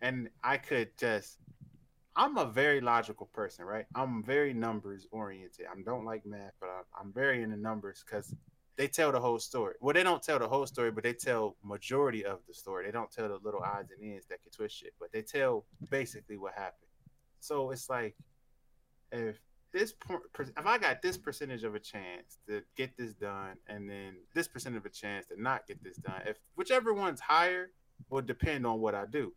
[0.02, 1.38] And I could just
[2.16, 3.86] I'm a very logical person, right?
[3.94, 5.68] I'm very numbers oriented.
[5.72, 8.34] I don't like math, but I, I'm very into numbers because
[8.76, 9.76] they tell the whole story.
[9.80, 12.86] Well, they don't tell the whole story, but they tell majority of the story.
[12.86, 15.66] They don't tell the little odds and ends that can twist shit, but they tell
[15.92, 16.90] basically what happened.
[17.40, 18.16] So it's like
[19.12, 19.40] if
[19.74, 23.90] this per- if I got this percentage of a chance to get this done, and
[23.90, 27.72] then this percent of a chance to not get this done, if whichever one's higher
[28.10, 29.34] will depend on what I do,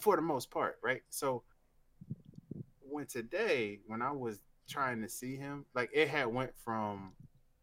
[0.00, 1.02] for the most part, right?
[1.10, 1.42] So
[2.80, 7.12] when today, when I was trying to see him, like it had went from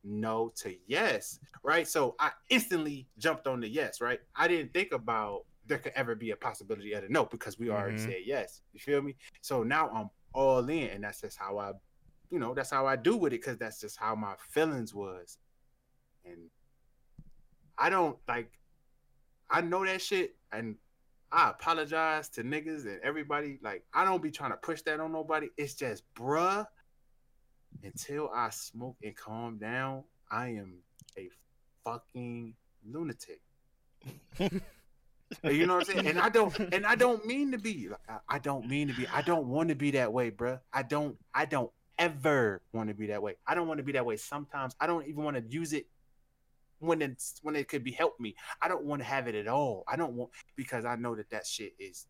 [0.04, 1.88] no to yes, right?
[1.88, 4.20] So I instantly jumped on the yes, right?
[4.36, 7.70] I didn't think about there could ever be a possibility of a no because we
[7.70, 8.06] already Mhm.
[8.06, 8.62] said yes.
[8.74, 9.16] You feel me?
[9.42, 11.72] So now I'm all in, and that's just how I,
[12.30, 15.38] you know, that's how I do with it because that's just how my feelings was,
[16.26, 16.50] and
[17.78, 18.52] I don't like.
[19.50, 20.76] I know that shit, and
[21.32, 23.60] I apologize to niggas and everybody.
[23.62, 25.50] Like, I don't be trying to push that on nobody.
[25.58, 26.66] It's just, bruh,
[27.84, 30.78] until I smoke and calm down, I am
[31.18, 31.30] a
[31.84, 32.56] fucking
[32.86, 33.42] lunatic.
[35.44, 36.08] you know what I'm saying?
[36.08, 37.90] And I don't, and I don't mean to be.
[38.30, 39.08] I- don't mean to be.
[39.08, 40.60] I don't want to be that way, bruh.
[40.72, 41.18] I don't.
[41.34, 43.36] I don't ever want to be that way.
[43.48, 44.18] I don't want to be that way.
[44.18, 45.86] Sometimes I don't even want to use it
[46.80, 48.36] when it's when it could be help me.
[48.62, 49.84] I don't want to have it at all.
[49.88, 52.08] I don't want because I know that that shit is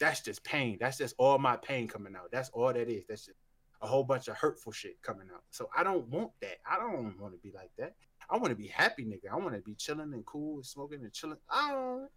[0.00, 0.78] that's just pain.
[0.80, 2.30] That's just all my pain coming out.
[2.32, 3.04] That's all that is.
[3.08, 3.38] That's just
[3.80, 5.42] a whole bunch of hurtful shit coming out.
[5.50, 6.58] So I don't want that.
[6.68, 7.94] I don't want to be like that.
[8.30, 9.32] I want to be happy, nigga.
[9.32, 11.38] I want to be chilling and cool and smoking and chilling.
[11.50, 12.08] I don't,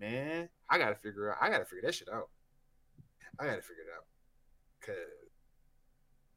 [0.00, 0.48] man.
[0.70, 1.38] I gotta figure out.
[1.40, 2.28] I gotta figure that shit out.
[3.38, 4.04] I gotta figure it out.
[4.84, 4.96] Cause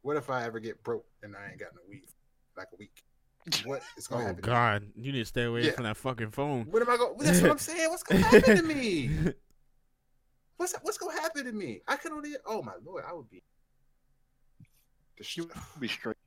[0.02, 2.03] what if I ever get broke and I ain't got no weed
[2.58, 2.91] like a week?
[3.66, 4.44] What is gonna Oh happen?
[4.44, 4.53] to me?
[4.53, 5.72] God, you need to stay away Yeah.
[5.72, 6.66] from that fucking phone.
[6.66, 7.18] What am I going?
[7.20, 7.90] That's what I'm saying.
[7.90, 9.10] What's gonna happen to me?
[10.58, 11.82] What's what's gonna happen to me?
[11.88, 12.36] I can only.
[12.45, 13.41] Oh my lord, I would be.
[15.36, 15.49] You'll
[15.80, 16.18] be straight.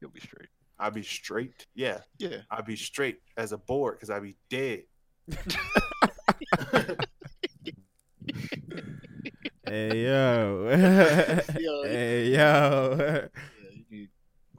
[0.00, 0.48] You'll be straight.
[0.82, 1.66] I'd be straight.
[1.76, 2.38] Yeah, Yeah.
[2.50, 4.82] I'd be straight as a board because I'd be dead.
[9.64, 10.68] hey yo,
[11.60, 12.96] Yo, hey yo.
[12.98, 13.28] Yeah,
[13.70, 14.08] you need,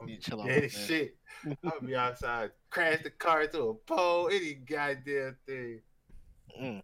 [0.00, 0.48] you need chill out.
[0.48, 1.18] Dead shit.
[1.62, 5.82] I'll be outside, crash the car into a pole, any goddamn thing.
[6.58, 6.82] Mm.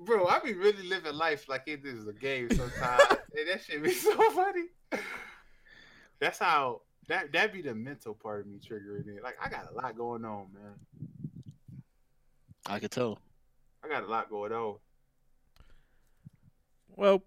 [0.00, 3.02] Bro, I be really living life like it is a game sometimes.
[3.36, 4.64] and that shit be so funny.
[6.18, 9.22] That's how that that be the mental part of me triggering it.
[9.22, 10.74] Like I got a lot going on, man.
[12.68, 13.18] I could tell.
[13.84, 14.76] I got a lot going on.
[16.96, 17.22] Well,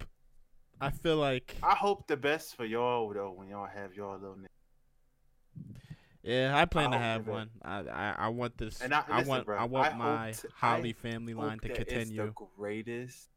[0.81, 4.35] I feel like I hope the best for y'all though when y'all have y'all little
[4.35, 5.75] nigga.
[6.23, 7.49] yeah, I plan I to have one.
[7.63, 8.81] I, I I want this.
[8.81, 11.59] And I- I, want bro, I want I my hope to- Holly I family line
[11.59, 12.23] to continue.
[12.23, 13.29] It's the greatest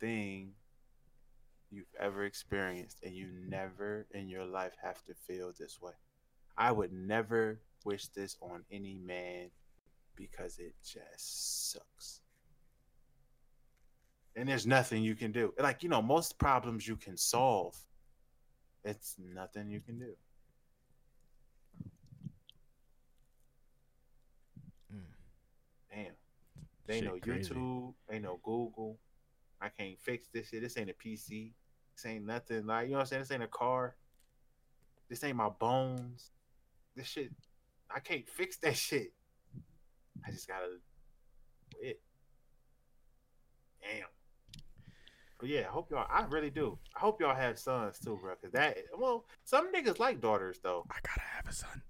[0.00, 0.52] thing
[1.76, 5.92] you've ever experienced, and you never in your life have to feel this way.
[6.56, 9.50] I would never wish this on any man
[10.16, 12.22] because it just sucks.
[14.34, 15.52] And there's nothing you can do.
[15.58, 17.76] Like, you know, most problems you can solve.
[18.84, 20.12] It's nothing you can do.
[24.94, 25.00] Mm.
[25.94, 26.12] Damn.
[26.86, 27.54] They Shit know crazy.
[27.54, 27.94] YouTube.
[28.08, 28.98] They know Google.
[29.60, 30.62] I can't fix this shit.
[30.62, 31.52] This ain't a PC.
[31.96, 33.22] This ain't nothing like you know what I'm saying.
[33.22, 33.96] This ain't a car.
[35.08, 36.30] This ain't my bones.
[36.94, 37.30] This shit.
[37.94, 39.12] I can't fix that shit.
[40.26, 40.76] I just gotta
[41.74, 42.00] quit.
[43.80, 44.06] Damn.
[45.38, 46.06] But yeah, I hope y'all.
[46.10, 46.78] I really do.
[46.94, 48.34] I hope y'all have sons too, bro.
[48.42, 48.76] Cause that.
[48.98, 50.84] Well, some niggas like daughters though.
[50.90, 51.82] I gotta have a son.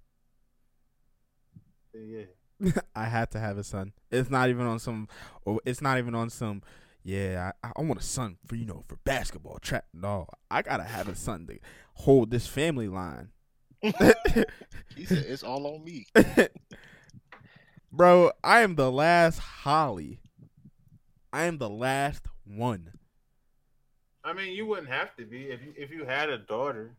[1.95, 2.81] Yeah.
[2.95, 3.93] I had to have a son.
[4.11, 5.09] It's not even on some,
[5.45, 6.63] or it's not even on some.
[7.07, 9.85] Yeah, I, I want a son for you know for basketball, trap.
[9.95, 11.61] No, I gotta have a son to
[11.95, 13.29] hold this family line.
[14.97, 16.07] He said it's all on me.
[17.93, 20.19] Bro, I am the last Holly.
[21.33, 22.95] I am the last one.
[24.25, 26.97] I mean, you wouldn't have to be if you if you had a daughter.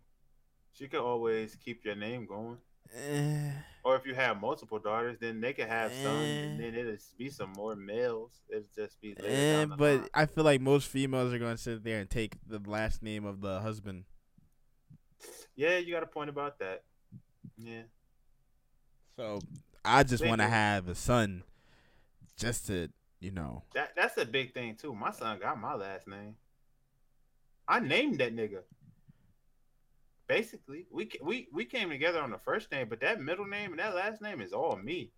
[0.72, 2.60] She could always keep your name going.
[2.96, 3.52] Eh,
[3.84, 6.64] Or if you have multiple daughters, then they could have sons, and Eh.
[6.72, 8.42] then it'll be some more males.
[8.50, 10.10] It'll just be later eh, but line.
[10.14, 13.42] I feel like most females are gonna sit there and take the last name of
[13.42, 14.06] the husband.
[15.56, 16.84] yeah, you got a point about that.
[17.58, 17.84] Yeah,
[19.16, 19.40] So
[19.84, 21.44] I just want to have a son,
[22.38, 22.90] just to
[23.20, 23.64] you know.
[23.74, 24.94] that that's a big thing too.
[24.94, 26.36] My son got my last name.
[27.68, 28.62] I named that nigga.
[30.28, 33.80] Basically, we we we came together on the first name, but that middle name and
[33.80, 35.12] that last name is all me.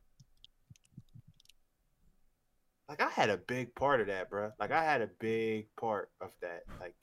[2.88, 4.52] Like I had a big part of that, bro.
[4.60, 6.64] Like I had a big part of that.
[6.80, 6.96] Like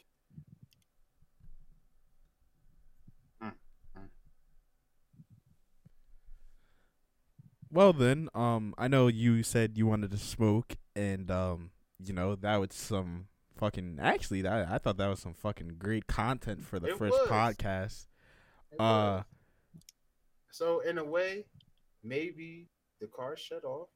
[7.77, 11.73] Well then, um, I know you said you wanted to smoke, and um,
[12.03, 13.27] you know that was some
[13.57, 13.99] fucking.
[14.01, 17.29] Actually, that I thought that was some fucking great content for the It first was.
[17.29, 18.07] podcast.
[18.73, 19.25] it Uh, was.
[20.51, 21.47] so in a way,
[22.03, 22.69] maybe
[23.01, 23.89] the car shut off,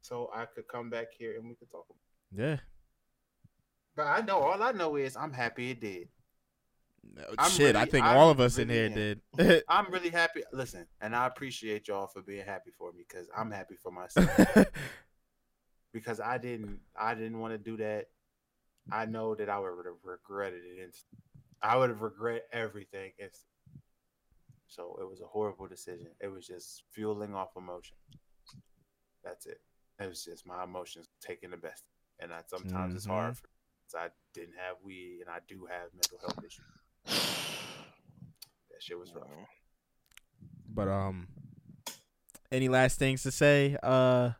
[0.00, 1.86] so I could come back here and we could talk.
[2.34, 2.58] yeah.
[3.96, 6.08] But I know all I know is I'm happy it did.
[7.38, 8.92] I'm Shit, I think I'm all of us in here am.
[8.94, 9.20] did.
[9.68, 10.42] I'm really happy.
[10.52, 14.30] Listen, and I appreciate y'all for being happy for me because I'm happy for myself
[15.92, 18.06] because I didn't I didn't want to do that.
[18.92, 20.82] I know that I would have regretted it.
[20.82, 21.06] Inst-
[21.62, 23.12] I would have regret everything.
[24.68, 26.08] So it was a horrible decision.
[26.20, 27.96] It was just fueling off emotion.
[29.24, 29.60] That's it.
[30.00, 31.84] It was just my emotions taking the best,
[32.20, 33.34] and I, sometimes it's hard.
[33.34, 33.36] Mhm.
[33.36, 33.48] For,
[33.90, 36.64] 'cause I didn't have weed, and I do have mental health issues.
[38.70, 39.28] That shit was rough.
[40.68, 41.28] but um,
[42.50, 43.76] any last things to say?
[43.82, 44.30] Uh,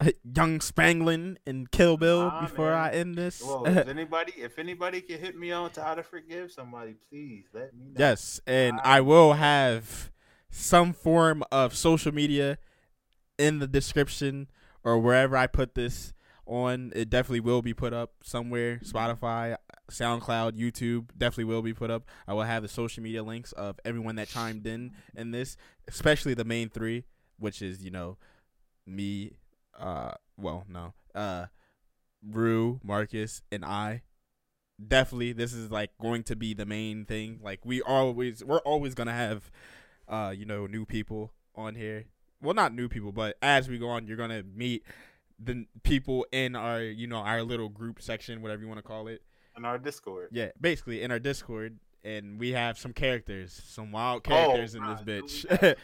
[0.36, 2.78] Young Spanglin and Kill Bill Nah, before man.
[2.78, 3.42] I end this.
[3.42, 7.44] Well, if anybody, if anybody can hit me on to how to forgive somebody, please
[7.52, 7.92] let me know.
[7.98, 10.10] Yes, and I- I will have
[10.50, 12.58] some form of social media
[13.38, 14.48] in the description
[14.82, 16.12] or wherever I put this
[16.46, 16.92] on.
[16.94, 18.80] It definitely will be put up somewhere.
[18.82, 19.56] Spotify,
[19.90, 22.08] SoundCloud, YouTube definitely will be put up.
[22.26, 25.56] I will have the social media links of everyone that chimed in in this,
[25.88, 27.04] especially the main three,
[27.38, 28.16] which is you know
[28.86, 29.32] me,
[29.80, 31.46] uh, well no, uh,
[32.28, 34.02] Rue, Marcus, and I
[34.86, 37.40] definitely this is like going to be the main thing.
[37.42, 39.50] Like we always we're always gonna have
[40.08, 42.06] uh you know new people on here.
[42.42, 44.82] Well not new people but as we go on you're gonna meet
[45.38, 49.08] the people in our you know our little group section whatever you want to call
[49.08, 49.22] it.
[49.56, 50.28] In our Discord.
[50.32, 54.82] yeah basically in our discord and we have some characters some wild Oh, characters in
[54.86, 55.76] this do bitch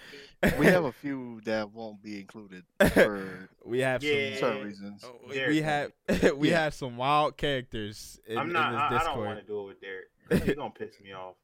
[0.59, 4.31] we have a few that won't be included for we have Yeah.
[4.33, 5.05] some certain reasons.
[5.05, 5.93] oh, Derek we have
[6.37, 6.65] we Yeah.
[6.65, 8.73] have some wild characters in, I'm not.
[8.73, 10.45] in I, this I don't discord want to do it with Derek.
[10.45, 11.35] He's gonna piss me off.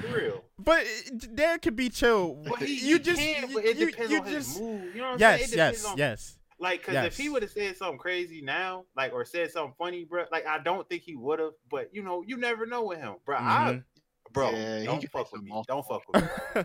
[0.00, 0.44] For real.
[0.58, 2.34] But uh, Derek could be chill.
[2.48, 4.60] But he, you he just, can, you, but it you- depends you on just, his
[4.60, 4.94] mood.
[4.94, 5.58] You know what I'm yes, saying?
[5.58, 6.38] Yes, on, yes.
[6.64, 10.04] Like, cause if he would have said something crazy now, like, or said something funny,
[10.04, 11.52] bro, like, I don't think he would have.
[11.70, 13.36] But you know, you never know with him, bro.
[13.36, 13.40] I,
[13.74, 13.84] Mhm.
[14.32, 15.50] bro, Yeah, he don't fuck with me.
[15.52, 16.28] off Don't fuck with me.
[16.54, 16.64] right now.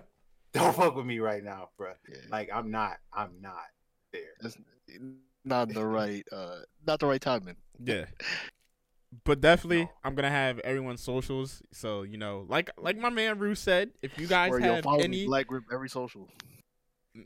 [0.54, 1.92] don't fuck with me right now, bro.
[2.10, 2.98] Yeah, Like, I'm not.
[3.12, 3.66] I'm not
[4.14, 4.22] there.
[4.40, 4.58] that's
[5.44, 7.58] not the right, uh, not the right timing.
[7.84, 8.06] yeah.
[9.26, 9.92] But definitely, No.
[10.04, 11.62] I'm gonna have everyone's socials.
[11.74, 15.08] So you know, like like my man Rue said, if you guys Where have any,
[15.08, 16.30] me, Black Group every social.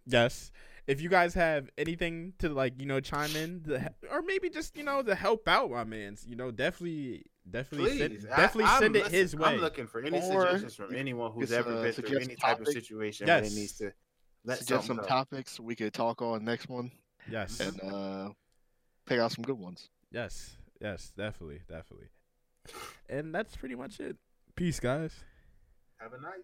[0.05, 0.51] yes,
[0.87, 4.49] if you guys have anything to like, you know, chime in, to, he- or maybe
[4.49, 8.35] just you know to help out my man's, you know, definitely, definitely, send, Please, I-
[8.35, 9.49] definitely I'm- send it listen, his way.
[9.49, 12.37] I'm looking for any Or suggestions from anyone who's ever uh, been through any a
[12.37, 12.73] type of topic.
[12.73, 13.51] situation where Yes.
[13.51, 13.91] it needs to
[14.45, 16.91] let Suggest some something topics we could talk on next one,
[17.29, 18.29] yes, and uh,
[19.05, 19.89] pick out some good ones.
[20.11, 22.07] yes, yes, definitely, definitely.
[23.09, 24.15] And that's pretty much it.
[24.55, 25.13] Peace, guys.
[25.99, 26.43] Have a night.